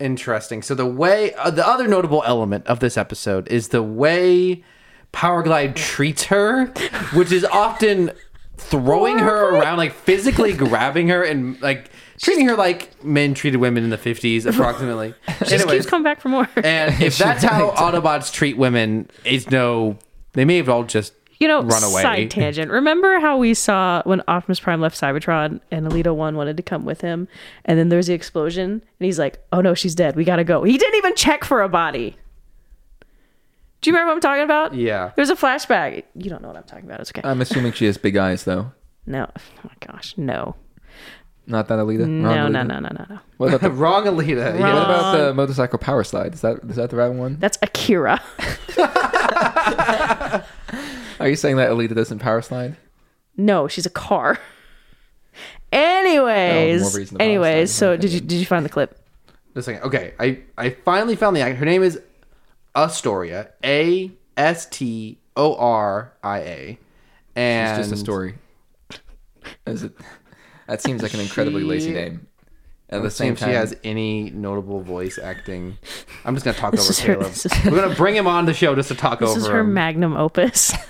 Interesting. 0.00 0.62
So 0.62 0.74
the 0.74 0.86
way 0.86 1.32
uh, 1.34 1.50
the 1.50 1.66
other 1.66 1.86
notable 1.86 2.24
element 2.26 2.66
of 2.66 2.80
this 2.80 2.96
episode 2.96 3.46
is 3.48 3.68
the 3.68 3.82
way 3.82 4.64
Powerglide 5.12 5.76
treats 5.76 6.24
her, 6.24 6.66
which 7.14 7.30
is 7.30 7.44
often 7.44 8.10
throwing 8.56 9.18
her 9.18 9.50
around, 9.54 9.76
like 9.76 9.92
physically 9.92 10.54
grabbing 10.54 11.08
her 11.08 11.22
and 11.22 11.60
like 11.62 11.90
treating 12.22 12.46
her 12.48 12.56
like 12.56 13.04
men 13.04 13.34
treated 13.34 13.58
women 13.58 13.84
in 13.84 13.90
the 13.90 13.98
fifties, 13.98 14.46
approximately. 14.46 15.14
she 15.46 15.54
Anyways, 15.56 15.82
keeps 15.82 15.86
coming 15.86 16.04
back 16.04 16.20
for 16.20 16.28
more. 16.30 16.48
and 16.56 17.02
if 17.02 17.18
that's 17.18 17.44
how 17.44 17.70
Autobots 17.72 18.32
treat 18.32 18.56
women, 18.56 19.10
it's 19.24 19.50
no. 19.50 19.98
They 20.34 20.44
may 20.46 20.56
have 20.56 20.68
all 20.70 20.84
just 20.84 21.12
You 21.40 21.48
know, 21.48 21.60
run 21.62 21.84
away. 21.84 22.00
side 22.02 22.30
tangent. 22.30 22.70
Remember 22.70 23.20
how 23.20 23.36
we 23.36 23.52
saw 23.52 24.00
when 24.06 24.22
Optimus 24.28 24.60
Prime 24.60 24.80
left 24.80 24.98
Cybertron 24.98 25.60
and 25.70 25.86
Elita 25.86 26.14
1 26.16 26.36
wanted 26.36 26.56
to 26.56 26.62
come 26.62 26.86
with 26.86 27.02
him? 27.02 27.28
And 27.66 27.78
then 27.78 27.90
there's 27.90 28.06
the 28.06 28.14
explosion, 28.14 28.70
and 28.70 28.82
he's 29.04 29.18
like, 29.18 29.44
oh 29.52 29.60
no, 29.60 29.74
she's 29.74 29.94
dead. 29.94 30.16
We 30.16 30.24
gotta 30.24 30.44
go. 30.44 30.62
He 30.64 30.78
didn't 30.78 30.96
even 30.96 31.14
check 31.16 31.44
for 31.44 31.60
a 31.60 31.68
body. 31.68 32.16
Do 33.82 33.90
you 33.90 33.94
remember 33.96 34.10
what 34.12 34.14
I'm 34.14 34.20
talking 34.20 34.44
about? 34.44 34.74
Yeah. 34.74 35.10
There's 35.16 35.28
a 35.30 35.34
flashback. 35.36 36.04
You 36.14 36.30
don't 36.30 36.40
know 36.40 36.48
what 36.48 36.56
I'm 36.56 36.62
talking 36.62 36.84
about. 36.84 37.00
It's 37.00 37.10
okay. 37.10 37.20
I'm 37.28 37.40
assuming 37.40 37.72
she 37.72 37.86
has 37.86 37.98
big 37.98 38.16
eyes, 38.16 38.44
though. 38.44 38.70
no. 39.06 39.26
Oh 39.36 39.40
my 39.64 39.74
gosh. 39.86 40.14
No. 40.16 40.54
Not 41.46 41.66
that 41.68 41.78
Alita. 41.80 42.00
Wrong 42.02 42.22
No, 42.22 42.48
no, 42.48 42.60
Alita? 42.60 42.66
no, 42.68 42.78
no, 42.78 42.88
no, 42.88 43.06
no. 43.10 43.18
What 43.36 43.48
about 43.48 43.60
the, 43.62 43.70
wrong 43.82 44.04
Alita. 44.04 44.52
what 44.52 44.60
Yeah. 44.60 44.84
about 44.84 45.16
the 45.16 45.34
motorcycle 45.34 45.78
power 45.78 46.04
slide? 46.04 46.34
Is 46.34 46.40
that 46.42 46.58
is 46.68 46.76
that 46.76 46.90
the 46.90 46.96
right 46.96 47.08
one? 47.12 47.36
That's 47.40 47.58
Akira. 47.62 48.22
Are 51.20 51.28
you 51.28 51.36
saying 51.36 51.56
that 51.56 51.70
Alita 51.70 51.94
doesn't 51.94 52.18
power 52.18 52.42
slide? 52.42 52.76
no, 53.36 53.66
she's 53.68 53.86
a 53.86 53.90
car. 53.90 54.38
Anyways. 55.72 56.82
Oh, 56.82 56.84
more 56.90 56.98
reason 56.98 57.18
to 57.18 57.24
anyways, 57.24 57.48
apologize, 57.70 57.72
so 57.74 57.92
in 57.94 58.00
did 58.00 58.12
you 58.12 58.20
did 58.20 58.38
you 58.38 58.46
find 58.46 58.64
the 58.64 58.68
clip? 58.68 58.98
Just 59.54 59.68
a 59.68 59.72
second. 59.72 59.82
Okay, 59.86 60.14
I 60.18 60.40
I 60.58 60.70
finally 60.70 61.16
found 61.16 61.34
the 61.36 61.40
actor. 61.40 61.56
Her 61.56 61.64
name 61.64 61.82
is 61.82 62.00
Astoria. 62.76 63.50
A 63.64 64.10
S 64.36 64.66
T 64.66 65.18
O 65.36 65.54
R 65.56 66.12
I 66.22 66.38
A. 66.40 66.78
And 67.36 67.80
It's 67.80 67.88
just 67.88 68.00
a 68.00 68.04
story. 68.04 68.34
Is 69.66 69.82
it? 69.84 69.92
That 70.66 70.80
seems 70.82 71.02
like 71.02 71.14
an 71.14 71.20
incredibly 71.20 71.62
lazy 71.64 71.92
name. 71.92 72.26
At 72.88 72.98
The 72.98 73.04
the 73.04 73.10
same 73.10 73.36
same 73.36 73.48
she 73.48 73.54
has 73.54 73.74
any 73.84 74.30
notable 74.30 74.82
voice 74.82 75.18
acting. 75.18 75.78
I'm 76.24 76.34
just 76.34 76.44
gonna 76.44 76.56
talk 76.58 76.72
This 76.76 76.82
over 76.82 76.90
is 76.90 77.00
her- 77.00 77.14
Caleb. 77.14 77.32
is- 77.32 77.46
We're 77.72 77.80
gonna 77.82 77.94
bring 77.94 78.14
him 78.16 78.26
on 78.26 78.44
the 78.46 78.52
show 78.54 78.74
just 78.74 78.88
to 78.88 78.94
talk 78.94 79.20
This 79.20 79.30
over 79.30 79.38
is 79.38 79.46
her 79.46 79.60
him. 79.60 79.72
magnum 79.74 80.14
opus. 80.16 80.74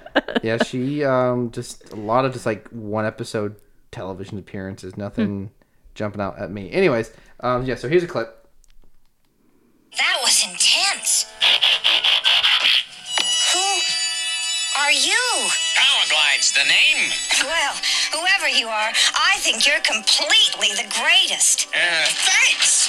yeah, 0.42 0.60
she 0.62 1.04
um 1.04 1.50
just 1.52 1.92
a 1.92 1.96
lot 1.96 2.24
of 2.24 2.32
just 2.32 2.46
like 2.46 2.66
one 2.68 3.06
episode 3.06 3.54
television 3.92 4.38
appearances. 4.38 4.96
Nothing 4.96 5.50
jumping 5.94 6.20
out 6.20 6.38
at 6.38 6.50
me. 6.50 6.70
Anyways, 6.72 7.12
um 7.40 7.64
yeah. 7.64 7.76
So 7.76 7.88
here's 7.88 8.02
a 8.02 8.08
clip. 8.08 8.36
That 9.96 10.18
was 10.22 10.29
whoever 18.12 18.48
you 18.48 18.68
are, 18.68 18.90
I 19.14 19.36
think 19.38 19.66
you're 19.66 19.80
completely 19.80 20.68
the 20.76 20.88
greatest. 21.00 21.68
Uh, 21.74 21.78
thanks. 22.06 22.88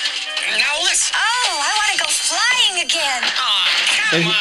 Now 0.49 0.81
listen. 0.83 1.15
Oh, 1.17 1.59
I 1.61 1.71
want 1.77 1.99
to 1.99 2.03
go 2.05 2.09
flying 2.09 2.85
again. 2.85 3.23
Aw, 3.23 3.97
come 4.09 4.19
And- 4.21 4.29
on. 4.29 4.35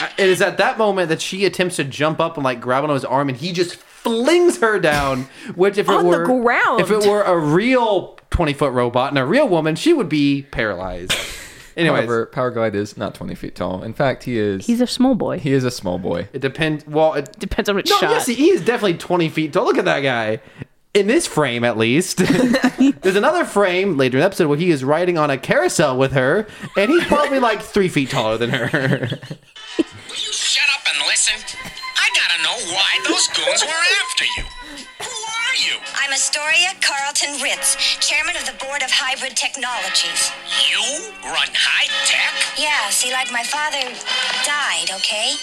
Uh, 0.00 0.08
It 0.16 0.28
is 0.28 0.40
at 0.40 0.58
that 0.58 0.78
moment 0.78 1.08
that 1.08 1.20
she 1.20 1.44
attempts 1.44 1.74
to 1.76 1.84
jump 1.84 2.20
up 2.20 2.36
and 2.36 2.44
like 2.44 2.60
grab 2.60 2.84
onto 2.84 2.94
his 2.94 3.04
arm, 3.04 3.28
and 3.28 3.36
he 3.38 3.52
just 3.52 3.74
flings 3.76 4.60
her 4.60 4.78
down. 4.78 5.28
Which, 5.56 5.76
if 5.76 5.88
it 5.88 5.92
On 5.94 6.04
the 6.04 6.18
were 6.18 6.24
ground. 6.24 6.80
if 6.80 6.90
it 6.90 7.04
were 7.04 7.22
a 7.22 7.36
real 7.36 8.16
twenty 8.30 8.52
foot 8.52 8.72
robot 8.72 9.10
and 9.10 9.18
a 9.18 9.24
real 9.26 9.48
woman, 9.48 9.74
she 9.74 9.92
would 9.92 10.08
be 10.08 10.42
paralyzed. 10.52 11.12
Anyways, 11.78 11.98
however, 12.00 12.26
Powerglide 12.34 12.74
is 12.74 12.96
not 12.96 13.14
20 13.14 13.34
feet 13.36 13.54
tall. 13.54 13.82
In 13.82 13.94
fact, 13.94 14.24
he 14.24 14.38
is. 14.38 14.66
He's 14.66 14.80
a 14.80 14.86
small 14.86 15.14
boy. 15.14 15.38
he 15.38 15.52
is 15.52 15.64
a 15.64 15.70
small 15.70 15.98
boy. 15.98 16.28
it 16.32 16.40
depends. 16.40 16.86
Well, 16.86 17.14
it, 17.14 17.38
Depends 17.38 17.68
on 17.70 17.76
which 17.76 17.88
no, 17.88 17.96
shot. 17.98 18.10
yes, 18.10 18.26
he 18.26 18.50
is 18.50 18.60
definitely 18.62 18.98
twenty 18.98 19.28
feet 19.28 19.52
tall. 19.52 19.64
Look 19.64 19.78
at 19.78 19.84
that 19.86 20.00
guy. 20.00 20.40
In 20.94 21.06
this 21.06 21.26
frame, 21.26 21.62
at 21.64 21.76
least, 21.78 22.16
there's 23.02 23.14
another 23.14 23.44
frame 23.44 23.96
later 23.96 24.16
in 24.16 24.20
the 24.20 24.26
episode 24.26 24.48
where 24.48 24.58
he 24.58 24.70
is 24.70 24.82
riding 24.82 25.16
on 25.18 25.30
a 25.30 25.38
carousel 25.38 25.96
with 25.96 26.12
her, 26.12 26.48
and 26.76 26.90
he's 26.90 27.04
probably 27.04 27.38
like 27.38 27.62
three 27.62 27.88
feet 27.88 28.10
taller 28.10 28.36
than 28.38 28.50
her. 28.50 28.66
Will 28.98 30.16
you 30.16 30.32
shut 30.32 30.64
up 30.74 30.86
and 30.92 31.06
listen? 31.06 31.34
I 31.94 32.08
gotta 32.16 32.42
know 32.42 32.74
why 32.74 32.98
those 33.06 33.28
goons 33.28 33.62
were 33.62 33.84
after 34.08 34.24
you. 34.36 34.44
Who 35.04 35.10
are 35.10 35.56
you? 35.62 35.76
I'm 36.08 36.14
Astoria 36.14 36.68
Carlton 36.80 37.42
Ritz, 37.42 37.76
chairman 38.00 38.34
of 38.34 38.46
the 38.46 38.52
board 38.64 38.82
of 38.82 38.90
hybrid 38.90 39.36
technologies. 39.36 40.32
You 40.66 40.80
run 41.22 41.48
high 41.52 41.84
tech? 42.06 42.32
Yeah, 42.58 42.88
see, 42.88 43.12
like 43.12 43.30
my 43.30 43.42
father 43.42 43.82
died, 44.42 44.88
okay? 44.96 45.34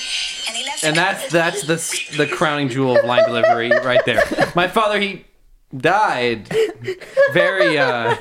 And 0.48 0.58
he 0.58 0.64
left. 0.66 0.84
and 0.84 0.96
that's 0.96 1.32
that's 1.32 1.68
the 1.68 2.18
the 2.18 2.26
crowning 2.26 2.70
jewel 2.70 2.98
of 2.98 3.06
line 3.06 3.26
delivery 3.28 3.70
right 3.84 4.04
there. 4.08 4.24
My 4.56 4.68
father, 4.68 5.00
he 5.00 5.26
died. 5.78 6.50
Very 7.32 7.78
uh 7.78 8.16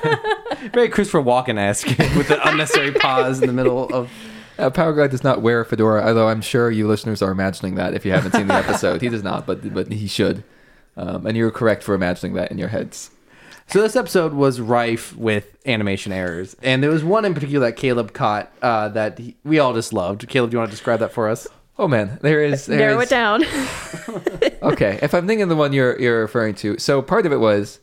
very 0.71 0.89
Christopher 0.89 1.23
Walken 1.23 1.57
esque 1.57 1.87
with 2.15 2.27
the 2.27 2.47
unnecessary 2.47 2.91
pause 2.91 3.41
in 3.41 3.47
the 3.47 3.53
middle 3.53 3.91
of 3.91 4.11
Uh, 4.59 4.69
Powerglide 4.69 5.09
does 5.09 5.23
not 5.23 5.41
wear 5.41 5.61
a 5.61 5.65
fedora, 5.65 6.05
although 6.05 6.27
I'm 6.29 6.41
sure 6.41 6.69
you 6.69 6.87
listeners 6.87 7.23
are 7.23 7.31
imagining 7.31 7.73
that 7.75 7.95
if 7.95 8.05
you 8.05 8.11
haven't 8.11 8.33
seen 8.33 8.45
the 8.47 8.53
episode. 8.53 9.01
he 9.01 9.09
does 9.09 9.23
not, 9.23 9.47
but 9.47 9.73
but 9.73 9.91
he 9.91 10.05
should. 10.07 10.43
Um, 10.97 11.25
and 11.25 11.35
you're 11.35 11.51
correct 11.51 11.83
for 11.83 11.93
imagining 11.93 12.33
that 12.35 12.51
in 12.51 12.57
your 12.57 12.69
heads. 12.69 13.11
So 13.67 13.81
this 13.81 13.95
episode 13.95 14.33
was 14.33 14.61
rife 14.61 15.15
with 15.17 15.57
animation 15.65 16.11
errors, 16.11 16.55
and 16.61 16.83
there 16.83 16.91
was 16.91 17.03
one 17.03 17.25
in 17.25 17.33
particular 17.33 17.65
that 17.65 17.75
Caleb 17.75 18.13
caught 18.13 18.51
uh, 18.61 18.89
that 18.89 19.17
he, 19.17 19.35
we 19.43 19.57
all 19.59 19.73
just 19.73 19.91
loved. 19.91 20.27
Caleb, 20.27 20.51
do 20.51 20.55
you 20.55 20.59
want 20.59 20.69
to 20.69 20.75
describe 20.75 20.99
that 20.99 21.11
for 21.11 21.27
us? 21.27 21.47
Oh 21.79 21.87
man, 21.87 22.19
there 22.21 22.43
is 22.43 22.67
there 22.67 22.77
Narrow 22.77 22.99
is- 22.99 23.07
it 23.07 23.09
down. 23.09 23.43
okay, 24.63 24.99
if 25.01 25.13
I'm 25.13 25.25
thinking 25.27 25.47
the 25.47 25.55
one 25.55 25.73
you're 25.73 25.99
you're 25.99 26.21
referring 26.21 26.53
to, 26.55 26.77
so 26.77 27.01
part 27.01 27.25
of 27.25 27.33
it 27.33 27.39
was 27.39 27.79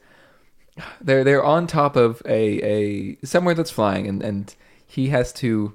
they're 1.00 1.24
they're 1.24 1.44
on 1.44 1.66
top 1.66 1.96
of 1.96 2.22
a 2.26 2.62
a 3.20 3.26
somewhere 3.26 3.54
that's 3.54 3.70
flying, 3.70 4.06
and 4.06 4.22
and 4.22 4.54
he 4.86 5.08
has 5.08 5.32
to 5.34 5.74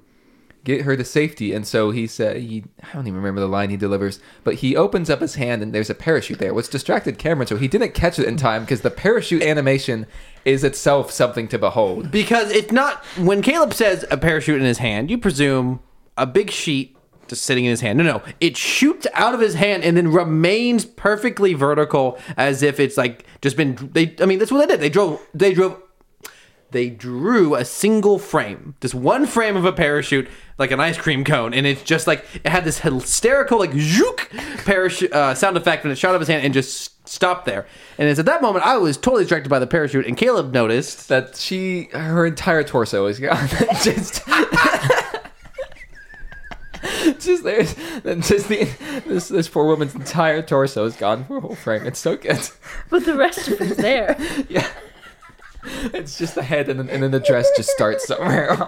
get 0.67 0.81
her 0.81 0.97
to 0.97 1.05
safety, 1.05 1.53
and 1.53 1.65
so 1.65 1.91
he 1.91 2.05
said 2.05 2.35
he 2.37 2.65
I 2.83 2.93
don't 2.93 3.07
even 3.07 3.15
remember 3.15 3.39
the 3.39 3.47
line 3.47 3.69
he 3.69 3.77
delivers, 3.77 4.19
but 4.43 4.55
he 4.55 4.75
opens 4.75 5.09
up 5.09 5.21
his 5.21 5.35
hand 5.35 5.63
and 5.63 5.73
there's 5.73 5.89
a 5.89 5.95
parachute 5.95 6.39
there, 6.39 6.53
which 6.53 6.69
distracted 6.69 7.17
Cameron, 7.17 7.47
so 7.47 7.55
he 7.55 7.69
didn't 7.69 7.93
catch 7.93 8.19
it 8.19 8.27
in 8.27 8.35
time 8.35 8.63
because 8.63 8.81
the 8.81 8.91
parachute 8.91 9.41
animation 9.41 10.05
is 10.43 10.65
itself 10.65 11.09
something 11.09 11.47
to 11.47 11.57
behold. 11.57 12.11
Because 12.11 12.51
it's 12.51 12.73
not 12.73 13.03
when 13.15 13.41
Caleb 13.41 13.73
says 13.73 14.03
a 14.11 14.17
parachute 14.17 14.59
in 14.59 14.67
his 14.67 14.79
hand, 14.79 15.09
you 15.09 15.17
presume 15.17 15.79
a 16.17 16.25
big 16.25 16.51
sheet 16.51 16.97
just 17.29 17.43
sitting 17.43 17.63
in 17.63 17.71
his 17.71 17.81
hand. 17.81 17.97
No, 17.97 18.03
no, 18.03 18.21
it 18.41 18.57
shoots 18.57 19.07
out 19.13 19.33
of 19.33 19.39
his 19.39 19.53
hand 19.53 19.83
and 19.83 19.95
then 19.95 20.11
remains 20.11 20.83
perfectly 20.83 21.53
vertical, 21.53 22.19
as 22.35 22.61
if 22.61 22.79
it's 22.79 22.97
like 22.97 23.25
just 23.41 23.55
been. 23.55 23.75
They, 23.93 24.15
I 24.19 24.25
mean, 24.25 24.39
that's 24.39 24.51
what 24.51 24.67
they 24.67 24.73
did. 24.73 24.81
They 24.81 24.89
drove. 24.89 25.25
They 25.33 25.53
drove. 25.53 25.81
They 26.71 26.89
drew 26.89 27.55
a 27.55 27.63
single 27.63 28.19
frame, 28.19 28.75
just 28.81 28.93
one 28.93 29.25
frame 29.25 29.55
of 29.55 29.63
a 29.63 29.71
parachute, 29.71 30.27
like 30.57 30.71
an 30.71 30.81
ice 30.81 30.97
cream 30.97 31.23
cone, 31.23 31.53
and 31.53 31.65
it's 31.65 31.83
just 31.83 32.07
like 32.07 32.25
it 32.43 32.49
had 32.49 32.65
this 32.65 32.79
hysterical 32.79 33.59
like 33.59 33.71
zook 33.73 34.29
parachute 34.65 35.13
uh, 35.13 35.33
sound 35.33 35.55
effect 35.55 35.83
when 35.83 35.91
it 35.91 35.97
shot 35.97 36.09
out 36.09 36.15
of 36.15 36.21
his 36.21 36.27
hand 36.27 36.43
and 36.43 36.53
just 36.53 37.07
stopped 37.07 37.45
there. 37.45 37.65
And 37.97 38.09
it's 38.09 38.19
at 38.19 38.25
that 38.25 38.41
moment 38.41 38.65
I 38.65 38.77
was 38.77 38.97
totally 38.97 39.23
distracted 39.23 39.49
by 39.49 39.59
the 39.59 39.67
parachute, 39.67 40.05
and 40.05 40.17
Caleb 40.17 40.53
noticed 40.53 41.07
That 41.07 41.37
she, 41.37 41.83
her 41.93 42.25
entire 42.25 42.63
torso 42.63 43.05
is 43.05 43.19
gone. 43.19 43.47
just, 43.81 44.25
just 47.19 47.43
there's, 47.43 47.73
just 48.27 48.49
the 48.49 48.69
this 49.07 49.29
this 49.29 49.47
poor 49.47 49.65
woman's 49.65 49.95
entire 49.95 50.41
torso 50.41 50.85
is 50.85 50.95
gone 50.95 51.25
for 51.25 51.37
a 51.37 51.41
whole 51.41 51.55
frame. 51.55 51.85
It's 51.85 51.99
so 51.99 52.17
good. 52.17 52.49
but 52.89 53.05
the 53.05 53.15
rest 53.15 53.47
of 53.47 53.61
it's 53.61 53.77
there. 53.77 54.17
Yeah. 54.49 54.67
And 55.83 55.95
it's 55.95 56.17
just 56.17 56.35
the 56.35 56.43
head, 56.43 56.69
and 56.69 56.79
then, 56.79 56.89
and 56.89 57.03
then 57.03 57.11
the 57.11 57.19
dress 57.19 57.49
just 57.55 57.69
starts 57.69 58.07
somewhere. 58.07 58.57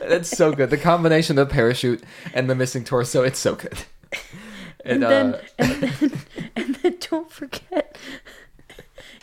That's 0.00 0.28
so 0.28 0.52
good. 0.52 0.70
The 0.70 0.78
combination 0.78 1.38
of 1.38 1.48
the 1.48 1.54
parachute 1.54 2.02
and 2.32 2.48
the 2.48 2.54
missing 2.54 2.84
torso, 2.84 3.22
it's 3.22 3.38
so 3.38 3.54
good. 3.54 3.78
and 4.84 5.02
uh, 5.02 5.08
then, 5.08 5.40
and 5.58 5.72
then 5.82 6.12
and 6.56 6.74
then 6.76 6.96
don't 7.10 7.30
forget 7.30 7.98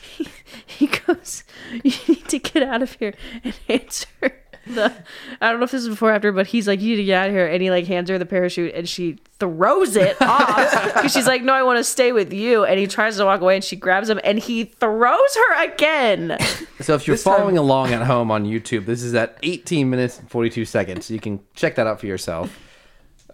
he, 0.01 0.27
he 0.65 0.87
goes 0.87 1.43
you 1.83 1.93
need 2.07 2.27
to 2.27 2.39
get 2.39 2.63
out 2.63 2.81
of 2.81 2.93
here 2.93 3.13
and 3.43 3.53
hands 3.67 4.05
her 4.21 4.42
the 4.67 4.93
I 5.41 5.49
don't 5.51 5.59
know 5.59 5.65
if 5.65 5.71
this 5.71 5.81
is 5.83 5.89
before 5.89 6.09
or 6.09 6.13
after, 6.13 6.31
but 6.31 6.47
he's 6.47 6.67
like, 6.67 6.79
You 6.81 6.91
need 6.91 6.95
to 6.97 7.03
get 7.03 7.21
out 7.23 7.27
of 7.29 7.33
here 7.35 7.45
and 7.47 7.61
he 7.61 7.69
like 7.69 7.85
hands 7.85 8.09
her 8.09 8.17
the 8.17 8.25
parachute 8.25 8.73
and 8.73 8.87
she 8.87 9.19
throws 9.39 9.95
it 9.95 10.15
off 10.21 10.71
because 10.93 11.11
she's 11.13 11.27
like, 11.27 11.43
No, 11.43 11.53
I 11.53 11.63
want 11.63 11.77
to 11.79 11.83
stay 11.83 12.11
with 12.11 12.31
you 12.33 12.63
and 12.63 12.79
he 12.79 12.87
tries 12.87 13.17
to 13.17 13.25
walk 13.25 13.41
away 13.41 13.55
and 13.55 13.63
she 13.63 13.75
grabs 13.75 14.09
him 14.09 14.19
and 14.23 14.39
he 14.39 14.63
throws 14.65 15.35
her 15.35 15.63
again. 15.65 16.37
So 16.81 16.95
if 16.95 17.07
you're 17.07 17.15
This 17.15 17.23
time- 17.23 17.37
following 17.37 17.57
along 17.57 17.91
at 17.93 18.03
home 18.03 18.31
on 18.31 18.45
YouTube, 18.45 18.85
this 18.85 19.03
is 19.03 19.13
at 19.15 19.37
18 19.43 19.89
minutes 19.89 20.19
and 20.19 20.29
42 20.29 20.65
seconds. 20.65 21.11
You 21.11 21.19
can 21.19 21.39
check 21.55 21.75
that 21.75 21.87
out 21.87 21.99
for 21.99 22.07
yourself. 22.07 22.57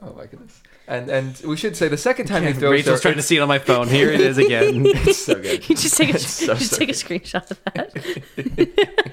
oh 0.01 0.13
my 0.13 0.25
goodness. 0.25 0.61
And 0.87 1.07
and 1.07 1.39
we 1.45 1.55
should 1.55 1.77
say 1.77 1.87
the 1.87 1.97
second 1.97 2.25
time 2.25 2.41
he 2.47 2.51
throws 2.51 2.71
Rachel's 2.71 2.97
her, 3.03 3.09
trying 3.09 3.17
to 3.17 3.21
see 3.21 3.37
it 3.37 3.41
on 3.41 3.47
my 3.47 3.59
phone. 3.59 3.87
Here 3.87 4.09
it 4.11 4.21
is 4.21 4.39
again. 4.39 4.81
it's 4.87 5.19
so 5.19 5.35
good. 5.35 5.69
You 5.69 5.75
just 5.75 5.95
take 5.95 6.15
a 6.15 6.17
so, 6.17 6.55
just 6.55 6.71
so 6.71 6.77
take 6.79 6.89
a 6.89 6.93
screenshot 6.93 7.51
of 7.51 7.63
that. 7.75 9.08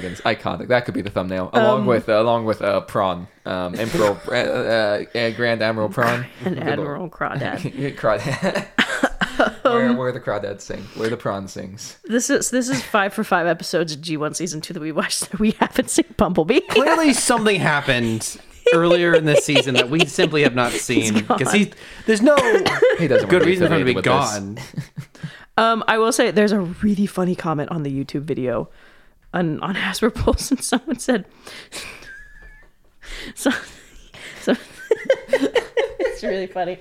My 0.00 0.08
goodness, 0.08 0.20
iconic. 0.22 0.68
That 0.68 0.86
could 0.86 0.94
be 0.94 1.02
the 1.02 1.10
thumbnail, 1.10 1.50
along 1.52 1.80
Um, 1.80 1.86
with 1.86 2.08
uh, 2.08 2.22
along 2.22 2.46
with 2.46 2.62
uh, 2.62 2.80
Prawn, 2.80 3.28
um, 3.44 3.74
Emperor, 3.74 4.18
uh, 4.28 4.32
uh, 4.32 5.18
uh, 5.18 5.30
Grand 5.32 5.60
Admiral 5.60 5.90
Prawn, 5.90 6.24
And 6.42 6.58
Admiral 6.58 7.10
Crawdad. 7.10 7.60
Crawdad. 7.98 8.66
where, 9.62 9.92
where 9.92 10.12
the 10.12 10.20
crawdads 10.20 10.62
sing, 10.62 10.80
where 10.94 11.10
the 11.10 11.18
prawn 11.18 11.48
sings. 11.48 11.98
This 12.04 12.30
is 12.30 12.50
this 12.50 12.70
is 12.70 12.82
five 12.82 13.12
for 13.12 13.24
five 13.24 13.46
episodes 13.46 13.92
of 13.92 14.00
G 14.00 14.16
one 14.16 14.32
season 14.32 14.62
two 14.62 14.72
that 14.72 14.80
we 14.80 14.90
watched 14.90 15.30
that 15.30 15.38
we 15.38 15.50
haven't 15.52 15.90
seen 15.90 16.06
Bumblebee. 16.16 16.60
Clearly, 16.60 17.12
something 17.12 17.60
happened 17.60 18.38
earlier 18.72 19.14
in 19.14 19.26
this 19.26 19.44
season 19.44 19.74
that 19.74 19.90
we 19.90 20.06
simply 20.06 20.44
have 20.44 20.54
not 20.54 20.72
seen 20.72 21.26
because 21.26 21.52
he 21.52 21.72
there's 22.06 22.22
no 22.22 22.36
He 22.98 23.06
doesn't 23.06 23.28
good 23.28 23.40
want 23.42 23.46
reason 23.46 23.68
for 23.68 23.74
him 23.74 23.86
to 23.86 23.94
be 23.94 24.00
gone. 24.00 24.58
Um, 25.58 25.84
I 25.86 25.98
will 25.98 26.12
say 26.12 26.30
there's 26.30 26.52
a 26.52 26.60
really 26.60 27.04
funny 27.04 27.34
comment 27.34 27.70
on 27.70 27.82
the 27.82 27.92
YouTube 27.92 28.22
video 28.22 28.70
on 29.32 29.60
on 29.60 29.74
Hasbro 29.74 30.14
Pulse, 30.14 30.50
and 30.50 30.62
someone 30.62 30.98
said, 30.98 31.24
so, 33.34 33.50
so 34.40 34.54
it's 35.28 36.22
really 36.22 36.46
funny. 36.46 36.78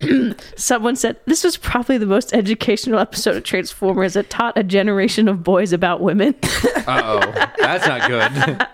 someone 0.56 0.94
said 0.96 1.16
this 1.26 1.42
was 1.42 1.56
probably 1.56 1.96
the 1.98 2.06
most 2.06 2.34
educational 2.34 2.98
episode 2.98 3.36
of 3.36 3.44
Transformers 3.44 4.14
that 4.14 4.28
taught 4.28 4.56
a 4.58 4.62
generation 4.62 5.28
of 5.28 5.42
boys 5.42 5.72
about 5.72 6.00
women. 6.00 6.34
Uh 6.86 7.02
oh, 7.04 7.50
that's 7.58 7.84
not 7.84 8.08
good. 8.08 8.64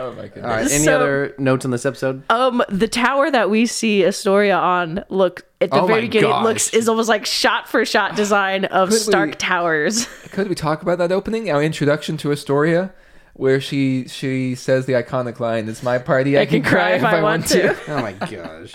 Oh 0.00 0.12
my 0.12 0.28
goodness. 0.28 0.44
All 0.44 0.50
right, 0.50 0.60
any 0.70 0.84
So- 0.84 0.94
other 0.96 1.34
notes 1.38 1.64
on 1.64 1.72
this 1.72 1.84
episode? 1.84 2.22
um, 2.30 2.62
the 2.68 2.86
tower 2.86 3.30
that 3.32 3.50
we 3.50 3.66
see 3.66 4.04
Astoria 4.04 4.56
on, 4.56 5.04
look 5.08 5.44
at 5.60 5.70
the 5.70 5.80
Oh 5.80 5.86
very 5.86 6.02
my 6.02 6.06
beginning, 6.06 6.30
gosh. 6.30 6.44
looks 6.44 6.72
is 6.72 6.88
almost 6.88 7.08
like 7.08 7.26
shot 7.26 7.68
for 7.68 7.84
shot 7.84 8.14
design 8.14 8.64
of 8.66 8.90
Could 8.90 9.00
Stark 9.00 9.28
we- 9.30 9.34
Towers. 9.34 10.06
Could 10.30 10.48
we 10.48 10.54
talk 10.54 10.82
about 10.82 10.98
that 10.98 11.10
opening, 11.10 11.50
our 11.50 11.60
introduction 11.62 12.16
to 12.18 12.30
Astoria, 12.30 12.92
where 13.34 13.60
she 13.60 14.06
she 14.06 14.54
says 14.54 14.86
the 14.86 14.92
iconic 14.92 15.40
line, 15.40 15.68
"It's 15.68 15.82
my 15.82 15.98
party, 15.98 16.38
I, 16.38 16.46
can, 16.46 16.62
cry 16.62 16.90
if 16.92 17.02
I, 17.04 17.20
want 17.20 17.46
to." 17.48 17.76
Oh 17.88 18.00
my 18.00 18.12
gosh. 18.12 18.74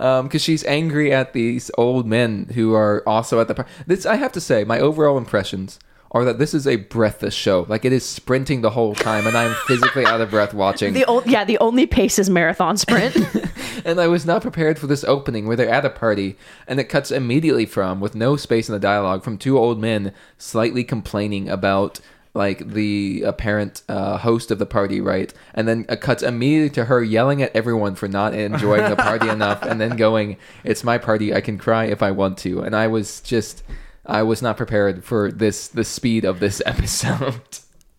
um 0.00 0.26
because 0.26 0.42
she's 0.42 0.64
angry 0.64 1.12
at 1.12 1.32
these 1.32 1.70
old 1.78 2.06
men 2.06 2.50
who 2.54 2.74
are 2.74 3.02
also 3.06 3.40
at 3.40 3.46
the 3.46 3.54
par- 3.54 3.66
this 3.86 4.04
i 4.06 4.16
have 4.16 4.32
to 4.32 4.40
say 4.40 4.64
my 4.64 4.80
overall 4.80 5.16
impressions 5.18 5.78
are 6.14 6.24
that 6.24 6.38
this 6.38 6.54
is 6.54 6.66
a 6.66 6.76
breathless 6.76 7.34
show 7.34 7.66
like 7.68 7.84
it 7.84 7.92
is 7.92 8.04
sprinting 8.08 8.62
the 8.62 8.70
whole 8.70 8.94
time 8.94 9.26
and 9.26 9.36
i'm 9.36 9.52
physically 9.66 10.06
out 10.06 10.20
of 10.20 10.30
breath 10.30 10.54
watching 10.54 10.94
The 10.94 11.04
old, 11.04 11.26
yeah, 11.26 11.44
the 11.44 11.58
only 11.58 11.86
pace 11.86 12.18
is 12.18 12.30
marathon 12.30 12.76
sprint. 12.76 13.16
and 13.84 14.00
i 14.00 14.06
was 14.06 14.24
not 14.24 14.40
prepared 14.40 14.78
for 14.78 14.86
this 14.86 15.04
opening 15.04 15.46
where 15.46 15.56
they're 15.56 15.68
at 15.68 15.84
a 15.84 15.90
party 15.90 16.38
and 16.66 16.80
it 16.80 16.84
cuts 16.84 17.10
immediately 17.10 17.66
from 17.66 18.00
with 18.00 18.14
no 18.14 18.36
space 18.36 18.68
in 18.68 18.72
the 18.72 18.80
dialogue 18.80 19.22
from 19.22 19.36
two 19.36 19.58
old 19.58 19.80
men 19.80 20.12
slightly 20.38 20.84
complaining 20.84 21.48
about 21.50 22.00
like 22.34 22.70
the 22.70 23.22
apparent 23.24 23.82
uh, 23.88 24.18
host 24.18 24.50
of 24.50 24.58
the 24.58 24.66
party, 24.66 25.00
right? 25.00 25.32
And 25.54 25.68
then 25.68 25.86
it 25.88 26.00
cuts 26.00 26.20
immediately 26.20 26.70
to 26.70 26.86
her 26.86 27.00
yelling 27.00 27.42
at 27.42 27.54
everyone 27.54 27.94
for 27.94 28.08
not 28.08 28.34
enjoying 28.34 28.90
the 28.90 28.96
party 28.96 29.28
enough, 29.38 29.62
and 29.62 29.80
then 29.80 29.96
going, 29.96 30.36
"It's 30.64 30.82
my 30.82 30.98
party. 30.98 31.32
I 31.32 31.40
can 31.40 31.58
cry 31.58 31.84
if 31.84 32.02
I 32.02 32.10
want 32.10 32.38
to." 32.38 32.62
And 32.62 32.74
I 32.74 32.88
was 32.88 33.20
just, 33.20 33.62
I 34.06 34.22
was 34.22 34.42
not 34.42 34.56
prepared 34.56 35.04
for 35.04 35.30
this, 35.32 35.68
the 35.68 35.84
speed 35.84 36.24
of 36.24 36.40
this 36.40 36.60
episode. 36.66 37.40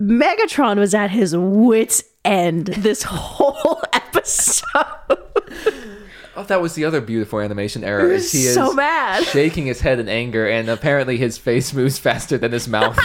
Megatron 0.01 0.77
was 0.77 0.93
at 0.93 1.11
his 1.11 1.35
wits' 1.35 2.03
end 2.23 2.67
this 2.67 3.03
whole 3.03 3.81
episode. 3.93 4.65
Oh, 6.37 6.43
that 6.43 6.61
was 6.61 6.75
the 6.75 6.83
other 6.83 6.99
beautiful 6.99 7.39
animation 7.39 7.83
error. 7.85 8.11
Is 8.11 8.29
he 8.31 8.45
is 8.45 8.53
so 8.53 8.73
mad. 8.73 9.23
shaking 9.27 9.67
his 9.67 9.79
head 9.79 9.99
in 9.99 10.09
anger, 10.09 10.47
and 10.49 10.67
apparently 10.67 11.15
his 11.17 11.37
face 11.37 11.73
moves 11.73 11.97
faster 11.97 12.37
than 12.37 12.51
his 12.51 12.67
mouth 12.67 12.99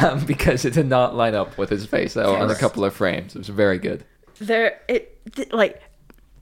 um, 0.00 0.24
because 0.26 0.64
it 0.64 0.72
did 0.74 0.86
not 0.86 1.16
line 1.16 1.34
up 1.34 1.58
with 1.58 1.70
his 1.70 1.86
face 1.86 2.14
though, 2.14 2.36
on 2.36 2.50
a 2.50 2.54
couple 2.54 2.84
of 2.84 2.94
frames. 2.94 3.34
It 3.34 3.38
was 3.38 3.48
very 3.48 3.78
good. 3.78 4.04
There, 4.38 4.80
it 4.86 5.20
th- 5.34 5.52
like, 5.52 5.82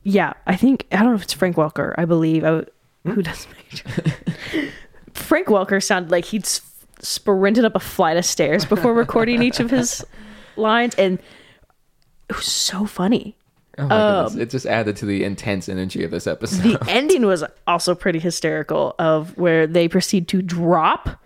yeah. 0.02 0.34
I 0.46 0.56
think 0.56 0.86
I 0.92 0.96
don't 0.98 1.06
know 1.08 1.14
if 1.14 1.22
it's 1.22 1.32
Frank 1.32 1.56
Welker. 1.56 1.94
I 1.96 2.04
believe 2.04 2.44
I, 2.44 2.64
who 3.06 3.22
does 3.22 3.46
Megatron. 3.46 4.70
Frank 5.14 5.48
Welker 5.48 5.82
sounded 5.82 6.10
like 6.10 6.26
he'd 6.26 6.46
sprinted 7.00 7.64
up 7.64 7.74
a 7.74 7.80
flight 7.80 8.16
of 8.16 8.24
stairs 8.24 8.64
before 8.64 8.94
recording 8.94 9.42
each 9.42 9.60
of 9.60 9.70
his 9.70 10.04
lines, 10.56 10.94
and 10.96 11.18
it 12.28 12.36
was 12.36 12.46
so 12.46 12.86
funny. 12.86 13.36
Oh 13.78 13.86
my 13.86 13.96
goodness! 13.96 14.34
Um, 14.34 14.40
it 14.40 14.50
just 14.50 14.66
added 14.66 14.96
to 14.96 15.06
the 15.06 15.24
intense 15.24 15.68
energy 15.68 16.04
of 16.04 16.10
this 16.10 16.26
episode. 16.26 16.62
The 16.62 16.90
ending 16.90 17.24
was 17.24 17.44
also 17.66 17.94
pretty 17.94 18.18
hysterical 18.18 18.94
of 18.98 19.36
where 19.38 19.66
they 19.66 19.88
proceed 19.88 20.28
to 20.28 20.42
drop 20.42 21.20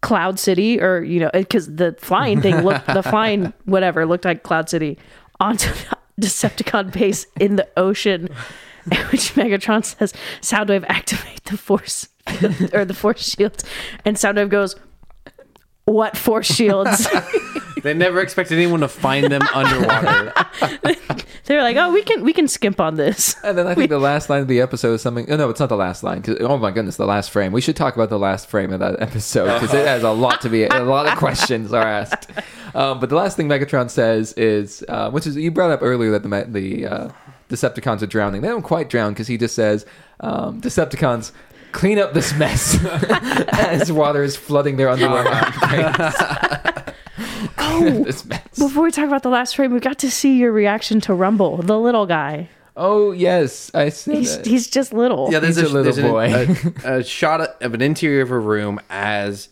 Cloud 0.00 0.38
City 0.38 0.80
or 0.80 1.02
you 1.02 1.20
know 1.20 1.30
because 1.32 1.74
the 1.74 1.96
flying 1.98 2.40
thing 2.40 2.62
looked 2.62 2.86
the 2.86 3.02
flying 3.02 3.52
whatever 3.64 4.04
looked 4.06 4.24
like 4.24 4.42
Cloud 4.42 4.68
City 4.68 4.98
onto 5.40 5.70
the 5.72 5.96
Decepticon 6.26 6.92
base 6.92 7.26
in 7.40 7.56
the 7.56 7.68
ocean, 7.76 8.28
which 8.84 9.34
Megatron 9.34 9.84
says 9.84 10.12
Soundwave 10.40 10.84
activate 10.88 11.44
the 11.44 11.56
force 11.56 12.08
or 12.72 12.84
the 12.84 12.94
force 12.94 13.22
shields. 13.34 13.64
and 14.04 14.16
Soundwave 14.16 14.48
goes, 14.48 14.76
"What 15.84 16.16
force 16.16 16.46
shields?" 16.46 17.06
They 17.82 17.94
never 17.94 18.20
expected 18.20 18.58
anyone 18.58 18.78
to 18.80 18.86
find 18.86 19.32
them 19.32 19.42
underwater. 19.52 20.32
They're 21.46 21.62
like, 21.62 21.76
"Oh, 21.76 21.90
we 21.92 22.02
can 22.04 22.22
we 22.22 22.32
can 22.32 22.46
skimp 22.46 22.78
on 22.80 22.94
this." 22.94 23.34
And 23.42 23.58
then 23.58 23.66
I 23.66 23.74
think 23.74 23.90
the 23.90 23.98
last 23.98 24.30
line 24.30 24.40
of 24.42 24.46
the 24.46 24.60
episode 24.60 24.92
is 24.94 25.02
something. 25.02 25.28
Oh, 25.28 25.36
no, 25.36 25.50
it's 25.50 25.58
not 25.58 25.68
the 25.68 25.76
last 25.76 26.04
line. 26.04 26.22
'cause- 26.22 26.36
oh 26.38 26.56
my 26.58 26.70
goodness, 26.70 26.96
the 26.96 27.06
last 27.06 27.32
frame. 27.32 27.50
We 27.50 27.60
should 27.60 27.74
talk 27.74 27.96
about 27.96 28.08
the 28.08 28.20
last 28.20 28.46
frame 28.48 28.72
of 28.72 28.78
that 28.78 29.00
episode 29.02 29.46
because 29.54 29.74
it 29.74 29.84
has 29.84 30.04
a 30.04 30.12
lot 30.12 30.40
to 30.42 30.48
be. 30.48 30.64
A 30.66 30.84
lot 30.84 31.08
of 31.08 31.18
questions 31.18 31.72
are 31.72 31.82
asked. 31.82 32.30
Um, 32.72 33.00
but 33.00 33.08
the 33.08 33.16
last 33.16 33.36
thing 33.36 33.48
Megatron 33.48 33.90
says 33.90 34.32
is, 34.34 34.84
uh, 34.88 35.10
which 35.10 35.26
is 35.26 35.34
you 35.36 35.50
brought 35.50 35.72
up 35.72 35.80
earlier 35.82 36.12
that 36.12 36.22
the 36.22 36.28
me- 36.28 36.44
the 36.46 36.86
uh, 36.86 37.08
Decepticons 37.48 38.00
are 38.02 38.06
drowning. 38.06 38.42
They 38.42 38.48
don't 38.48 38.62
quite 38.62 38.88
drown 38.88 39.12
because 39.12 39.26
he 39.26 39.36
just 39.36 39.56
says, 39.56 39.84
um, 40.20 40.60
"Decepticons." 40.60 41.32
Clean 41.72 41.98
up 41.98 42.12
this 42.14 42.34
mess 42.34 42.78
as 43.48 43.90
water 43.90 44.22
is 44.22 44.36
flooding 44.36 44.76
their 44.76 44.88
underwear. 44.88 45.26
Uh-huh. 45.26 46.72
Oh, 47.58 48.04
this 48.04 48.24
mess. 48.24 48.58
before 48.58 48.84
we 48.84 48.90
talk 48.90 49.06
about 49.06 49.22
the 49.22 49.28
last 49.28 49.56
frame, 49.56 49.72
we 49.72 49.80
got 49.80 49.98
to 50.00 50.10
see 50.10 50.36
your 50.36 50.52
reaction 50.52 51.00
to 51.02 51.14
Rumble, 51.14 51.56
the 51.58 51.78
little 51.78 52.06
guy. 52.06 52.48
Oh 52.76 53.12
yes, 53.12 53.70
I 53.74 53.88
see. 53.90 54.16
He's 54.16 54.36
that. 54.36 54.46
he's 54.46 54.68
just 54.68 54.92
little. 54.92 55.28
Yeah, 55.30 55.38
there's 55.40 55.56
He's 55.56 55.64
a, 55.64 55.72
a 55.72 55.80
little 55.80 55.82
there's 55.84 55.98
an- 55.98 56.10
boy. 56.72 56.82
A, 56.88 56.98
a 57.00 57.04
shot 57.04 57.40
of 57.62 57.74
an 57.74 57.80
interior 57.82 58.22
of 58.22 58.30
a 58.30 58.38
room 58.38 58.80
as 58.90 59.48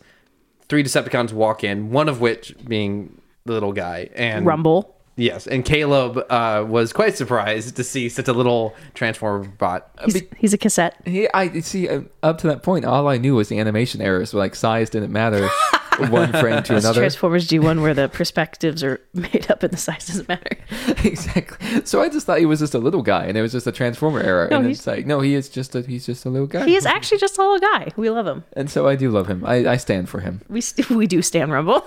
three 0.69 0.83
Decepticons 0.83 1.31
walk 1.33 1.63
in, 1.63 1.91
one 1.91 2.09
of 2.09 2.19
which 2.21 2.55
being 2.67 3.21
the 3.45 3.53
little 3.53 3.73
guy. 3.73 4.09
And 4.15 4.45
Rumble. 4.45 4.95
Yes, 5.17 5.45
and 5.45 5.63
Caleb 5.65 6.17
uh, 6.29 6.65
was 6.67 6.93
quite 6.93 7.17
surprised 7.17 7.75
to 7.75 7.83
see 7.83 8.07
such 8.09 8.27
a 8.27 8.33
little 8.33 8.73
Transformer 8.93 9.47
bot. 9.49 9.89
He's, 10.05 10.23
he's 10.37 10.53
a 10.53 10.57
cassette. 10.57 10.95
He, 11.05 11.27
I 11.33 11.59
see. 11.59 11.89
uh, 11.89 12.01
Up 12.23 12.37
to 12.39 12.47
that 12.47 12.63
point, 12.63 12.85
all 12.85 13.07
I 13.07 13.17
knew 13.17 13.35
was 13.35 13.49
the 13.49 13.59
animation 13.59 14.01
errors. 14.01 14.33
Like 14.33 14.55
size 14.55 14.89
didn't 14.89 15.11
matter, 15.11 15.49
one 16.09 16.31
frame 16.31 16.63
to 16.63 16.75
another. 16.77 16.99
Transformers 17.01 17.47
G1 17.47 17.81
where 17.81 17.93
the 17.93 18.09
perspectives 18.09 18.83
are 18.83 18.99
made 19.13 19.49
up 19.51 19.63
and 19.63 19.71
the 19.71 19.77
size 19.77 20.07
doesn't 20.07 20.27
matter. 20.27 20.57
exactly. 21.03 21.85
So 21.85 22.01
I 22.01 22.09
just 22.09 22.25
thought 22.25 22.39
he 22.39 22.45
was 22.45 22.59
just 22.59 22.73
a 22.73 22.79
little 22.79 23.01
guy, 23.01 23.25
and 23.25 23.37
it 23.37 23.41
was 23.41 23.51
just 23.51 23.67
a 23.67 23.71
transformer 23.71 24.19
error. 24.21 24.47
No, 24.49 24.57
and 24.57 24.65
he's- 24.65 24.79
it's 24.79 24.87
like, 24.87 25.05
no, 25.05 25.19
he 25.21 25.35
is 25.35 25.49
just 25.49 25.75
a 25.75 25.81
he's 25.81 26.05
just 26.05 26.25
a 26.25 26.29
little 26.29 26.47
guy. 26.47 26.65
He 26.65 26.75
is 26.75 26.85
actually 26.85 27.17
just 27.19 27.37
a 27.37 27.41
little 27.41 27.59
guy. 27.59 27.91
We 27.95 28.09
love 28.09 28.25
him. 28.27 28.43
and 28.53 28.69
so 28.69 28.87
I 28.87 28.95
do 28.95 29.09
love 29.11 29.27
him. 29.27 29.43
I, 29.45 29.67
I 29.67 29.77
stand 29.77 30.09
for 30.09 30.19
him. 30.21 30.41
We 30.49 30.61
st- 30.61 30.89
we 30.89 31.07
do 31.07 31.21
stand 31.21 31.51
Rumble. 31.51 31.83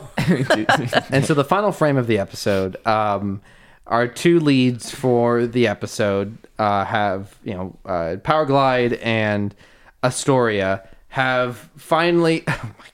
And 1.10 1.24
so 1.24 1.34
the 1.34 1.44
final 1.44 1.72
frame 1.72 1.96
of 1.96 2.06
the 2.06 2.18
episode, 2.18 2.76
um, 2.86 3.40
our 3.86 4.06
two 4.08 4.40
leads 4.40 4.90
for 4.90 5.46
the 5.46 5.66
episode 5.66 6.36
uh, 6.58 6.84
have, 6.84 7.38
you 7.44 7.54
know, 7.54 7.76
uh, 7.84 8.16
Powerglide 8.22 8.98
and 9.02 9.54
Astoria 10.02 10.86
have 11.08 11.68
finally. 11.76 12.44
Oh 12.48 12.52
my 12.62 12.68
god! 12.76 12.84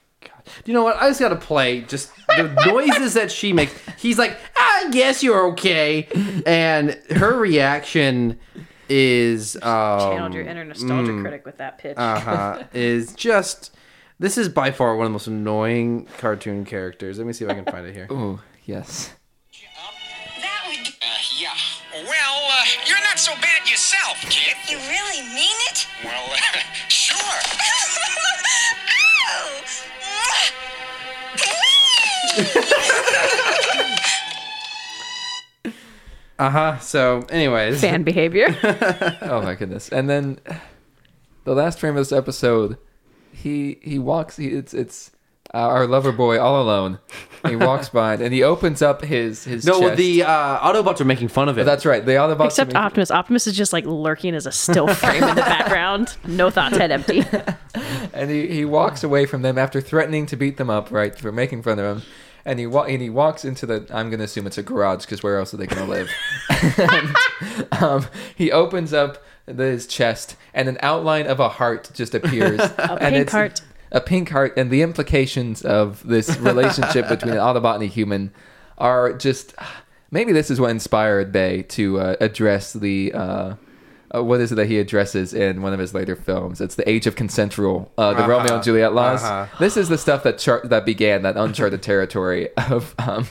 You 0.65 0.73
know 0.73 0.83
what? 0.83 0.97
I 0.97 1.07
just 1.09 1.19
gotta 1.19 1.35
play 1.35 1.81
just 1.81 2.11
the 2.27 2.43
noises 2.67 3.13
that 3.15 3.31
she 3.31 3.53
makes. 3.53 3.73
He's 3.97 4.17
like, 4.17 4.37
"I 4.55 4.89
guess 4.91 5.23
you're 5.23 5.47
okay," 5.51 6.07
and 6.45 6.99
her 7.11 7.37
reaction 7.37 8.39
is 8.89 9.55
um, 9.57 9.99
Channeled 9.99 10.33
your 10.33 10.43
inner 10.43 10.65
nostalgia 10.65 11.19
critic 11.21 11.45
with 11.45 11.57
that 11.57 11.77
pitch. 11.77 11.97
uh-huh, 11.97 12.63
is 12.73 13.13
just. 13.13 13.75
This 14.19 14.37
is 14.37 14.49
by 14.49 14.69
far 14.69 14.95
one 14.95 15.07
of 15.07 15.09
the 15.09 15.13
most 15.13 15.25
annoying 15.25 16.07
cartoon 16.19 16.63
characters. 16.63 17.17
Let 17.17 17.25
me 17.25 17.33
see 17.33 17.43
if 17.43 17.49
I 17.49 17.55
can 17.55 17.65
find 17.65 17.87
it 17.87 17.93
here. 17.95 18.05
Oh 18.11 18.39
yes. 18.65 19.13
Uh, 21.01 21.05
yeah. 21.39 21.49
Well, 21.93 22.05
uh, 22.45 22.65
you're 22.87 23.01
not 23.01 23.17
so 23.19 23.33
bad 23.41 23.67
yourself, 23.67 24.21
kid. 24.29 24.55
You 24.69 24.77
really 24.77 25.21
mean 25.33 25.57
it? 25.71 25.87
Well, 26.03 26.31
uh, 26.31 26.59
sure. 26.87 27.17
Uh 36.39 36.49
huh. 36.49 36.79
So, 36.79 37.23
anyways, 37.29 37.81
Fan 37.81 38.03
behavior. 38.03 38.47
Oh 39.21 39.41
my 39.43 39.53
goodness! 39.53 39.89
And 39.89 40.09
then 40.09 40.39
the 41.43 41.53
last 41.53 41.79
frame 41.79 41.91
of 41.91 41.97
this 41.97 42.11
episode, 42.11 42.77
he 43.31 43.77
he 43.83 43.99
walks. 43.99 44.37
He, 44.37 44.47
it's 44.47 44.73
it's 44.73 45.11
our 45.53 45.85
lover 45.85 46.11
boy 46.11 46.39
all 46.39 46.59
alone. 46.59 46.97
He 47.47 47.55
walks 47.55 47.89
by 47.89 48.15
and 48.15 48.33
he 48.33 48.41
opens 48.41 48.81
up 48.81 49.03
his 49.03 49.43
his. 49.43 49.67
no, 49.67 49.81
chest. 49.81 49.97
the 49.97 50.23
uh, 50.23 50.59
Autobots 50.73 50.99
are 50.99 51.05
making 51.05 51.27
fun 51.27 51.47
of 51.47 51.59
it. 51.59 51.63
That's 51.63 51.85
right. 51.85 52.03
The 52.03 52.13
Autobots. 52.13 52.45
Except 52.47 52.71
are 52.71 52.73
making- 52.73 52.85
Optimus. 52.87 53.11
Optimus 53.11 53.45
is 53.47 53.55
just 53.55 53.71
like 53.71 53.85
lurking 53.85 54.33
as 54.33 54.47
a 54.47 54.51
still 54.51 54.87
frame 54.87 55.23
in 55.23 55.35
the 55.35 55.41
background. 55.41 56.15
No 56.25 56.49
thoughts, 56.49 56.75
head 56.75 56.89
empty. 56.91 57.23
and 58.15 58.31
he, 58.31 58.47
he 58.47 58.65
walks 58.65 59.03
away 59.03 59.27
from 59.27 59.43
them 59.43 59.59
after 59.59 59.79
threatening 59.79 60.25
to 60.27 60.35
beat 60.35 60.57
them 60.57 60.71
up, 60.71 60.89
right, 60.91 61.15
for 61.15 61.31
making 61.31 61.61
fun 61.61 61.77
of 61.77 61.97
him. 61.97 62.03
And 62.45 62.59
he 62.59 62.65
wa- 62.65 62.83
and 62.83 63.01
he 63.01 63.09
walks 63.09 63.45
into 63.45 63.65
the. 63.65 63.85
I'm 63.91 64.09
gonna 64.09 64.23
assume 64.23 64.47
it's 64.47 64.57
a 64.57 64.63
garage 64.63 65.01
because 65.01 65.21
where 65.21 65.37
else 65.37 65.53
are 65.53 65.57
they 65.57 65.67
gonna 65.67 65.85
live? 65.85 66.09
and, 66.77 67.15
um, 67.81 68.07
he 68.35 68.51
opens 68.51 68.93
up 68.93 69.23
the, 69.45 69.63
his 69.63 69.87
chest, 69.87 70.35
and 70.53 70.67
an 70.67 70.77
outline 70.81 71.27
of 71.27 71.39
a 71.39 71.49
heart 71.49 71.91
just 71.93 72.15
appears. 72.15 72.59
a 72.77 72.97
pink 72.99 73.29
heart. 73.29 73.61
A 73.91 74.01
pink 74.01 74.29
heart, 74.29 74.53
and 74.57 74.71
the 74.71 74.81
implications 74.81 75.61
of 75.63 76.05
this 76.07 76.37
relationship 76.39 77.09
between 77.09 77.33
an 77.33 77.39
Autobot 77.39 77.75
and 77.75 77.83
a 77.83 77.87
human 77.87 78.33
are 78.77 79.13
just. 79.13 79.53
Maybe 80.13 80.33
this 80.33 80.51
is 80.51 80.59
what 80.59 80.71
inspired 80.71 81.31
Bay 81.31 81.63
to 81.63 81.99
uh, 81.99 82.15
address 82.19 82.73
the. 82.73 83.13
Uh, 83.13 83.53
uh, 84.13 84.23
what 84.23 84.41
is 84.41 84.51
it 84.51 84.55
that 84.55 84.67
he 84.67 84.79
addresses 84.79 85.33
in 85.33 85.61
one 85.61 85.73
of 85.73 85.79
his 85.79 85.93
later 85.93 86.15
films? 86.15 86.59
It's 86.61 86.75
the 86.75 86.87
Age 86.89 87.07
of 87.07 87.15
Consent 87.15 87.57
Rule, 87.57 87.91
uh, 87.97 88.13
the 88.13 88.27
Romeo 88.27 88.55
and 88.55 88.63
Juliet 88.63 88.93
laws. 88.93 89.23
Uh-huh. 89.23 89.47
This 89.59 89.77
is 89.77 89.89
the 89.89 89.97
stuff 89.97 90.23
that 90.23 90.37
char- 90.37 90.61
that 90.65 90.85
began 90.85 91.21
that 91.23 91.37
uncharted 91.37 91.81
territory 91.81 92.49
of 92.57 92.93
um, 92.99 93.27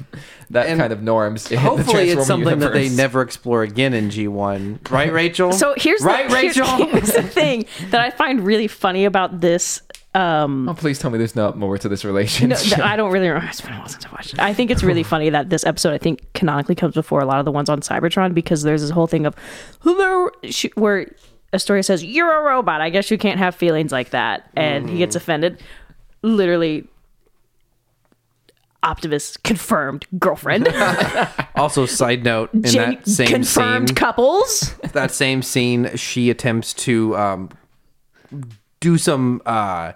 that 0.50 0.66
And 0.66 0.80
kind 0.80 0.92
of 0.92 1.02
norms. 1.02 1.50
In 1.50 1.56
the 1.56 1.60
Hopefully, 1.60 2.04
it's 2.04 2.14
Transformer 2.14 2.44
something 2.44 2.58
that 2.60 2.72
they 2.72 2.88
never 2.88 3.22
explore 3.22 3.62
again 3.62 3.94
in 3.94 4.08
G1. 4.08 4.90
Right, 4.90 5.12
Rachel? 5.12 5.52
So 5.52 5.74
here's 5.76 6.02
right, 6.02 6.28
the, 6.28 6.36
here's- 6.36 6.56
Rachel. 6.56 6.86
Here's, 6.90 7.12
the 7.12 7.22
thing 7.22 7.66
that 7.90 8.00
I 8.00 8.10
find 8.10 8.40
really 8.44 8.66
funny 8.68 9.04
about 9.04 9.40
this. 9.40 9.82
Um, 10.12 10.68
Oh, 10.68 10.74
please 10.74 10.98
tell 10.98 11.10
me 11.10 11.18
there's 11.18 11.36
not 11.36 11.56
more 11.56 11.78
to 11.78 11.88
this 11.88 12.02
no, 12.02 12.10
relationship. 12.10 12.58
th- 12.58 12.78
I 12.80 12.96
don't 12.96 13.12
really 13.12 13.28
remember. 13.28 13.48
It's 13.48 13.60
been 13.60 13.74
a 13.74 13.78
while 13.78 13.88
since 13.88 14.04
I 14.04 14.10
watched. 14.10 14.34
it. 14.34 14.40
I 14.40 14.52
think 14.52 14.70
it's 14.72 14.82
really 14.82 15.04
funny 15.04 15.30
that 15.30 15.50
this 15.50 15.64
episode, 15.64 15.92
I 15.92 15.98
think, 15.98 16.32
canonically 16.34 16.74
comes 16.74 16.94
before 16.94 17.20
a 17.20 17.24
lot 17.26 17.38
of 17.38 17.44
the 17.44 17.52
ones 17.52 17.68
on 17.68 17.80
Cybertron 17.80 18.34
because 18.34 18.62
there's 18.62 18.80
this 18.80 18.90
whole 18.90 19.06
thing 19.06 19.24
of 19.24 19.36
"Hello," 19.82 20.28
sh- 20.44 20.66
where 20.74 21.06
Astoria 21.52 21.84
says, 21.84 22.02
"You're 22.02 22.40
a 22.40 22.42
robot. 22.42 22.80
I 22.80 22.90
guess 22.90 23.10
you 23.10 23.18
can't 23.18 23.38
have 23.38 23.54
feelings 23.54 23.92
like 23.92 24.10
that," 24.10 24.50
and 24.56 24.90
he 24.90 24.98
gets 24.98 25.14
offended. 25.14 25.62
Literally, 26.22 26.88
Optimus 28.82 29.36
confirmed 29.36 30.06
girlfriend, 30.18 30.66
also, 31.54 31.86
side 31.86 32.24
note, 32.24 32.52
in 32.54 32.62
Gen- 32.64 32.94
that 32.94 33.06
same 33.08 33.26
confirmed 33.28 33.88
scene, 33.90 33.94
couples. 33.94 34.74
that 34.92 35.10
same 35.12 35.42
scene, 35.42 35.94
she 35.96 36.30
attempts 36.30 36.72
to 36.74 37.14
um, 37.16 37.50
do 38.80 38.98
some 38.98 39.40
uh, 39.46 39.92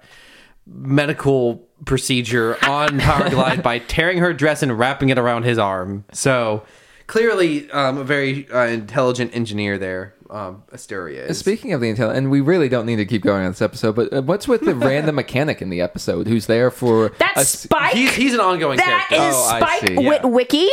medical 0.66 1.66
procedure 1.84 2.56
on 2.64 2.98
Powerglide 3.00 3.62
by 3.62 3.78
tearing 3.78 4.18
her 4.18 4.32
dress 4.32 4.62
and 4.62 4.78
wrapping 4.78 5.08
it 5.10 5.18
around 5.18 5.44
his 5.44 5.58
arm. 5.58 6.04
So 6.12 6.64
clearly, 7.06 7.70
um, 7.70 7.98
a 7.98 8.04
very 8.04 8.48
uh, 8.50 8.66
intelligent 8.66 9.34
engineer 9.34 9.76
there, 9.78 10.14
um, 10.30 10.62
Astoria 10.72 11.26
is. 11.26 11.38
Speaking 11.38 11.72
of 11.72 11.80
the 11.80 11.92
intel, 11.92 12.14
and 12.14 12.30
we 12.30 12.40
really 12.40 12.68
don't 12.68 12.86
need 12.86 12.96
to 12.96 13.04
keep 13.04 13.22
going 13.22 13.44
on 13.44 13.50
this 13.52 13.60
episode, 13.62 13.94
but 13.96 14.12
uh, 14.12 14.22
what's 14.22 14.48
with 14.48 14.62
the 14.62 14.74
random 14.74 15.14
mechanic 15.16 15.60
in 15.60 15.68
the 15.70 15.80
episode 15.80 16.26
who's 16.26 16.46
there 16.46 16.70
for 16.70 17.10
That's 17.18 17.36
a 17.36 17.40
s- 17.40 17.58
Spike. 17.60 17.92
He's, 17.92 18.14
he's 18.14 18.34
an 18.34 18.40
ongoing 18.40 18.78
that 18.78 19.06
character. 19.08 19.28
is 19.28 19.34
Oh, 19.36 19.56
Spike 19.58 19.86
see, 19.88 19.94
yeah. 19.94 20.18
Witwicky. 20.18 20.68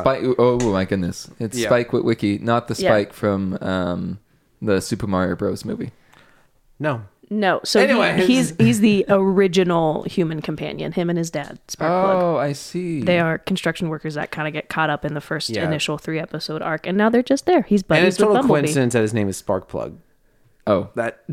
Spike? 0.00 0.22
Oh 0.38 0.72
my 0.72 0.84
goodness, 0.86 1.30
it's 1.38 1.58
Yeah. 1.58 1.68
Spike 1.68 1.90
Witwicky, 1.90 2.40
not 2.40 2.68
the 2.68 2.74
Yeah. 2.74 2.90
Spike 2.90 3.12
from 3.12 3.58
um, 3.60 4.18
the 4.62 4.80
Super 4.80 5.06
Mario 5.06 5.36
Bros. 5.36 5.64
movie. 5.64 5.90
No. 6.78 7.02
No, 7.28 7.60
so 7.64 7.80
he- 7.80 7.86
Anyways. 7.90 8.26
he's 8.26 8.54
he's 8.58 8.80
the 8.80 9.04
original 9.08 10.04
human 10.04 10.40
companion. 10.40 10.92
Him 10.92 11.10
and 11.10 11.18
his 11.18 11.30
dad, 11.30 11.58
Sparkplug. 11.66 12.22
Oh, 12.22 12.36
I 12.36 12.52
see. 12.52 13.02
They 13.02 13.18
are 13.18 13.38
construction 13.38 13.88
workers 13.88 14.14
that 14.14 14.30
kind 14.30 14.46
of 14.46 14.52
get 14.54 14.68
caught 14.68 14.90
up 14.90 15.04
in 15.04 15.14
the 15.14 15.20
first 15.20 15.50
Yeah. 15.50 15.64
initial 15.64 15.98
three 15.98 16.20
episode 16.20 16.62
arc, 16.62 16.86
and 16.86 16.96
now 16.96 17.08
they're 17.10 17.22
just 17.24 17.44
there. 17.46 17.62
He's 17.62 17.82
buddies 17.82 17.98
And 18.00 18.08
it's 18.08 18.18
with 18.18 18.26
total 18.28 18.42
Bumblebee. 18.42 18.60
coincidence 18.62 18.92
that 18.94 19.02
his 19.02 19.12
name 19.12 19.28
is 19.28 19.42
Sparkplug. 19.42 19.96
Oh, 20.68 20.90
That 20.94 21.24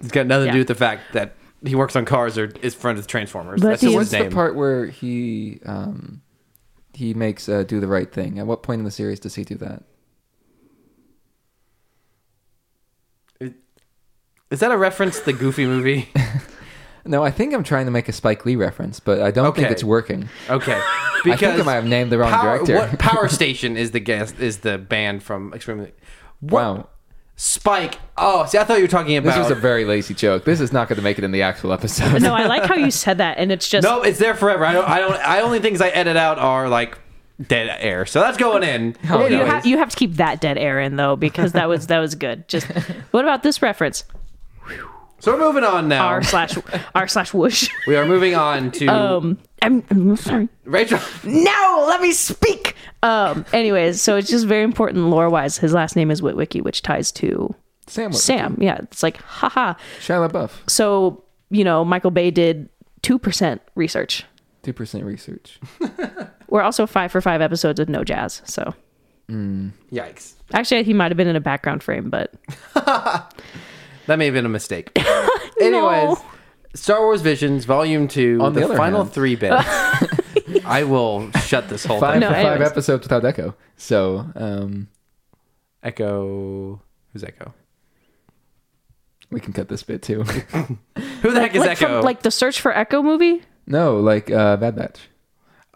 it's 0.00 0.12
got 0.12 0.26
nothing 0.26 0.46
to 0.48 0.52
do 0.52 0.58
with 0.58 0.68
the 0.68 0.74
fact 0.74 1.12
that 1.14 1.34
he 1.64 1.74
works 1.74 1.96
on 1.96 2.04
cars 2.04 2.36
or 2.38 2.52
is 2.62 2.74
friends 2.74 2.98
with 2.98 3.06
Transformers. 3.06 3.60
But 3.62 3.68
That's 3.70 3.80
he 3.82 3.86
just 3.88 4.12
is- 4.12 4.12
what's 4.20 4.24
the 4.28 4.34
part 4.34 4.54
where 4.54 4.86
he 4.86 5.60
um, 5.66 6.20
he 6.92 7.14
makes 7.14 7.48
uh, 7.48 7.62
do 7.62 7.80
the 7.80 7.86
right 7.88 8.12
thing? 8.12 8.38
At 8.38 8.46
what 8.46 8.62
point 8.62 8.80
in 8.80 8.84
the 8.84 8.90
series 8.90 9.18
does 9.18 9.34
he 9.34 9.44
do 9.44 9.54
that? 9.56 9.82
Is 14.50 14.60
that 14.60 14.70
a 14.70 14.76
reference 14.78 15.18
to 15.20 15.24
the 15.26 15.32
Goofy 15.32 15.66
movie? 15.66 16.08
No, 17.04 17.24
I 17.24 17.30
think 17.30 17.54
I'm 17.54 17.62
trying 17.64 17.86
to 17.86 17.90
make 17.90 18.10
a 18.10 18.12
Spike 18.12 18.44
Lee 18.44 18.54
reference, 18.54 19.00
but 19.00 19.22
I 19.22 19.30
don't 19.30 19.54
think 19.54 19.64
Okay. 19.66 19.72
it's 19.72 19.82
working. 19.84 20.28
Okay, 20.50 20.78
Because 21.24 21.42
I 21.42 21.46
think 21.52 21.60
I 21.60 21.64
might 21.64 21.74
have 21.76 21.86
named 21.86 22.12
the 22.12 22.18
wrong 22.18 22.30
Power, 22.30 22.58
director. 22.58 22.74
what 22.76 22.98
Power 22.98 23.28
Station 23.30 23.78
is 23.78 23.92
the 23.92 24.00
guest 24.00 24.38
is 24.40 24.58
the 24.58 24.76
band 24.76 25.22
from 25.22 25.54
Extremely. 25.54 25.92
wow. 26.42 26.86
Spike. 27.36 27.98
Oh, 28.18 28.44
see, 28.44 28.58
I 28.58 28.64
thought 28.64 28.76
you 28.76 28.84
were 28.84 28.88
talking 28.88 29.16
about 29.16 29.26
This 29.30 29.36
about. 29.36 29.48
was 29.48 29.56
a 29.56 29.60
very 29.60 29.86
lazy 29.86 30.12
joke. 30.12 30.44
This 30.44 30.60
is 30.60 30.70
not 30.70 30.88
going 30.88 30.96
to 30.96 31.02
make 31.02 31.16
it 31.16 31.24
in 31.24 31.30
the 31.30 31.40
actual 31.40 31.72
episode. 31.72 32.20
No, 32.20 32.34
I 32.34 32.44
like 32.46 32.64
how 32.64 32.74
you 32.74 32.90
said 32.90 33.16
that, 33.18 33.38
and 33.38 33.50
it's 33.50 33.68
just 33.70 33.84
no, 33.84 34.02
it's 34.02 34.18
there 34.18 34.34
forever. 34.34 34.66
I 34.66 34.72
don't. 34.74 34.86
I 34.86 34.98
don't. 35.00 35.14
I 35.14 35.40
only 35.40 35.60
things 35.60 35.80
I 35.80 35.88
edit 35.88 36.16
out 36.18 36.38
are 36.38 36.68
like 36.68 36.98
dead 37.40 37.74
air. 37.80 38.04
So 38.04 38.20
that's 38.20 38.36
going 38.36 38.64
in. 38.64 38.96
Oh, 39.08 39.24
you, 39.24 39.38
no, 39.38 39.46
have, 39.46 39.64
you 39.64 39.78
have 39.78 39.88
to 39.90 39.96
keep 39.96 40.14
that 40.16 40.42
dead 40.42 40.58
air 40.58 40.78
in 40.80 40.96
though, 40.96 41.16
because 41.16 41.52
that 41.52 41.68
was 41.70 41.86
that 41.86 42.00
was 42.00 42.16
good. 42.16 42.46
Just 42.48 42.66
what 43.12 43.24
about 43.24 43.42
this 43.44 43.62
reference? 43.62 44.04
So 45.20 45.32
we're 45.32 45.40
moving 45.40 45.64
on 45.64 45.88
now. 45.88 46.06
R 46.06 46.22
slash 46.22 46.56
R 46.94 47.08
slash 47.08 47.34
whoosh. 47.34 47.68
we 47.88 47.96
are 47.96 48.06
moving 48.06 48.34
on 48.36 48.70
to 48.72 48.86
Um, 48.88 49.38
I'm, 49.62 49.82
I'm 49.90 50.16
sorry. 50.16 50.48
Rachel. 50.64 51.00
No, 51.24 51.84
let 51.88 52.00
me 52.00 52.12
speak. 52.12 52.76
Um. 53.02 53.44
Anyways, 53.52 54.00
so 54.00 54.16
it's 54.16 54.28
just 54.30 54.46
very 54.46 54.62
important 54.62 55.06
lore 55.06 55.28
wise. 55.28 55.58
His 55.58 55.72
last 55.72 55.96
name 55.96 56.10
is 56.12 56.20
Witwicky, 56.20 56.62
which 56.62 56.82
ties 56.82 57.10
to 57.12 57.54
Sam. 57.88 58.12
Sam. 58.12 58.56
Yeah, 58.60 58.78
it's 58.82 59.02
like 59.02 59.16
haha. 59.22 59.74
Shia 60.00 60.28
LaBeouf. 60.28 60.50
So 60.70 61.24
you 61.50 61.64
know, 61.64 61.84
Michael 61.84 62.12
Bay 62.12 62.30
did 62.30 62.68
two 63.02 63.18
percent 63.18 63.60
research. 63.74 64.24
Two 64.62 64.72
percent 64.72 65.04
research. 65.04 65.58
We're 66.48 66.62
also 66.62 66.86
five 66.86 67.10
for 67.10 67.20
five 67.20 67.40
episodes 67.40 67.80
with 67.80 67.88
no 67.88 68.04
jazz. 68.04 68.40
So 68.44 68.72
Yikes. 69.30 70.34
actually, 70.52 70.84
he 70.84 70.94
might 70.94 71.10
have 71.10 71.16
been 71.16 71.28
in 71.28 71.36
a 71.36 71.40
background 71.40 71.82
frame, 71.82 72.08
but 72.08 72.32
That 74.08 74.18
may 74.18 74.24
have 74.26 74.34
been 74.34 74.44
a 74.46 74.50
mistake. 74.50 74.90
Anyways, 75.60 76.18
Star 76.74 77.00
Wars 77.00 77.20
Visions 77.22 77.64
Volume 77.64 78.08
Two, 78.08 78.38
On 78.42 78.52
the 78.52 78.60
the, 78.60 78.66
other 78.66 78.76
final 78.76 79.02
hand- 79.04 79.12
three 79.14 79.36
bits. 79.36 79.64
I 80.64 80.84
will 80.84 81.30
shut 81.32 81.68
this 81.68 81.84
whole 81.84 82.00
Five 82.00 82.14
thing. 82.14 82.20
No, 82.20 82.28
for 82.28 82.34
five 82.34 82.46
anyways. 82.46 82.70
episodes 82.70 83.02
without 83.04 83.24
Echo. 83.24 83.54
So, 83.76 84.26
um, 84.34 84.88
Echo. 85.82 86.82
Who's 87.12 87.22
Echo? 87.24 87.54
we 89.30 89.40
can 89.40 89.52
cut 89.52 89.68
this 89.68 89.82
bit 89.82 90.00
too. 90.02 90.22
Who 90.24 91.30
the 91.32 91.40
heck 91.40 91.54
is 91.54 91.60
like 91.60 91.70
Echo? 91.72 91.86
from 91.98 92.02
like 92.04 92.22
the 92.22 92.30
Search 92.30 92.60
for 92.60 92.74
Echo 92.76 93.02
movie. 93.02 93.42
no, 93.66 93.98
like 94.00 94.30
uh, 94.30 94.56
Bad 94.56 94.76
Batch. 94.76 95.00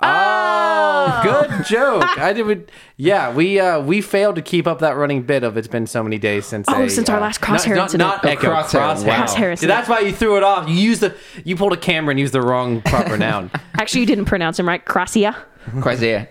Oh, 0.02 1.20
good 1.22 1.64
joke. 1.66 2.18
I 2.18 2.32
did. 2.32 2.70
Yeah, 2.96 3.32
we 3.32 3.58
uh, 3.60 3.80
we 3.80 4.00
failed 4.00 4.36
to 4.36 4.42
keep 4.42 4.66
up 4.66 4.78
that 4.80 4.96
running 4.96 5.22
bit 5.22 5.42
of 5.42 5.56
it's 5.56 5.68
been 5.68 5.86
so 5.86 6.02
many 6.02 6.18
days 6.18 6.46
since. 6.46 6.66
Oh, 6.68 6.82
a, 6.82 6.90
since 6.90 7.08
our 7.08 7.18
uh, 7.18 7.20
last 7.20 7.40
Crosshair 7.40 7.74
not, 7.76 7.84
incident. 7.84 7.98
Not, 7.98 8.22
not 8.22 8.24
Oh, 8.24 8.28
Echo. 8.28 8.48
Crosshair, 8.50 8.94
Crosshair. 8.94 9.06
wow. 9.06 9.26
Crosshair 9.26 9.58
See, 9.58 9.66
that's 9.66 9.88
why 9.88 10.00
you 10.00 10.12
threw 10.12 10.36
it 10.36 10.42
off. 10.42 10.68
You 10.68 10.74
used 10.74 11.00
the 11.00 11.14
you 11.44 11.56
pulled 11.56 11.72
a 11.72 11.76
camera 11.76 12.10
and 12.12 12.20
used 12.20 12.32
the 12.34 12.42
wrong 12.42 12.80
proper 12.82 13.16
noun. 13.16 13.50
Actually, 13.74 14.00
you 14.00 14.06
didn't 14.06 14.26
pronounce 14.26 14.58
him 14.58 14.68
right. 14.68 14.84
Croatia. 14.84 15.36
Croisière. 15.76 16.28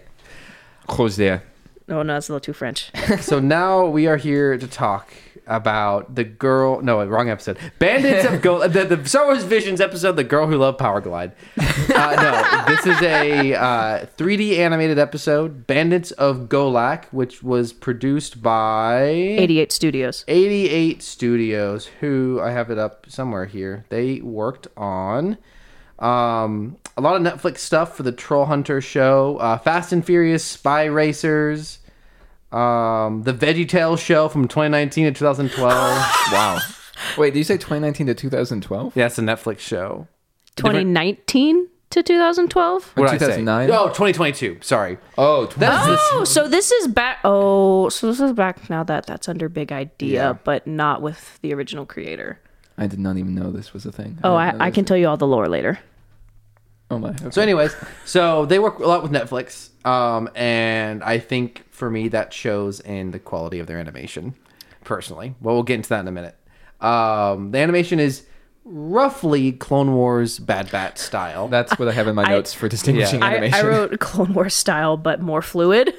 Croisière. 0.88 1.42
Oh 1.90 2.04
no, 2.04 2.14
that's 2.14 2.30
a 2.30 2.34
little 2.34 2.40
too 2.44 2.54
French. 2.54 2.92
so 3.22 3.40
now 3.40 3.86
we 3.86 4.08
are 4.08 4.18
here 4.18 4.58
to 4.58 4.68
talk 4.68 5.12
about 5.48 6.16
the 6.16 6.24
girl. 6.24 6.82
No, 6.82 7.06
wrong 7.06 7.30
episode. 7.30 7.58
Bandits 7.80 8.26
of 8.26 8.42
Go. 8.42 8.68
The, 8.68 8.96
the 8.96 9.06
Star 9.08 9.26
Wars 9.26 9.44
Visions 9.44 9.82
episode, 9.82 10.14
the 10.14 10.24
girl 10.24 10.48
who 10.48 10.58
loved 10.58 10.80
Powerglide. 10.80 11.34
Uh, 11.58 12.64
no, 12.66 12.74
this 12.74 12.86
is 12.86 13.02
a 13.02 13.54
uh, 13.54 14.06
3D 14.18 14.58
animated 14.58 14.98
episode, 14.98 15.68
Bandits 15.68 16.12
of 16.12 16.48
Golak, 16.48 17.06
which 17.12 17.44
was 17.44 17.74
produced 17.74 18.42
by 18.42 19.04
88 19.04 19.72
Studios. 19.72 20.26
88 20.28 21.04
Studios, 21.04 21.90
who 22.00 22.40
I 22.42 22.52
have 22.52 22.72
it 22.72 22.78
up 22.78 23.08
somewhere 23.10 23.46
here. 23.46 23.86
They 23.90 24.22
worked 24.22 24.68
on 24.78 25.38
um, 26.02 26.78
a 26.98 27.02
lot 27.02 27.16
of 27.16 27.22
Netflix 27.22 27.60
stuff 27.60 27.96
for 27.96 28.04
the 28.04 28.12
Troll 28.12 28.46
Hunter 28.46 28.82
show, 28.82 29.38
uh, 29.38 29.58
Fast 29.60 29.94
and 29.94 30.04
Furious 30.04 30.44
Spy 30.44 30.86
Racers, 30.86 31.80
um, 32.52 33.24
the 33.24 33.34
Veggie 33.34 33.68
Tales 33.68 34.00
show 34.02 34.28
from 34.30 34.48
2019 34.48 35.06
to 35.06 35.12
2012. 35.12 35.72
Wow. 36.32 36.60
Wait, 37.18 37.34
did 37.34 37.40
you 37.40 37.44
say 37.44 37.56
2019 37.56 38.08
to 38.08 38.14
2012? 38.14 38.96
yeah, 38.96 39.08
it's 39.08 39.18
a 39.18 39.22
Netflix 39.22 39.60
show. 39.60 40.08
2019 40.56 41.68
to 41.90 42.04
2012. 42.04 42.92
What 42.96 43.06
did 43.12 43.16
I 43.16 43.18
say? 43.18 43.26
2009? 43.42 43.68
No, 43.70 43.88
2022. 43.88 44.60
Sorry. 44.62 44.98
Oh, 45.18 45.48
That's 45.58 45.86
the- 45.88 45.98
Oh, 46.14 46.24
so 46.24 46.48
this 46.48 46.72
is 46.72 46.88
back. 46.88 47.20
Oh, 47.24 47.90
so 47.90 48.08
this 48.08 48.20
is 48.20 48.32
back 48.34 48.70
now 48.70 48.84
that 48.84 49.06
that's 49.08 49.28
under 49.28 49.50
Big 49.50 49.72
Idea, 49.72 50.14
Yeah. 50.14 50.34
but 50.34 50.66
not 50.68 51.02
with 51.02 51.40
the 51.42 51.54
original 51.54 51.86
creator. 51.86 52.40
I 52.78 52.88
did 52.88 53.00
not 53.00 53.18
even 53.18 53.36
know 53.36 53.52
this 53.52 53.74
was 53.74 53.86
a 53.86 53.92
thing. 53.92 54.20
Oh, 54.24 54.38
didn't 54.38 54.62
I, 54.62 54.66
I 54.66 54.70
this- 54.70 54.76
can 54.76 54.86
tell 54.86 54.98
you 54.98 55.08
all 55.08 55.18
the 55.18 55.28
lore 55.28 55.50
later. 55.50 55.80
Oh 56.90 57.00
my. 57.00 57.10
Okay. 57.10 57.32
So, 57.32 57.42
anyways, 57.42 57.76
so 58.06 58.46
they 58.46 58.60
work 58.60 58.78
a 58.80 58.86
lot 58.86 59.02
with 59.02 59.12
Netflix, 59.12 59.70
um, 59.86 60.30
and 60.36 61.04
I 61.04 61.20
think 61.20 61.64
for 61.72 61.90
me 61.90 62.08
that 62.10 62.34
shows 62.34 62.80
in 62.80 63.12
the 63.12 63.20
quality 63.20 63.60
of 63.60 63.68
their 63.68 63.78
animation, 63.80 64.36
personally. 64.84 65.36
Well, 65.42 65.56
we'll 65.56 65.64
get 65.64 65.76
into 65.76 65.90
that 65.90 66.02
in 66.02 66.08
a 66.08 66.12
minute. 66.12 66.36
Um, 66.80 67.52
the 67.52 67.60
animation 67.60 68.00
is 68.00 68.26
roughly 68.64 69.52
Clone 69.52 69.94
Wars 69.94 70.40
Bad 70.40 70.72
Batch 70.72 70.98
style. 70.98 71.48
That's 71.48 71.78
what 71.80 71.88
I 71.88 71.92
have 71.94 72.08
in 72.08 72.16
my 72.16 72.24
notes 72.24 72.54
for 72.54 72.68
distinguishing 72.68 73.20
Yeah. 73.20 73.28
Animation. 73.28 73.60
I 73.66 73.68
wrote 73.68 74.00
Clone 74.00 74.34
Wars 74.34 74.54
style, 74.54 74.98
but 74.98 75.22
more 75.22 75.42
fluid. 75.42 75.94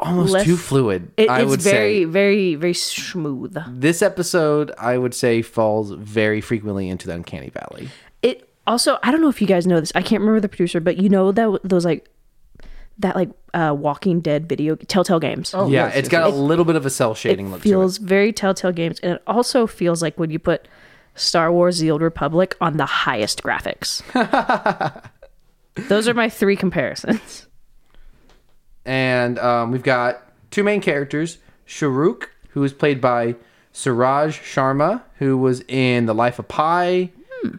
almost 0.00 0.32
less- 0.32 0.44
too 0.44 0.56
fluid. 0.56 1.10
It, 1.16 1.28
I 1.30 1.40
it's 1.42 1.50
would 1.50 1.60
very, 1.62 2.00
say 2.00 2.04
very, 2.04 2.54
very 2.56 2.74
smooth. 2.74 3.56
this 3.68 4.02
episode, 4.02 4.72
I 4.78 4.98
would 4.98 5.14
say, 5.14 5.42
falls 5.42 5.90
very 5.92 6.40
frequently 6.40 6.88
into 6.88 7.06
the 7.06 7.14
uncanny 7.14 7.50
valley. 7.50 7.88
It 8.22 8.48
also, 8.66 8.98
I 9.02 9.10
don't 9.12 9.20
know 9.20 9.28
if 9.28 9.40
you 9.40 9.46
guys 9.46 9.66
know 9.66 9.78
this. 9.78 9.92
I 9.94 10.02
can't 10.02 10.20
remember 10.20 10.40
the 10.40 10.48
producer, 10.48 10.80
but 10.80 10.96
you 10.96 11.08
know 11.08 11.30
that 11.32 11.60
those 11.62 11.84
like 11.84 12.08
that 12.98 13.16
like 13.16 13.30
uh 13.54 13.74
Walking 13.76 14.20
Dead 14.20 14.48
video 14.48 14.76
Telltale 14.76 15.20
Games. 15.20 15.54
Oh, 15.54 15.68
yeah, 15.68 15.86
yes, 15.86 15.96
it's 15.96 16.06
yes, 16.06 16.08
got 16.08 16.26
yes. 16.26 16.34
a 16.34 16.40
little 16.40 16.64
bit 16.64 16.76
of 16.76 16.86
a 16.86 16.90
cell 16.90 17.14
shading 17.14 17.48
it 17.48 17.50
look 17.50 17.62
feels 17.62 17.98
to 17.98 18.04
it. 18.04 18.08
very 18.08 18.32
Telltale 18.32 18.72
Games, 18.72 19.00
and 19.00 19.14
it 19.14 19.22
also 19.26 19.66
feels 19.66 20.02
like 20.02 20.18
when 20.18 20.30
you 20.30 20.38
put 20.38 20.68
Star 21.14 21.52
Wars: 21.52 21.78
The 21.78 21.90
Old 21.90 22.02
Republic 22.02 22.56
on 22.60 22.76
the 22.76 22.86
highest 22.86 23.42
graphics. 23.42 24.02
Those 25.88 26.08
are 26.08 26.14
my 26.14 26.30
three 26.30 26.56
comparisons. 26.56 27.46
and 28.84 29.38
um, 29.38 29.72
we've 29.72 29.82
got 29.82 30.22
two 30.50 30.64
main 30.64 30.80
characters 30.80 31.38
Charuk, 31.66 32.28
who 32.50 32.64
is 32.64 32.72
played 32.72 33.00
by 33.00 33.34
Suraj 33.72 34.38
Sharma, 34.38 35.02
who 35.18 35.36
was 35.36 35.62
in 35.68 36.06
The 36.06 36.14
Life 36.14 36.38
of 36.38 36.48
Pi. 36.48 37.10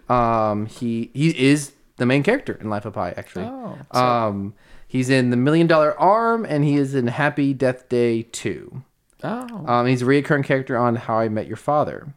Um, 0.09 0.65
he 0.65 1.11
he 1.13 1.29
is 1.49 1.73
the 1.97 2.05
main 2.05 2.23
character 2.23 2.57
in 2.59 2.69
Life 2.69 2.85
of 2.85 2.93
Pi, 2.93 3.11
actually. 3.11 3.45
Oh, 3.45 3.77
um, 3.91 4.53
he's 4.97 5.11
in 5.11 5.29
The 5.29 5.37
Million 5.37 5.67
Dollar 5.67 5.97
Arm, 5.99 6.43
and 6.43 6.63
he 6.63 6.75
is 6.75 6.95
in 6.95 7.05
Happy 7.05 7.53
Death 7.53 7.87
Day 7.87 8.23
2. 8.23 8.81
Oh. 9.23 9.65
Um, 9.67 9.85
he's 9.85 10.01
a 10.01 10.05
recurring 10.05 10.41
character 10.41 10.75
on 10.75 10.95
How 10.95 11.19
I 11.19 11.29
Met 11.29 11.45
Your 11.45 11.55
Father. 11.55 12.15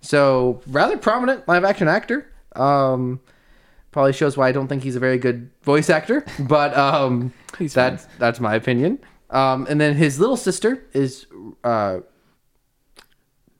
So 0.00 0.62
rather 0.66 0.96
prominent 0.96 1.46
live 1.46 1.62
action 1.62 1.88
actor. 1.88 2.32
Um, 2.56 3.20
probably 3.90 4.14
shows 4.14 4.36
why 4.36 4.48
I 4.48 4.52
don't 4.52 4.66
think 4.66 4.82
he's 4.82 4.96
a 4.96 5.00
very 5.00 5.18
good 5.18 5.50
voice 5.62 5.90
actor, 5.90 6.24
but 6.40 6.74
um, 6.76 7.34
that's 7.58 8.06
that's 8.18 8.40
my 8.40 8.54
opinion. 8.54 8.98
Um, 9.28 9.66
and 9.68 9.78
then 9.80 9.94
his 9.94 10.18
little 10.18 10.36
sister 10.36 10.84
is 10.94 11.26
uh, 11.64 11.98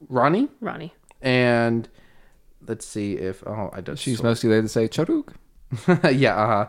Rani, 0.09 0.49
Rani. 0.61 0.93
and 1.21 1.87
let's 2.67 2.85
see 2.85 3.13
if 3.17 3.43
oh 3.47 3.69
I 3.71 3.81
don't. 3.81 3.97
She's 3.97 4.21
mostly 4.21 4.49
there 4.49 4.61
to 4.61 4.67
say 4.67 4.87
Charuk. 4.87 5.33
yeah, 6.15 6.35
uh 6.35 6.47
huh, 6.47 6.67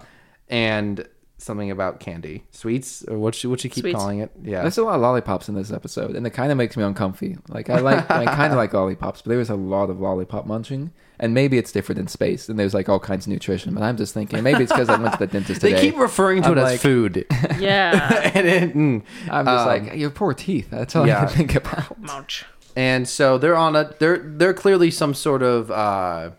and 0.48 1.06
something 1.44 1.70
about 1.70 2.00
candy, 2.00 2.44
sweets, 2.50 3.04
or 3.06 3.18
what 3.18 3.34
she 3.34 3.46
what 3.46 3.60
she 3.60 3.68
keep 3.68 3.82
Sweets. 3.82 3.98
calling 3.98 4.18
it. 4.20 4.30
Yeah, 4.42 4.62
There's 4.62 4.78
a 4.78 4.82
lot 4.82 4.96
of 4.96 5.00
lollipops 5.02 5.48
in 5.48 5.54
this 5.54 5.70
episode, 5.70 6.16
and 6.16 6.26
it 6.26 6.30
kind 6.30 6.50
of 6.50 6.58
makes 6.58 6.76
me 6.76 6.82
uncomfy. 6.82 7.36
Like 7.48 7.70
I 7.70 7.78
like, 7.78 8.10
I 8.10 8.24
kind 8.24 8.52
of 8.52 8.56
like 8.56 8.72
lollipops, 8.72 9.22
but 9.22 9.28
there 9.28 9.38
was 9.38 9.50
a 9.50 9.54
lot 9.54 9.90
of 9.90 10.00
lollipop 10.00 10.46
munching, 10.46 10.92
and 11.20 11.34
maybe 11.34 11.58
it's 11.58 11.70
different 11.70 11.98
in 12.00 12.08
space, 12.08 12.48
and 12.48 12.58
there's 12.58 12.74
like 12.74 12.88
all 12.88 12.98
kinds 12.98 13.26
of 13.26 13.32
nutrition. 13.32 13.74
But 13.74 13.82
I'm 13.82 13.96
just 13.96 14.14
thinking 14.14 14.42
maybe 14.42 14.62
it's 14.64 14.72
because 14.72 14.88
I 14.88 14.96
went 14.96 15.12
to 15.12 15.18
the 15.18 15.26
dentist 15.26 15.60
today. 15.60 15.72
they 15.74 15.76
today. 15.80 15.90
keep 15.92 16.00
referring 16.00 16.42
to 16.42 16.48
I'm 16.48 16.58
it 16.58 16.62
like- 16.62 16.74
as 16.74 16.82
food, 16.82 17.26
Yeah. 17.58 18.30
and 18.34 18.46
it, 18.48 18.74
mm. 18.74 19.02
I'm 19.30 19.44
just 19.46 19.66
Um, 19.66 19.66
like 19.68 19.94
your 19.94 20.10
poor 20.10 20.34
teeth. 20.34 20.70
That's 20.70 20.96
all 20.96 21.06
yeah. 21.06 21.22
I 21.22 21.26
can 21.26 21.36
think 21.36 21.54
about. 21.54 22.00
Munch. 22.00 22.44
and 22.76 23.06
so 23.08 23.38
they're 23.38 23.56
on 23.56 23.76
a 23.76 23.92
they're 23.98 24.18
they're 24.18 24.54
clearly 24.54 24.90
some 24.90 25.14
sort 25.14 25.42
of 25.42 25.70
uh, 25.70 26.30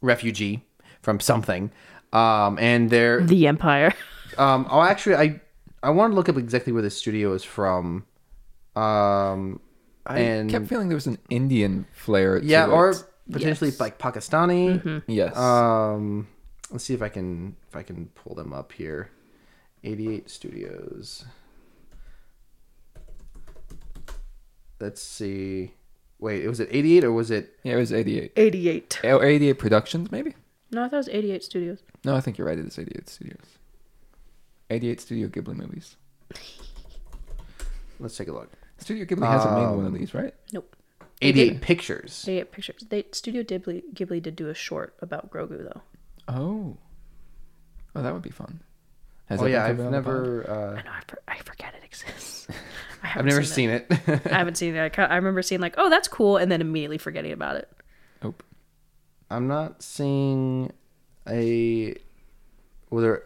refugee 0.00 0.64
from 1.02 1.20
something, 1.20 1.70
um, 2.14 2.58
and 2.58 2.88
they're 2.90 3.20
The 3.20 3.46
Empire. 3.46 3.92
um, 4.38 4.66
oh 4.70 4.80
actually 4.82 5.16
I 5.16 5.40
I 5.82 5.90
want 5.90 6.12
to 6.12 6.14
look 6.16 6.28
up 6.30 6.36
exactly 6.38 6.72
where 6.72 6.82
the 6.82 6.90
studio 6.90 7.34
is 7.34 7.44
from, 7.44 8.04
um, 8.76 9.60
I 10.06 10.18
and 10.20 10.48
kept 10.50 10.66
feeling 10.66 10.88
there 10.88 10.96
was 10.96 11.06
an 11.06 11.18
Indian 11.28 11.84
flair. 11.92 12.40
to 12.40 12.46
yeah, 12.46 12.64
it. 12.64 12.70
or 12.70 12.94
potentially 13.30 13.70
Yes. 13.70 13.80
like 13.80 13.98
Pakistani. 13.98 15.02
yes, 15.06 15.36
Um, 15.36 16.26
let's 16.70 16.84
see 16.84 16.94
if 16.94 17.02
I 17.02 17.08
can 17.10 17.56
if 17.68 17.76
I 17.76 17.82
can 17.82 18.06
pull 18.14 18.34
them 18.34 18.52
up 18.54 18.72
here. 18.72 19.10
88 19.86 20.30
Studios. 20.30 21.24
Let's 24.80 25.02
see. 25.02 25.72
Wait, 26.18 26.46
was 26.46 26.60
it 26.60 26.68
88 26.70 27.04
or 27.04 27.12
was 27.12 27.30
it? 27.30 27.58
yeah, 27.62 27.74
it 27.74 27.76
was 27.76 27.92
88 27.92 28.32
88. 28.36 29.00
or 29.04 29.24
88 29.24 29.58
Productions, 29.58 30.10
maybe. 30.10 30.34
No, 30.74 30.82
I 30.82 30.88
thought 30.88 30.94
it 30.94 30.98
was 30.98 31.08
88 31.08 31.42
Studios. 31.44 31.78
No, 32.04 32.14
I 32.16 32.20
think 32.20 32.36
you're 32.38 32.46
right. 32.46 32.58
It 32.58 32.66
is 32.66 32.78
88 32.78 33.08
Studios. 33.08 33.44
88 34.70 35.00
Studio 35.00 35.28
Ghibli 35.28 35.54
movies. 35.54 35.96
Let's 38.00 38.16
take 38.16 38.28
a 38.28 38.32
look. 38.32 38.50
Studio 38.78 39.04
Ghibli 39.04 39.26
hasn't 39.26 39.54
made 39.54 39.62
one 39.66 39.86
Um, 39.86 39.86
of 39.86 39.94
these, 39.94 40.14
right? 40.14 40.34
Nope. 40.52 40.74
88 41.22 41.60
Pictures. 41.60 42.24
88 42.26 42.52
pictures. 42.52 42.84
They 42.88 43.04
Studio 43.12 43.42
Ghibli, 43.44 43.82
Ghibli 43.94 44.20
did 44.20 44.36
do 44.36 44.48
a 44.48 44.54
short 44.54 44.94
about 45.00 45.30
Grogu 45.30 45.58
though. 45.62 45.82
Oh, 46.28 46.76
oh, 47.94 48.02
that 48.02 48.12
would 48.12 48.22
be 48.22 48.30
fun. 48.30 48.60
Has 49.26 49.40
Oh 49.40 49.44
that 49.44 49.50
yeah, 49.50 49.72
been 49.72 49.86
I've 49.86 49.86
covered 49.86 49.86
on 49.86 49.92
the 49.92 50.02
pod? 50.02 50.12
never 50.12 50.50
uh, 50.50 50.78
I 50.80 50.82
know 50.82 50.90
I, 50.90 51.00
for, 51.06 51.18
I 51.28 51.38
forget 51.38 51.74
it 51.80 51.84
exists. 51.84 52.48
I 53.02 53.06
I've 53.06 53.10
haven't 53.10 53.28
never 53.28 53.42
seen, 53.44 53.54
seen 53.54 53.70
it. 53.70 53.86
it. 53.90 54.26
I 54.32 54.36
haven't 54.38 54.56
seen 54.56 54.74
it. 54.74 54.82
I, 54.84 54.88
ca- 54.88 55.04
I 55.06 55.16
remember 55.16 55.40
seeing 55.42 55.60
like, 55.60 55.74
oh, 55.78 55.88
that's 55.88 56.08
cool, 56.08 56.36
and 56.36 56.50
then 56.50 56.60
immediately 56.60 56.98
forgetting 56.98 57.32
about 57.32 57.56
it. 57.56 57.70
Nope. 58.22 58.42
I'm 59.30 59.46
not 59.48 59.82
seeing 59.82 60.72
a 61.28 61.96
whether 62.88 63.24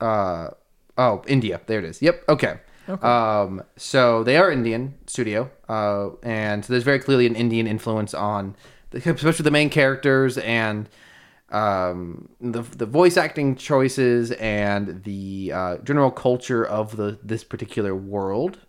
uh 0.00 0.50
oh 0.96 1.22
India. 1.26 1.60
There 1.66 1.78
it 1.78 1.84
is. 1.84 2.00
Yep. 2.02 2.24
Okay. 2.28 2.58
Um, 3.02 3.62
so 3.76 4.24
they 4.24 4.38
are 4.38 4.50
Indian 4.50 4.94
studio, 5.06 5.50
uh, 5.68 6.10
and 6.22 6.64
so 6.64 6.72
there's 6.72 6.84
very 6.84 6.98
clearly 6.98 7.26
an 7.26 7.36
Indian 7.36 7.66
influence 7.66 8.14
on, 8.14 8.56
the, 8.90 8.98
especially 8.98 9.42
the 9.42 9.50
main 9.50 9.68
characters 9.68 10.38
and 10.38 10.88
um, 11.50 12.30
the 12.40 12.62
the 12.62 12.86
voice 12.86 13.18
acting 13.18 13.56
choices 13.56 14.30
and 14.32 15.04
the 15.04 15.52
uh, 15.54 15.76
general 15.78 16.10
culture 16.10 16.64
of 16.64 16.96
the 16.96 17.18
this 17.22 17.44
particular 17.44 17.94
world, 17.94 18.60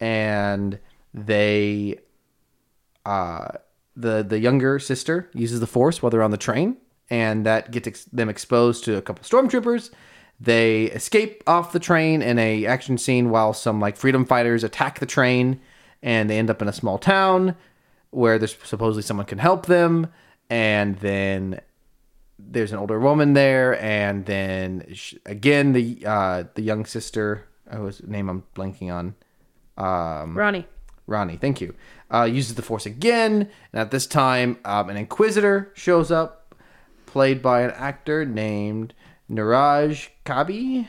and 0.00 0.80
they 1.14 1.98
uh, 3.06 3.48
the 3.98 4.22
the 4.22 4.38
younger 4.38 4.78
sister 4.78 5.28
uses 5.34 5.60
the 5.60 5.66
force 5.66 6.00
while 6.00 6.10
they're 6.10 6.22
on 6.22 6.30
the 6.30 6.36
train, 6.36 6.76
and 7.10 7.44
that 7.44 7.70
gets 7.70 7.88
ex- 7.88 8.04
them 8.04 8.28
exposed 8.28 8.84
to 8.84 8.96
a 8.96 9.02
couple 9.02 9.24
stormtroopers. 9.24 9.90
They 10.40 10.84
escape 10.84 11.42
off 11.46 11.72
the 11.72 11.80
train 11.80 12.22
in 12.22 12.38
a 12.38 12.64
action 12.64 12.96
scene 12.96 13.30
while 13.30 13.52
some 13.52 13.80
like 13.80 13.96
freedom 13.96 14.24
fighters 14.24 14.62
attack 14.62 15.00
the 15.00 15.06
train, 15.06 15.60
and 16.02 16.30
they 16.30 16.38
end 16.38 16.48
up 16.48 16.62
in 16.62 16.68
a 16.68 16.72
small 16.72 16.98
town 16.98 17.56
where 18.10 18.38
there's 18.38 18.56
supposedly 18.62 19.02
someone 19.02 19.26
can 19.26 19.38
help 19.38 19.66
them, 19.66 20.06
and 20.48 20.96
then 21.00 21.60
there's 22.38 22.72
an 22.72 22.78
older 22.78 23.00
woman 23.00 23.32
there, 23.32 23.80
and 23.82 24.26
then 24.26 24.86
sh- 24.92 25.14
again 25.26 25.72
the 25.72 26.04
uh, 26.06 26.44
the 26.54 26.62
young 26.62 26.84
sister, 26.86 27.48
whose 27.70 28.00
name 28.06 28.28
I'm 28.28 28.44
blanking 28.54 28.92
on. 28.94 29.14
Um, 29.76 30.38
Rani. 30.38 30.66
Rani, 31.08 31.36
thank 31.36 31.60
you. 31.60 31.74
Uh, 32.12 32.24
uses 32.24 32.54
the 32.54 32.62
Force 32.62 32.86
again, 32.86 33.50
and 33.72 33.80
at 33.80 33.90
this 33.90 34.06
time, 34.06 34.58
um, 34.64 34.88
an 34.88 34.96
Inquisitor 34.96 35.70
shows 35.74 36.10
up, 36.10 36.54
played 37.06 37.42
by 37.42 37.60
an 37.62 37.70
actor 37.72 38.24
named 38.24 38.94
Neeraj 39.30 40.08
Kabi. 40.24 40.88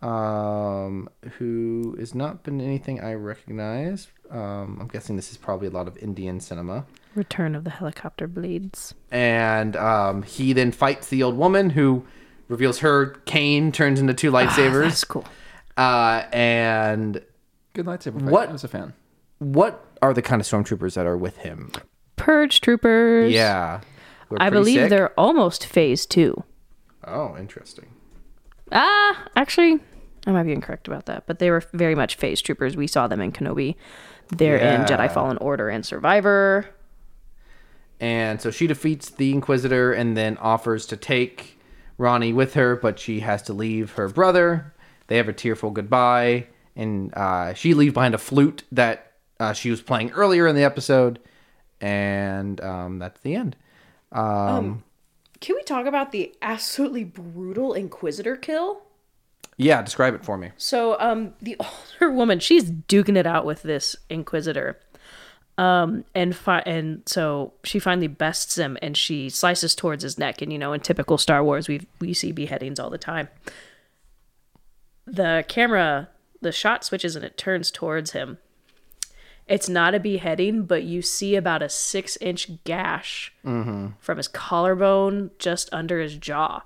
um, 0.00 1.08
who 1.38 1.96
has 1.98 2.14
not 2.14 2.44
been 2.44 2.60
anything 2.60 3.00
I 3.00 3.14
recognize. 3.14 4.08
Um, 4.30 4.78
I'm 4.80 4.86
guessing 4.88 5.16
this 5.16 5.30
is 5.32 5.36
probably 5.36 5.66
a 5.66 5.70
lot 5.70 5.88
of 5.88 5.96
Indian 5.98 6.38
cinema. 6.38 6.86
Return 7.16 7.54
of 7.56 7.64
the 7.64 7.70
helicopter 7.70 8.28
blades. 8.28 8.94
And 9.10 9.74
um, 9.74 10.22
he 10.22 10.52
then 10.52 10.70
fights 10.70 11.08
the 11.08 11.22
old 11.24 11.36
woman 11.36 11.70
who 11.70 12.04
reveals 12.46 12.78
her 12.78 13.06
cane 13.24 13.72
turns 13.72 13.98
into 13.98 14.14
two 14.14 14.30
lightsabers. 14.30 14.82
That's 14.82 15.04
cool. 15.04 15.24
Uh, 15.76 16.22
and 16.32 17.20
Good 17.72 17.86
lightsaber 17.86 18.20
fight. 18.20 18.30
What- 18.30 18.48
I 18.50 18.52
was 18.52 18.62
a 18.64 18.68
fan. 18.68 18.92
what 19.40 19.84
are 20.02 20.14
the 20.14 20.22
kind 20.22 20.40
of 20.40 20.46
stormtroopers 20.46 20.94
that 20.94 21.06
are 21.06 21.16
with 21.16 21.38
him? 21.38 21.72
Purge 22.16 22.60
troopers. 22.60 23.32
Yeah. 23.32 23.80
I 24.38 24.50
believe 24.50 24.80
sick. 24.80 24.90
they're 24.90 25.18
almost 25.18 25.66
phase 25.66 26.04
two. 26.04 26.42
Oh, 27.04 27.36
interesting. 27.38 27.86
Ah, 28.70 29.28
actually, 29.36 29.80
I 30.26 30.32
might 30.32 30.42
be 30.42 30.52
incorrect 30.52 30.88
about 30.88 31.06
that, 31.06 31.26
but 31.26 31.38
they 31.38 31.50
were 31.50 31.62
very 31.72 31.94
much 31.94 32.16
phase 32.16 32.42
troopers. 32.42 32.76
We 32.76 32.86
saw 32.86 33.08
them 33.08 33.20
in 33.20 33.32
Kenobi. 33.32 33.76
They're 34.28 34.58
in 34.58 34.82
Jedi 34.82 35.10
Fallen 35.10 35.38
Order 35.38 35.70
and 35.70 35.86
Survivor. 35.86 36.66
And 37.98 38.40
so 38.40 38.50
she 38.50 38.66
defeats 38.66 39.08
the 39.08 39.32
Inquisitor 39.32 39.92
and 39.92 40.16
then 40.16 40.36
offers 40.36 40.86
to 40.86 40.96
take 40.96 41.58
Rani 41.96 42.32
with 42.32 42.54
her, 42.54 42.76
but 42.76 42.98
she 42.98 43.20
has 43.20 43.42
to 43.44 43.52
leave 43.52 43.92
her 43.92 44.08
brother. 44.08 44.74
They 45.06 45.16
have 45.16 45.28
a 45.28 45.32
tearful 45.32 45.70
goodbye, 45.70 46.46
and 46.76 47.12
uh, 47.14 47.54
she 47.54 47.72
leaves 47.74 47.94
behind 47.94 48.14
a 48.14 48.18
flute 48.18 48.64
that 48.70 49.07
uh, 49.40 49.52
she 49.52 49.70
was 49.70 49.80
playing 49.80 50.10
earlier 50.12 50.46
in 50.46 50.56
the 50.56 50.64
episode, 50.64 51.18
and 51.80 52.60
um, 52.60 52.98
that's 52.98 53.20
the 53.20 53.34
end. 53.34 53.56
Um, 54.12 54.82
Can 55.40 55.56
we 55.56 55.62
talk 55.62 55.86
about 55.86 56.12
the 56.12 56.34
absolutely 56.42 57.04
brutal 57.04 57.72
Inquisitor 57.74 58.36
kill? 58.36 58.82
yeah, 59.60 59.82
describe 59.82 60.14
it 60.14 60.24
for 60.24 60.38
me. 60.38 60.52
So, 60.56 60.98
um, 61.00 61.34
the 61.42 61.56
older 62.00 62.12
woman, 62.12 62.38
she's 62.38 62.70
duking 62.70 63.16
it 63.16 63.26
out 63.26 63.44
with 63.44 63.62
this 63.62 63.96
Inquisitor. 64.08 64.78
Um, 65.58 66.04
and 66.14 66.36
fi- 66.36 66.62
and 66.64 67.02
so 67.06 67.52
she 67.64 67.80
finally 67.80 68.06
bests 68.06 68.56
him, 68.56 68.78
and 68.80 68.96
she 68.96 69.28
slices 69.28 69.74
towards 69.74 70.04
his 70.04 70.16
neck. 70.16 70.40
And 70.40 70.52
you 70.52 70.58
know, 70.58 70.72
in 70.72 70.80
typical 70.80 71.18
Star 71.18 71.42
Wars, 71.42 71.66
we 71.66 71.86
we 72.00 72.14
see 72.14 72.30
beheadings 72.30 72.78
all 72.78 72.90
the 72.90 72.98
time. 72.98 73.28
The 75.04 75.44
camera, 75.48 76.10
the 76.40 76.52
shot 76.52 76.84
switches, 76.84 77.16
and 77.16 77.24
it 77.24 77.36
turns 77.36 77.72
towards 77.72 78.12
him. 78.12 78.38
It's 79.48 79.68
not 79.68 79.94
a 79.94 80.00
beheading, 80.00 80.64
but 80.64 80.82
you 80.84 81.00
see 81.02 81.34
about 81.34 81.62
a 81.62 81.68
six 81.68 82.16
inch 82.18 82.62
gash 82.64 83.32
from 83.42 84.16
his 84.16 84.28
collarbone 84.28 85.30
just 85.38 85.68
under 85.72 86.00
his 86.00 86.16
jaw, 86.16 86.62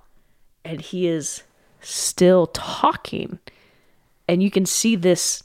and 0.64 0.80
he 0.80 1.07
is 1.07 1.45
still 1.80 2.47
talking 2.49 3.39
and 4.28 4.43
you 4.43 4.51
can 4.51 4.66
see 4.66 4.97
this 4.97 5.43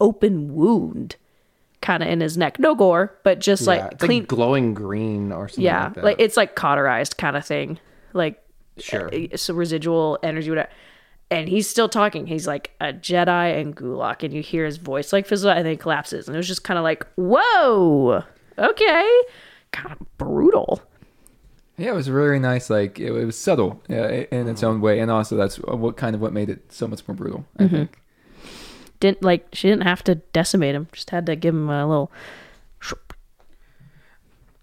open 0.00 0.54
wound 0.54 1.16
kind 1.80 2.02
of 2.02 2.08
in 2.08 2.20
his 2.20 2.36
neck. 2.36 2.58
No 2.58 2.74
gore, 2.74 3.16
but 3.22 3.38
just 3.38 3.62
yeah, 3.62 3.68
like 3.68 3.92
it's 3.92 4.04
clean. 4.04 4.22
like 4.22 4.28
glowing 4.28 4.74
green 4.74 5.32
or 5.32 5.48
something 5.48 5.64
yeah, 5.64 5.84
like 5.84 5.94
that. 5.94 6.04
like 6.04 6.16
it's 6.18 6.36
like 6.36 6.54
cauterized 6.54 7.16
kind 7.16 7.36
of 7.36 7.44
thing. 7.44 7.78
Like 8.12 8.40
Sure. 8.78 9.08
uh, 9.14 9.36
so 9.36 9.54
residual 9.54 10.18
energy, 10.24 10.50
whatever. 10.50 10.68
And 11.34 11.48
he's 11.48 11.68
still 11.68 11.88
talking. 11.88 12.26
He's 12.26 12.46
like 12.46 12.72
a 12.80 12.92
Jedi 12.92 13.60
and 13.60 13.76
Golak, 13.76 14.22
and 14.22 14.32
you 14.32 14.42
hear 14.42 14.64
his 14.64 14.76
voice 14.76 15.12
like 15.12 15.26
fizzle 15.26 15.50
out 15.50 15.56
and 15.56 15.66
then 15.66 15.72
he 15.72 15.76
collapses. 15.76 16.28
And 16.28 16.36
it 16.36 16.38
was 16.38 16.46
just 16.46 16.64
kind 16.64 16.78
of 16.78 16.84
like, 16.84 17.06
whoa, 17.16 18.22
okay, 18.58 19.20
kind 19.72 19.92
of 19.92 20.18
brutal. 20.18 20.80
Yeah, 21.76 21.90
it 21.90 21.94
was 21.94 22.08
really 22.08 22.38
nice. 22.38 22.70
Like 22.70 23.00
it, 23.00 23.10
it 23.10 23.24
was 23.24 23.36
subtle 23.36 23.82
uh, 23.90 23.94
in 24.30 24.48
its 24.48 24.62
own 24.62 24.80
way, 24.80 25.00
and 25.00 25.10
also 25.10 25.36
that's 25.36 25.56
what 25.56 25.96
kind 25.96 26.14
of 26.14 26.20
what 26.20 26.32
made 26.32 26.48
it 26.48 26.72
so 26.72 26.86
much 26.86 27.06
more 27.08 27.16
brutal. 27.16 27.44
I 27.58 27.68
think. 27.68 27.98
Didn't 29.00 29.22
like 29.22 29.48
she 29.52 29.68
didn't 29.68 29.82
have 29.82 30.04
to 30.04 30.14
decimate 30.14 30.76
him; 30.76 30.88
just 30.92 31.10
had 31.10 31.26
to 31.26 31.34
give 31.34 31.54
him 31.54 31.68
a 31.68 31.86
little. 31.86 32.12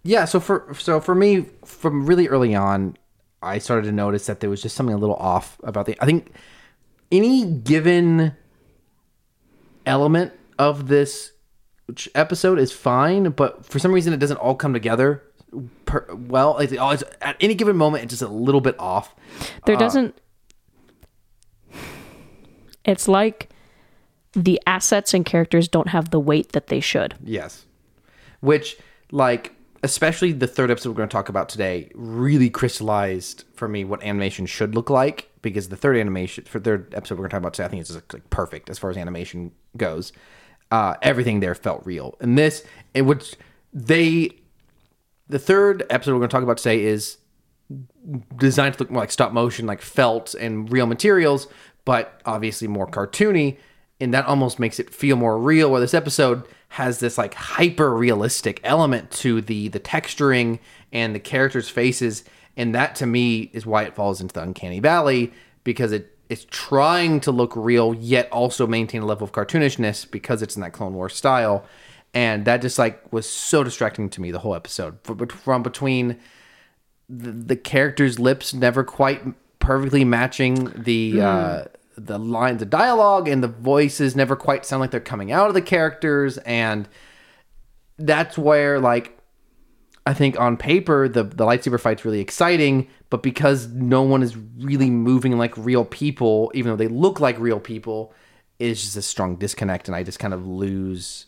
Yeah, 0.04 0.26
so 0.26 0.40
for 0.40 0.74
so 0.80 1.00
for 1.02 1.14
me, 1.14 1.46
from 1.66 2.06
really 2.08 2.28
early 2.28 2.56
on, 2.56 2.98
I 3.44 3.58
started 3.58 3.86
to 3.88 3.92
notice 3.92 4.26
that 4.28 4.40
there 4.40 4.50
was 4.50 4.62
just 4.62 4.76
something 4.76 4.96
a 4.96 4.98
little 4.98 5.18
off 5.18 5.60
about 5.64 5.86
the. 5.86 5.98
I 6.02 6.06
think 6.06 6.34
any 7.12 7.46
given 7.46 8.36
element 9.86 10.34
of 10.58 10.88
this 10.88 11.34
episode 12.16 12.60
is 12.60 12.72
fine, 12.72 13.32
but 13.32 13.66
for 13.66 13.80
some 13.80 13.94
reason 13.94 14.14
it 14.14 14.18
doesn't 14.18 14.38
all 14.38 14.56
come 14.56 14.74
together 14.74 15.24
per, 15.86 16.06
well. 16.14 16.56
Oh, 16.58 16.90
it's, 16.92 17.04
at 17.22 17.38
any 17.40 17.56
given 17.56 17.76
moment, 17.76 18.04
it's 18.04 18.12
just 18.12 18.22
a 18.22 18.28
little 18.28 18.62
bit 18.62 18.80
off. 18.80 19.16
There 19.66 19.76
uh, 19.76 19.80
doesn't. 19.80 20.18
It's 22.86 23.08
like 23.08 23.50
the 24.34 24.60
assets 24.66 25.14
and 25.14 25.26
characters 25.26 25.68
don't 25.68 25.90
have 25.90 26.10
the 26.12 26.20
weight 26.20 26.54
that 26.54 26.68
they 26.68 26.80
should. 26.80 27.16
Yes. 27.24 27.66
Which, 28.40 28.78
like, 29.12 29.54
especially 29.84 30.32
the 30.32 30.48
third 30.48 30.72
episode 30.72 30.90
we're 30.90 30.96
going 30.96 31.10
to 31.10 31.14
talk 31.14 31.30
about 31.30 31.50
today, 31.50 31.92
really 31.94 32.50
crystallized 32.50 33.44
for 33.54 33.68
me 33.68 33.84
what 33.84 34.02
animation 34.04 34.46
should 34.46 34.74
look 34.74 34.90
like. 34.90 35.31
Because 35.42 35.70
the 35.70 35.76
third 35.76 35.98
animation, 35.98 36.46
for 36.46 36.60
third 36.60 36.94
episode 36.94 37.18
we're 37.18 37.28
to 37.28 37.32
talk 37.32 37.40
about 37.40 37.54
today, 37.54 37.66
I 37.66 37.70
think 37.70 37.82
it's 37.82 37.94
like 38.14 38.30
perfect 38.30 38.70
as 38.70 38.78
far 38.78 38.90
as 38.90 38.98
animation 38.98 39.52
goes. 39.76 40.14
Uh, 40.70 40.96
everything 41.02 41.40
there 41.40 41.56
felt 41.56 41.86
real. 41.86 42.16
And 42.22 42.38
this, 42.38 42.64
it 42.94 43.02
would, 43.02 43.28
they, 43.74 44.32
the 45.28 45.40
third 45.40 45.84
episode 45.90 46.14
we're 46.14 46.22
to 46.22 46.28
talk 46.28 46.44
about 46.44 46.58
today 46.58 46.84
is 46.84 47.18
designed 48.38 48.76
to 48.76 48.80
look 48.80 48.92
more 48.92 49.02
like 49.02 49.12
stop 49.12 49.34
motion, 49.34 49.66
like 49.66 49.82
felt 49.82 50.34
and 50.36 50.72
real 50.72 50.86
materials, 50.86 51.48
but 51.86 52.22
obviously 52.26 52.68
more 52.68 52.88
cartoony. 52.88 53.58
And 54.00 54.14
that 54.14 54.26
almost 54.26 54.60
makes 54.60 54.80
it 54.80 54.94
feel 54.94 55.16
more 55.16 55.38
real. 55.38 55.72
Where 55.72 55.80
this 55.80 55.94
episode 55.94 56.44
has 56.70 57.00
this 57.00 57.18
like 57.18 57.34
hyper 57.34 57.94
realistic 57.94 58.60
element 58.64 59.12
to 59.12 59.42
the 59.42 59.68
the 59.68 59.80
texturing 59.80 60.60
and 60.92 61.14
the 61.14 61.20
characters' 61.20 61.70
faces, 61.70 62.24
and 62.58 62.76
that 62.76 62.96
to 62.96 63.06
me 63.06 63.50
is 63.54 63.66
why 63.66 63.84
it 63.84 63.96
falls 63.96 64.22
into 64.22 64.34
the 64.34 64.42
uncanny 64.42 64.80
valley 64.80 65.32
because 65.64 65.92
it 65.92 66.12
it's 66.32 66.48
trying 66.50 67.20
to 67.20 67.30
look 67.30 67.52
real 67.58 67.94
yet 67.94 68.32
also 68.32 68.66
maintain 68.66 69.02
a 69.02 69.06
level 69.06 69.26
of 69.26 69.34
cartoonishness 69.34 70.10
because 70.10 70.42
it's 70.42 70.56
in 70.56 70.62
that 70.62 70.72
Clone 70.72 70.94
Wars 70.94 71.14
style, 71.14 71.66
and 72.14 72.46
that 72.46 72.62
just 72.62 72.80
like 72.80 73.12
was 73.12 73.30
so 73.30 73.66
distracting 73.66 74.10
to 74.12 74.22
me 74.22 74.32
the 74.32 74.40
whole 74.40 74.56
episode. 74.56 74.98
From, 75.04 75.62
between 75.62 76.18
the, 77.10 77.32
the 77.32 77.58
characters' 77.58 78.18
lips 78.18 78.54
never 78.54 78.86
quite 78.86 79.22
perfectly 79.60 80.06
matching 80.06 80.72
the 80.74 81.20
uh, 81.20 81.64
the 81.98 82.18
lines 82.18 82.62
of 82.62 82.70
dialogue, 82.70 83.28
and 83.28 83.44
the 83.44 83.50
voices 83.50 84.16
never 84.16 84.38
quite 84.38 84.66
sound 84.66 84.80
like 84.80 84.92
they're 84.92 85.02
coming 85.02 85.34
out 85.34 85.50
of 85.50 85.54
the 85.54 85.62
characters, 85.62 86.38
and 86.38 86.88
that's 87.98 88.38
where 88.38 88.80
like 88.80 89.18
I 90.06 90.14
think 90.14 90.40
on 90.40 90.58
paper 90.58 91.08
the 91.08 91.24
the 91.24 91.46
lightsaber 91.46 91.80
fight's 91.80 92.04
really 92.04 92.20
exciting, 92.22 92.88
but 93.10 93.22
because 93.22 93.68
no 93.68 94.02
one 94.02 94.24
is 94.24 94.36
really 94.58 94.90
moving 94.90 95.38
like 95.38 95.56
real 95.58 95.86
people, 95.86 96.52
even 96.56 96.72
though 96.72 96.76
they 96.78 96.88
look 96.88 97.20
like 97.20 97.38
real 97.40 97.60
people, 97.60 98.14
it's 98.58 98.82
just 98.82 98.98
a 98.98 99.02
strong 99.02 99.36
disconnect, 99.36 99.88
and 99.88 99.96
I 99.96 100.04
just 100.04 100.18
kind 100.20 100.34
of 100.34 100.46
lose 100.48 101.28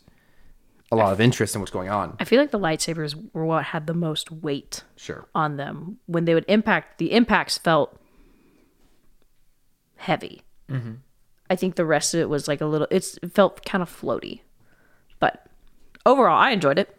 a 0.92 0.96
lot 0.96 1.12
of 1.12 1.20
interest 1.20 1.54
in 1.54 1.60
what's 1.60 1.70
going 1.72 1.88
on. 1.88 2.16
I 2.20 2.24
feel 2.24 2.40
like 2.40 2.50
the 2.50 2.58
lightsabers 2.58 3.14
were 3.32 3.44
what 3.46 3.64
had 3.64 3.86
the 3.86 3.94
most 3.94 4.30
weight 4.30 4.82
Sure. 4.96 5.26
on 5.34 5.56
them 5.56 5.98
when 6.06 6.24
they 6.24 6.34
would 6.34 6.44
impact. 6.46 6.98
The 6.98 7.12
impacts 7.12 7.58
felt 7.58 7.98
heavy. 9.96 10.42
Mm-hmm. 10.68 10.92
I 11.50 11.56
think 11.56 11.76
the 11.76 11.84
rest 11.84 12.14
of 12.14 12.20
it 12.20 12.28
was 12.28 12.48
like 12.48 12.60
a 12.60 12.66
little. 12.66 12.86
It's 12.90 13.18
it 13.22 13.32
felt 13.34 13.64
kind 13.64 13.82
of 13.82 13.90
floaty, 13.90 14.40
but 15.20 15.46
overall, 16.06 16.38
I 16.38 16.50
enjoyed 16.50 16.78
it. 16.78 16.96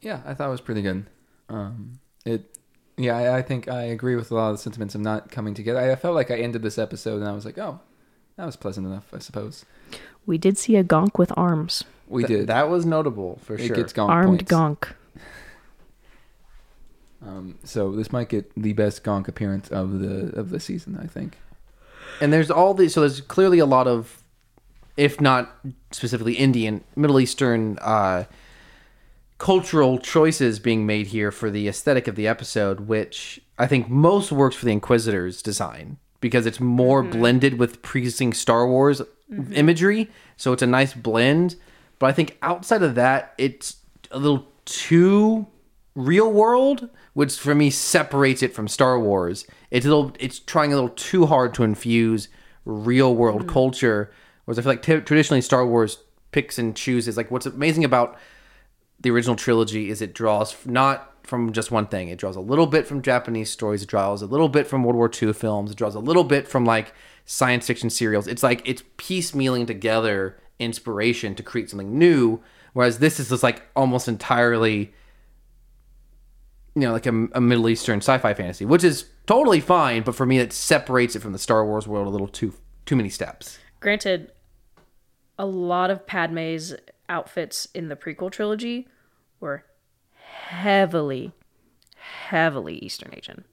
Yeah, 0.00 0.20
I 0.26 0.34
thought 0.34 0.48
it 0.48 0.50
was 0.52 0.60
pretty 0.60 0.82
good. 0.82 1.06
Um, 1.48 1.98
it, 2.24 2.56
yeah, 2.96 3.16
I, 3.16 3.38
I 3.38 3.42
think 3.42 3.68
I 3.68 3.82
agree 3.84 4.16
with 4.16 4.30
a 4.30 4.34
lot 4.34 4.50
of 4.50 4.56
the 4.56 4.62
sentiments 4.62 4.94
of 4.94 5.00
not 5.00 5.30
coming 5.30 5.54
together. 5.54 5.80
I, 5.80 5.92
I 5.92 5.96
felt 5.96 6.14
like 6.14 6.30
I 6.30 6.36
ended 6.38 6.62
this 6.62 6.78
episode 6.78 7.18
and 7.20 7.28
I 7.28 7.32
was 7.32 7.44
like, 7.44 7.58
oh, 7.58 7.80
that 8.36 8.44
was 8.46 8.56
pleasant 8.56 8.86
enough, 8.86 9.06
I 9.12 9.18
suppose. 9.18 9.64
We 10.26 10.38
did 10.38 10.58
see 10.58 10.76
a 10.76 10.84
gonk 10.84 11.18
with 11.18 11.32
arms, 11.36 11.84
We 12.08 12.24
Th- 12.24 12.40
did. 12.40 12.46
That 12.48 12.68
was 12.68 12.84
notable 12.86 13.38
for 13.42 13.56
sure. 13.56 13.64
it 13.64 13.68
sure. 13.68 13.76
gets 13.76 13.92
gonk 13.92 14.08
armed 14.10 14.46
points. 14.48 14.52
gonk. 14.52 14.92
Um, 17.20 17.58
so 17.64 17.90
this 17.96 18.12
might 18.12 18.28
get 18.28 18.50
the 18.56 18.72
best 18.74 19.02
gonk 19.02 19.26
appearance 19.26 19.68
of 19.70 19.98
the 19.98 20.38
of 20.38 20.50
the 20.50 20.60
season, 20.60 20.96
I 21.02 21.06
think. 21.08 21.36
and 22.20 22.32
there's 22.32 22.48
all 22.50 22.74
these 22.74 22.94
so 22.94 23.00
there's 23.00 23.20
clearly 23.20 23.58
a 23.58 23.66
lot 23.66 23.88
of 23.88 24.22
if 24.96 25.20
not 25.20 25.52
specifically 25.90 26.34
indian 26.34 26.82
middle 26.96 27.18
eastern 27.20 27.76
uh 27.80 28.24
cultural 29.38 29.98
choices 29.98 30.58
being 30.58 30.84
made 30.84 31.08
here 31.08 31.30
for 31.30 31.50
the 31.50 31.68
aesthetic 31.68 32.08
of 32.08 32.16
the 32.16 32.26
episode 32.26 32.80
which 32.80 33.40
i 33.58 33.66
think 33.66 33.88
most 33.88 34.32
works 34.32 34.56
for 34.56 34.64
the 34.64 34.72
inquisitor's 34.72 35.42
design 35.42 35.96
because 36.20 36.46
it's 36.46 36.60
more 36.60 37.02
mm-hmm. 37.02 37.18
blended 37.18 37.58
with 37.58 37.80
pre-existing 37.82 38.32
star 38.32 38.66
wars 38.66 39.00
mm-hmm. 39.32 39.52
imagery 39.52 40.10
so 40.36 40.52
it's 40.52 40.62
a 40.62 40.66
nice 40.66 40.94
blend 40.94 41.56
but 41.98 42.06
i 42.06 42.12
think 42.12 42.36
outside 42.42 42.82
of 42.82 42.94
that 42.94 43.34
it's 43.38 43.76
a 44.10 44.18
little 44.18 44.46
too 44.64 45.46
real 45.94 46.30
world 46.30 46.88
which 47.14 47.36
for 47.36 47.54
me 47.54 47.70
separates 47.70 48.42
it 48.42 48.54
from 48.54 48.68
star 48.68 48.98
wars 48.98 49.46
it's 49.70 49.86
a 49.86 49.88
little 49.88 50.12
it's 50.18 50.38
trying 50.38 50.72
a 50.72 50.74
little 50.74 50.90
too 50.90 51.26
hard 51.26 51.54
to 51.54 51.62
infuse 51.62 52.28
real 52.68 53.14
world 53.14 53.46
mm. 53.46 53.48
culture. 53.48 54.12
Whereas 54.44 54.58
I 54.58 54.62
feel 54.62 54.72
like 54.72 54.82
t- 54.82 55.00
traditionally 55.00 55.40
Star 55.40 55.66
Wars 55.66 55.98
picks 56.30 56.58
and 56.58 56.76
chooses. 56.76 57.16
Like 57.16 57.30
what's 57.30 57.46
amazing 57.46 57.84
about 57.84 58.16
the 59.00 59.10
original 59.10 59.36
trilogy 59.36 59.90
is 59.90 60.02
it 60.02 60.14
draws 60.14 60.66
not 60.66 61.14
from 61.22 61.52
just 61.52 61.70
one 61.70 61.86
thing. 61.86 62.08
It 62.08 62.18
draws 62.18 62.36
a 62.36 62.40
little 62.40 62.66
bit 62.66 62.86
from 62.86 63.02
Japanese 63.02 63.50
stories. 63.50 63.82
It 63.82 63.88
draws 63.88 64.22
a 64.22 64.26
little 64.26 64.48
bit 64.48 64.66
from 64.66 64.82
World 64.82 64.96
War 64.96 65.10
II 65.10 65.32
films. 65.34 65.70
It 65.70 65.76
draws 65.76 65.94
a 65.94 66.00
little 66.00 66.24
bit 66.24 66.48
from 66.48 66.64
like 66.64 66.94
science 67.26 67.66
fiction 67.66 67.90
serials. 67.90 68.26
It's 68.26 68.42
like 68.42 68.62
it's 68.64 68.82
piecemealing 68.96 69.66
together 69.66 70.38
inspiration 70.58 71.34
to 71.34 71.42
create 71.42 71.70
something 71.70 71.98
new. 71.98 72.40
Whereas 72.72 72.98
this 72.98 73.20
is 73.20 73.28
just 73.28 73.42
like 73.42 73.62
almost 73.76 74.08
entirely, 74.08 74.92
you 76.74 76.82
know, 76.82 76.92
like 76.92 77.06
a, 77.06 77.28
a 77.32 77.40
Middle 77.40 77.68
Eastern 77.68 77.98
sci-fi 77.98 78.34
fantasy, 78.34 78.64
which 78.64 78.82
is 78.82 79.06
totally 79.26 79.60
fine. 79.60 80.02
But 80.02 80.14
for 80.14 80.26
me, 80.26 80.38
it 80.38 80.52
separates 80.52 81.14
it 81.14 81.20
from 81.20 81.32
the 81.32 81.38
Star 81.38 81.64
Wars 81.64 81.86
world 81.86 82.06
a 82.06 82.10
little 82.10 82.28
too 82.28 82.54
too 82.86 82.96
many 82.96 83.10
steps. 83.10 83.58
Granted, 83.80 84.32
a 85.38 85.44
lot 85.44 85.90
of 85.90 86.06
Padme's 86.06 86.74
outfits 87.08 87.66
in 87.74 87.88
the 87.88 87.96
prequel 87.96 88.30
trilogy 88.30 88.88
were 89.40 89.64
heavily, 90.14 91.32
heavily 91.96 92.76
Eastern 92.78 93.12
Asian. 93.14 93.44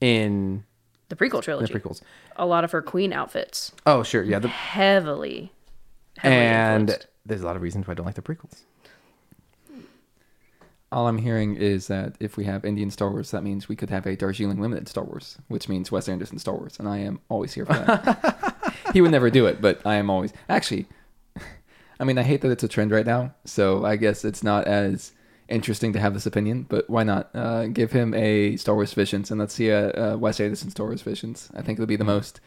In 0.00 0.64
The 1.08 1.16
prequel 1.16 1.42
trilogy, 1.42 1.72
the 1.72 1.78
trilogy. 1.78 2.00
prequels. 2.00 2.02
A 2.36 2.46
lot 2.46 2.64
of 2.64 2.72
her 2.72 2.82
queen 2.82 3.12
outfits, 3.12 3.72
Oh, 3.86 4.02
sure, 4.02 4.22
yeah. 4.22 4.38
The, 4.38 4.48
heavily, 4.48 5.52
heavily 6.18 6.40
and 6.40 6.80
influenced. 6.90 7.06
there's 7.24 7.40
a 7.42 7.46
lot 7.46 7.56
of 7.56 7.62
reasons 7.62 7.86
why 7.86 7.92
I 7.92 7.94
don't 7.94 8.06
like 8.06 8.14
the 8.16 8.22
prequels. 8.22 8.62
All 10.92 11.08
I'm 11.08 11.18
hearing 11.18 11.56
is 11.56 11.88
that 11.88 12.14
if 12.20 12.36
we 12.36 12.44
have 12.44 12.64
Indian 12.64 12.90
Star 12.90 13.10
Wars, 13.10 13.32
that 13.32 13.42
means 13.42 13.68
we 13.68 13.74
could 13.74 13.90
have 13.90 14.06
a 14.06 14.14
Darjeeling 14.16 14.60
Limited 14.60 14.88
Star 14.88 15.02
Wars, 15.04 15.36
which 15.48 15.68
means 15.68 15.90
Wes 15.90 16.08
Anderson 16.08 16.38
Star 16.38 16.54
Wars, 16.54 16.76
and 16.78 16.88
I 16.88 16.98
am 16.98 17.18
always 17.28 17.52
here 17.54 17.66
for 17.66 17.72
that. 17.72 18.74
he 18.92 19.00
would 19.00 19.10
never 19.10 19.28
do 19.28 19.46
it, 19.46 19.60
but 19.60 19.84
I 19.84 19.96
am 19.96 20.08
always 20.10 20.32
actually. 20.48 20.86
I 21.98 22.04
mean, 22.04 22.18
I 22.18 22.22
hate 22.22 22.40
that 22.42 22.50
it's 22.50 22.64
a 22.64 22.68
trend 22.68 22.90
right 22.90 23.06
now, 23.06 23.34
so 23.44 23.84
I 23.84 23.96
guess 23.96 24.24
it's 24.24 24.42
not 24.42 24.66
as 24.66 25.12
interesting 25.48 25.92
to 25.94 26.00
have 26.00 26.14
this 26.14 26.26
opinion. 26.26 26.66
But 26.68 26.88
why 26.90 27.04
not 27.04 27.30
uh, 27.34 27.66
give 27.66 27.92
him 27.92 28.12
a 28.14 28.56
Star 28.56 28.74
Wars 28.74 28.92
Visions 28.92 29.30
and 29.30 29.40
let's 29.40 29.54
see 29.54 29.68
a, 29.68 29.90
a 29.92 30.18
Wes 30.18 30.40
Anderson 30.40 30.70
Star 30.70 30.86
Wars 30.86 31.02
Visions? 31.02 31.50
I 31.54 31.62
think 31.62 31.78
it'll 31.78 31.86
be 31.86 31.96
the 31.96 32.04
hmm. 32.04 32.10
most 32.10 32.40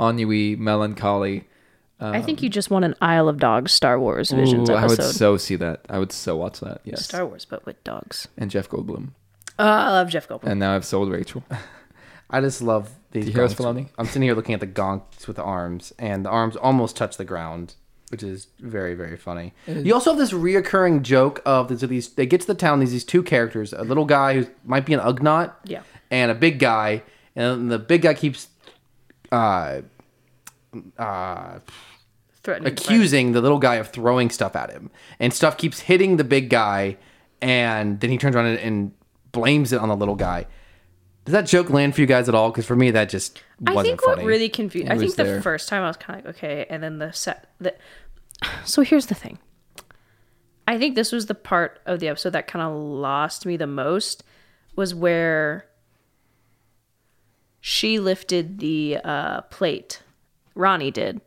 ennui, 0.00 0.56
melancholy. 0.56 1.46
I 2.00 2.20
think 2.20 2.40
um, 2.40 2.44
you 2.44 2.50
just 2.50 2.70
want 2.70 2.84
an 2.84 2.94
Isle 3.00 3.28
of 3.28 3.38
Dogs 3.38 3.72
Star 3.72 3.98
Wars 3.98 4.30
Visions 4.30 4.68
Ooh, 4.68 4.74
I 4.74 4.82
would 4.82 4.98
episode. 4.98 5.12
so 5.12 5.36
see 5.36 5.56
that. 5.56 5.84
I 5.88 5.98
would 5.98 6.12
so 6.12 6.36
watch 6.36 6.60
that. 6.60 6.80
Yes, 6.84 7.04
Star 7.04 7.24
Wars, 7.24 7.44
but 7.44 7.64
with 7.64 7.82
dogs. 7.84 8.28
and 8.36 8.50
Jeff 8.50 8.68
Goldblum, 8.68 9.10
Oh, 9.58 9.64
I 9.64 9.90
love 9.90 10.08
Jeff 10.10 10.28
Goldblum. 10.28 10.50
and 10.50 10.60
now 10.60 10.74
I've 10.74 10.84
sold 10.84 11.10
Rachel. 11.10 11.44
I 12.30 12.40
just 12.40 12.60
love 12.60 12.90
these. 13.12 13.24
Do 13.24 13.30
you 13.30 13.34
hear 13.36 13.44
us, 13.44 13.54
gonks. 13.54 13.64
Filoni? 13.64 13.88
I'm 13.96 14.06
sitting 14.06 14.22
here 14.22 14.34
looking 14.34 14.54
at 14.54 14.60
the 14.60 14.66
gonks 14.66 15.28
with 15.28 15.36
the 15.36 15.44
arms, 15.44 15.92
and 15.98 16.24
the 16.24 16.30
arms 16.30 16.56
almost 16.56 16.96
touch 16.96 17.16
the 17.16 17.24
ground, 17.24 17.74
which 18.10 18.22
is 18.22 18.48
very, 18.60 18.94
very 18.94 19.16
funny. 19.16 19.52
You 19.66 19.94
also 19.94 20.10
have 20.10 20.18
this 20.18 20.32
reoccurring 20.32 21.02
joke 21.02 21.40
of 21.44 21.68
these, 21.68 21.80
these. 21.80 22.08
They 22.10 22.26
get 22.26 22.40
to 22.42 22.46
the 22.46 22.54
town. 22.54 22.80
These 22.80 22.92
these 22.92 23.04
two 23.04 23.22
characters, 23.22 23.72
a 23.72 23.82
little 23.82 24.04
guy 24.04 24.34
who 24.34 24.46
might 24.64 24.86
be 24.86 24.94
an 24.94 25.00
Ugnaught, 25.00 25.52
Yeah. 25.64 25.82
and 26.10 26.30
a 26.30 26.34
big 26.34 26.58
guy, 26.58 27.02
and 27.34 27.70
the 27.70 27.78
big 27.78 28.02
guy 28.02 28.14
keeps 28.14 28.48
uh, 29.32 29.80
uh, 30.98 31.58
Threatening 32.42 32.72
accusing 32.72 33.32
the 33.32 33.40
little 33.40 33.58
guy 33.58 33.76
of 33.76 33.88
throwing 33.88 34.28
stuff 34.28 34.54
at 34.54 34.70
him, 34.70 34.90
and 35.18 35.32
stuff 35.32 35.56
keeps 35.56 35.80
hitting 35.80 36.18
the 36.18 36.24
big 36.24 36.50
guy, 36.50 36.98
and 37.40 38.00
then 38.00 38.10
he 38.10 38.18
turns 38.18 38.36
around 38.36 38.46
and, 38.46 38.58
and 38.58 38.92
blames 39.32 39.72
it 39.72 39.80
on 39.80 39.88
the 39.88 39.96
little 39.96 40.14
guy. 40.14 40.46
Does 41.24 41.32
that 41.32 41.46
joke 41.46 41.70
land 41.70 41.94
for 41.94 42.00
you 42.02 42.06
guys 42.06 42.28
at 42.28 42.34
all? 42.34 42.50
Because 42.50 42.66
for 42.66 42.76
me, 42.76 42.90
that 42.90 43.08
just 43.08 43.42
I 43.66 43.72
wasn't 43.72 43.92
think 43.92 44.02
funny. 44.02 44.22
what 44.22 44.28
really 44.28 44.48
confused. 44.50 44.90
I 44.90 44.98
think 44.98 45.14
the 45.16 45.24
there. 45.24 45.40
first 45.42 45.68
time 45.68 45.82
I 45.82 45.86
was 45.88 45.96
kind 45.96 46.18
of 46.20 46.26
like, 46.26 46.36
okay, 46.36 46.66
and 46.68 46.82
then 46.82 46.98
the 46.98 47.12
set. 47.12 47.48
The, 47.60 47.74
so 48.64 48.82
here's 48.82 49.06
the 49.06 49.14
thing. 49.14 49.38
I 50.68 50.78
think 50.78 50.94
this 50.94 51.12
was 51.12 51.26
the 51.26 51.34
part 51.34 51.80
of 51.86 52.00
the 52.00 52.08
episode 52.08 52.30
that 52.30 52.46
kind 52.46 52.62
of 52.62 52.74
lost 52.74 53.46
me 53.46 53.56
the 53.56 53.66
most 53.66 54.22
was 54.76 54.94
where 54.94 55.66
she 57.60 57.98
lifted 57.98 58.58
the 58.58 58.98
uh, 59.04 59.40
plate. 59.42 60.02
Rani 60.54 60.90
did 60.90 61.20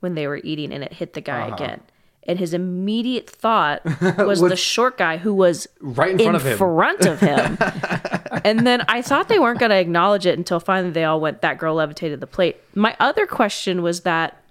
when 0.00 0.14
they 0.14 0.26
were 0.26 0.40
eating, 0.44 0.72
and 0.72 0.82
it 0.84 0.92
hit 0.94 1.12
the 1.14 1.20
guy 1.20 1.42
Uh-huh. 1.46 1.54
again. 1.54 1.80
And 2.28 2.38
his 2.38 2.52
immediate 2.54 3.30
thought 3.30 3.84
was 4.18 4.40
the 4.40 4.56
short 4.56 4.98
guy 4.98 5.16
who 5.16 5.32
was 5.32 5.66
Right 5.80 6.10
in 6.10 6.18
front 6.18 6.36
of 6.36 6.44
him. 6.44 6.58
front 6.58 7.06
of 7.06 7.20
him. 7.20 7.56
and 8.44 8.66
then 8.66 8.82
I 8.88 9.00
thought 9.02 9.28
they 9.28 9.38
weren't 9.38 9.60
going 9.60 9.70
to 9.70 9.76
acknowledge 9.76 10.26
it 10.26 10.36
until 10.36 10.58
finally 10.60 10.90
they 10.92 11.04
all 11.04 11.20
went, 11.20 11.40
that 11.42 11.58
girl 11.58 11.76
levitated 11.76 12.20
the 12.20 12.26
plate. 12.26 12.56
My 12.74 12.96
other 12.98 13.26
question 13.26 13.82
was 13.82 14.00
that 14.00 14.42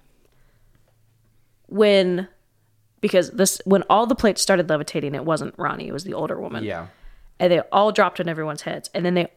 when, 1.67 2.27
because 3.01 3.31
this, 3.31 3.61
when 3.65 3.83
all 3.89 4.05
the 4.05 4.15
plates 4.15 4.41
started 4.41 4.69
levitating, 4.69 5.15
it 5.15 5.25
wasn't 5.25 5.53
Rani, 5.57 5.87
it 5.87 5.93
was 5.93 6.03
the 6.03 6.13
older 6.13 6.39
woman. 6.39 6.63
yeah. 6.63 6.87
And 7.39 7.51
they 7.51 7.59
all 7.71 7.91
dropped 7.91 8.21
on 8.21 8.29
everyone's 8.29 8.61
heads. 8.61 8.89
And 8.93 9.05
then 9.05 9.13
they 9.15 9.27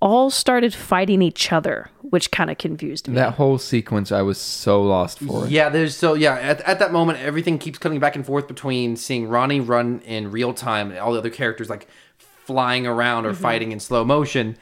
all 0.00 0.30
started 0.30 0.74
fighting 0.74 1.22
each 1.22 1.52
other, 1.52 1.90
which 2.02 2.30
kind 2.30 2.50
of 2.50 2.58
confused 2.58 3.08
me. 3.08 3.14
That 3.14 3.34
whole 3.34 3.58
sequence, 3.58 4.12
I 4.12 4.22
was 4.22 4.38
so 4.38 4.82
lost 4.82 5.18
for. 5.18 5.46
Yeah, 5.48 5.68
there's 5.68 5.96
so 5.96 6.14
yeah. 6.14 6.34
At, 6.34 6.60
at 6.62 6.78
that 6.78 6.92
moment, 6.92 7.18
everything 7.18 7.58
keeps 7.58 7.78
cutting 7.78 7.98
back 7.98 8.14
and 8.14 8.24
forth 8.24 8.46
between 8.46 8.96
seeing 8.96 9.28
Rani 9.28 9.60
run 9.60 10.00
in 10.04 10.30
real 10.30 10.54
time 10.54 10.90
and 10.90 10.98
all 10.98 11.12
the 11.12 11.18
other 11.18 11.30
characters 11.30 11.68
like 11.68 11.88
flying 12.16 12.86
around 12.86 13.26
or 13.26 13.32
mm-hmm. 13.32 13.42
fighting 13.42 13.72
in 13.72 13.80
slow 13.80 14.04
motion. 14.04 14.56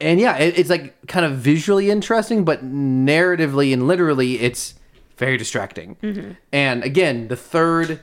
And 0.00 0.18
yeah, 0.18 0.36
it, 0.38 0.58
it's 0.58 0.70
like 0.70 1.06
kind 1.06 1.24
of 1.24 1.32
visually 1.38 1.90
interesting, 1.90 2.44
but 2.44 2.64
narratively 2.64 3.72
and 3.72 3.86
literally, 3.86 4.40
it's 4.40 4.74
very 5.16 5.36
distracting. 5.36 5.96
Mm-hmm. 6.02 6.32
And 6.52 6.82
again, 6.82 7.28
the 7.28 7.36
third 7.36 8.00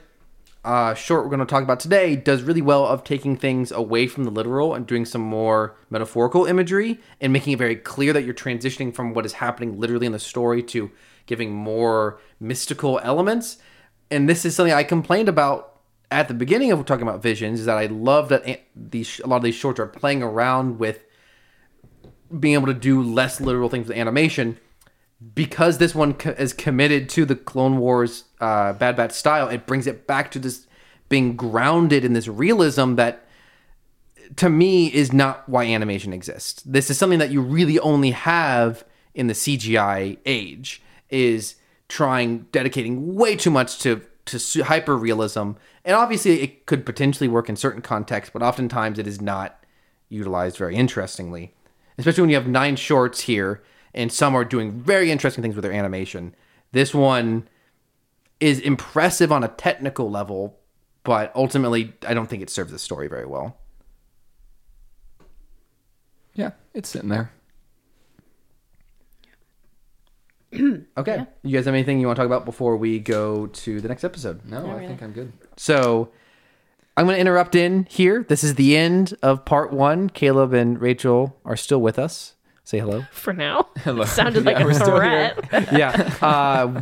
uh, 0.67 0.93
short 0.93 1.23
we're 1.23 1.29
going 1.29 1.39
to 1.39 1.45
talk 1.45 1.63
about 1.63 1.79
today 1.79 2.17
does 2.17 2.43
really 2.43 2.61
well 2.61 2.85
of 2.85 3.01
taking 3.05 3.37
things 3.37 3.71
away 3.71 4.05
from 4.05 4.25
the 4.25 4.29
literal 4.29 4.73
and 4.73 4.85
doing 4.85 5.05
some 5.05 5.21
more 5.21 5.77
metaphorical 5.89 6.45
imagery 6.45 6.99
and 7.21 7.31
making 7.31 7.53
it 7.53 7.57
very 7.57 7.77
clear 7.77 8.11
that 8.11 8.25
you're 8.25 8.33
transitioning 8.33 8.93
from 8.93 9.13
what 9.13 9.25
is 9.25 9.31
happening 9.31 9.79
literally 9.79 10.05
in 10.05 10.11
the 10.11 10.19
story 10.19 10.61
to 10.61 10.91
giving 11.25 11.53
more 11.53 12.19
mystical 12.41 12.99
elements. 13.01 13.59
And 14.11 14.27
this 14.27 14.43
is 14.43 14.57
something 14.57 14.73
I 14.73 14.83
complained 14.83 15.29
about 15.29 15.79
at 16.11 16.27
the 16.27 16.33
beginning 16.33 16.73
of 16.73 16.85
talking 16.85 17.07
about 17.07 17.23
visions 17.23 17.61
is 17.61 17.65
that 17.67 17.77
I 17.77 17.85
love 17.85 18.27
that 18.27 18.65
these 18.75 19.21
a 19.21 19.27
lot 19.27 19.37
of 19.37 19.43
these 19.43 19.55
shorts 19.55 19.79
are 19.79 19.87
playing 19.87 20.21
around 20.21 20.79
with 20.79 21.05
being 22.37 22.55
able 22.55 22.67
to 22.67 22.73
do 22.73 23.01
less 23.01 23.39
literal 23.39 23.69
things 23.69 23.87
with 23.87 23.95
animation 23.95 24.59
because 25.33 25.77
this 25.77 25.95
one 25.95 26.13
co- 26.13 26.31
is 26.31 26.53
committed 26.53 27.09
to 27.09 27.25
the 27.25 27.35
Clone 27.35 27.77
Wars 27.77 28.25
uh, 28.39 28.73
Bad 28.73 28.95
Batch 28.95 29.13
style, 29.13 29.47
it 29.47 29.65
brings 29.65 29.87
it 29.87 30.07
back 30.07 30.31
to 30.31 30.39
this 30.39 30.67
being 31.09 31.35
grounded 31.35 32.03
in 32.03 32.13
this 32.13 32.27
realism 32.27 32.95
that, 32.95 33.25
to 34.35 34.49
me, 34.49 34.93
is 34.93 35.13
not 35.13 35.47
why 35.47 35.65
animation 35.65 36.13
exists. 36.13 36.61
This 36.63 36.89
is 36.89 36.97
something 36.97 37.19
that 37.19 37.31
you 37.31 37.41
really 37.41 37.79
only 37.79 38.11
have 38.11 38.83
in 39.13 39.27
the 39.27 39.33
CGI 39.33 40.17
age. 40.25 40.81
Is 41.09 41.55
trying 41.87 42.47
dedicating 42.51 43.15
way 43.15 43.37
too 43.37 43.49
much 43.49 43.79
to 43.79 44.01
to 44.25 44.63
hyper 44.63 44.97
realism, 44.97 45.51
and 45.85 45.95
obviously 45.95 46.41
it 46.41 46.65
could 46.65 46.85
potentially 46.85 47.29
work 47.29 47.47
in 47.47 47.55
certain 47.55 47.81
contexts, 47.81 48.33
but 48.33 48.43
oftentimes 48.43 48.99
it 48.99 49.07
is 49.07 49.21
not 49.21 49.63
utilized 50.09 50.57
very 50.57 50.75
interestingly 50.75 51.53
especially 51.97 52.21
when 52.21 52.29
you 52.29 52.35
have 52.35 52.47
nine 52.47 52.75
shorts 52.75 53.21
here 53.21 53.61
and 53.97 54.13
some 54.13 54.35
are 54.35 54.45
doing 54.45 54.71
very 54.79 55.11
interesting 55.11 55.41
things 55.41 55.55
with 55.55 55.63
their 55.63 55.73
animation. 55.73 56.35
This 56.71 56.93
one 56.93 57.49
is 58.39 58.59
impressive 58.59 59.31
on 59.31 59.43
a 59.43 59.47
technical 59.47 60.09
level, 60.09 60.59
but 61.03 61.31
ultimately, 61.35 61.93
I 62.07 62.13
don't 62.13 62.27
think 62.27 62.43
it 62.43 62.49
serves 62.49 62.71
the 62.71 62.79
story 62.79 63.07
very 63.07 63.25
well. 63.25 63.57
Yeah, 66.35 66.51
it's 66.75 66.87
sitting 66.87 67.09
there. 67.09 67.31
Okay. 70.97 71.25
You 71.43 71.55
guys 71.55 71.65
have 71.65 71.75
anything 71.75 71.99
you 71.99 72.07
want 72.07 72.17
to 72.17 72.21
talk 72.21 72.25
about 72.25 72.45
before 72.45 72.77
we 72.77 72.99
go 72.99 73.47
to 73.47 73.79
the 73.81 73.87
next 73.87 74.03
episode? 74.03 74.43
No, 74.45 74.71
I 74.75 74.87
think 74.87 75.03
I'm 75.03 75.11
good. 75.11 75.31
So 75.55 76.09
I'm 76.95 77.05
going 77.05 77.15
to 77.15 77.21
interrupt 77.21 77.53
in 77.53 77.85
here. 77.89 78.25
This 78.27 78.43
is 78.43 78.55
the 78.55 78.75
end 78.75 79.15
of 79.21 79.45
part 79.45 79.71
one. 79.71 80.09
Caleb 80.09 80.53
and 80.53 80.81
Rachel 80.81 81.37
are 81.45 81.57
still 81.57 81.79
with 81.79 81.99
us. 81.99 82.36
Say 82.67 82.79
hello. 82.79 83.05
For 83.11 83.31
now, 83.31 83.69
it 83.85 84.07
sounded 84.09 84.43
like 84.43 84.57
Yeah, 84.57 84.63
a 84.63 84.65
we're 84.65 84.73
still 84.73 84.99
here. 84.99 85.33
threat. 85.49 85.71
yeah. 85.71 86.13
Uh, 86.21 86.81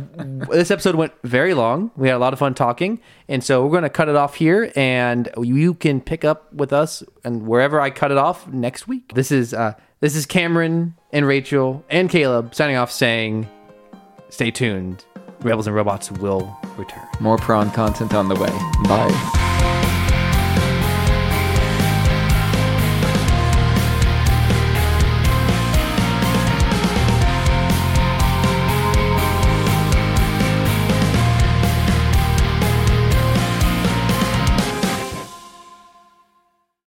this 0.50 0.72
episode 0.72 0.96
went 0.96 1.12
very 1.22 1.54
long. 1.54 1.92
We 1.94 2.08
had 2.08 2.16
a 2.16 2.18
lot 2.18 2.32
of 2.32 2.40
fun 2.40 2.54
talking, 2.54 3.00
and 3.28 3.44
so 3.44 3.62
we're 3.64 3.70
going 3.70 3.84
to 3.84 3.88
cut 3.88 4.08
it 4.08 4.16
off 4.16 4.34
here, 4.34 4.72
and 4.74 5.28
you 5.40 5.74
can 5.74 6.00
pick 6.00 6.24
up 6.24 6.52
with 6.52 6.72
us 6.72 7.04
and 7.22 7.46
wherever 7.46 7.80
I 7.80 7.90
cut 7.90 8.10
it 8.10 8.18
off 8.18 8.48
next 8.48 8.88
week. 8.88 9.12
This 9.14 9.30
is 9.30 9.54
uh, 9.54 9.74
this 10.00 10.16
is 10.16 10.26
Cameron 10.26 10.96
and 11.12 11.24
Rachel 11.24 11.84
and 11.88 12.10
Caleb 12.10 12.52
signing 12.52 12.74
off, 12.74 12.90
saying, 12.90 13.48
"Stay 14.28 14.50
tuned. 14.50 15.04
Rebels 15.42 15.68
and 15.68 15.76
Robots 15.76 16.10
will 16.10 16.52
return." 16.76 17.06
More 17.20 17.36
prawn 17.36 17.70
content 17.70 18.12
on 18.12 18.26
the 18.28 18.34
way. 18.34 18.50
Bye. 18.88 19.45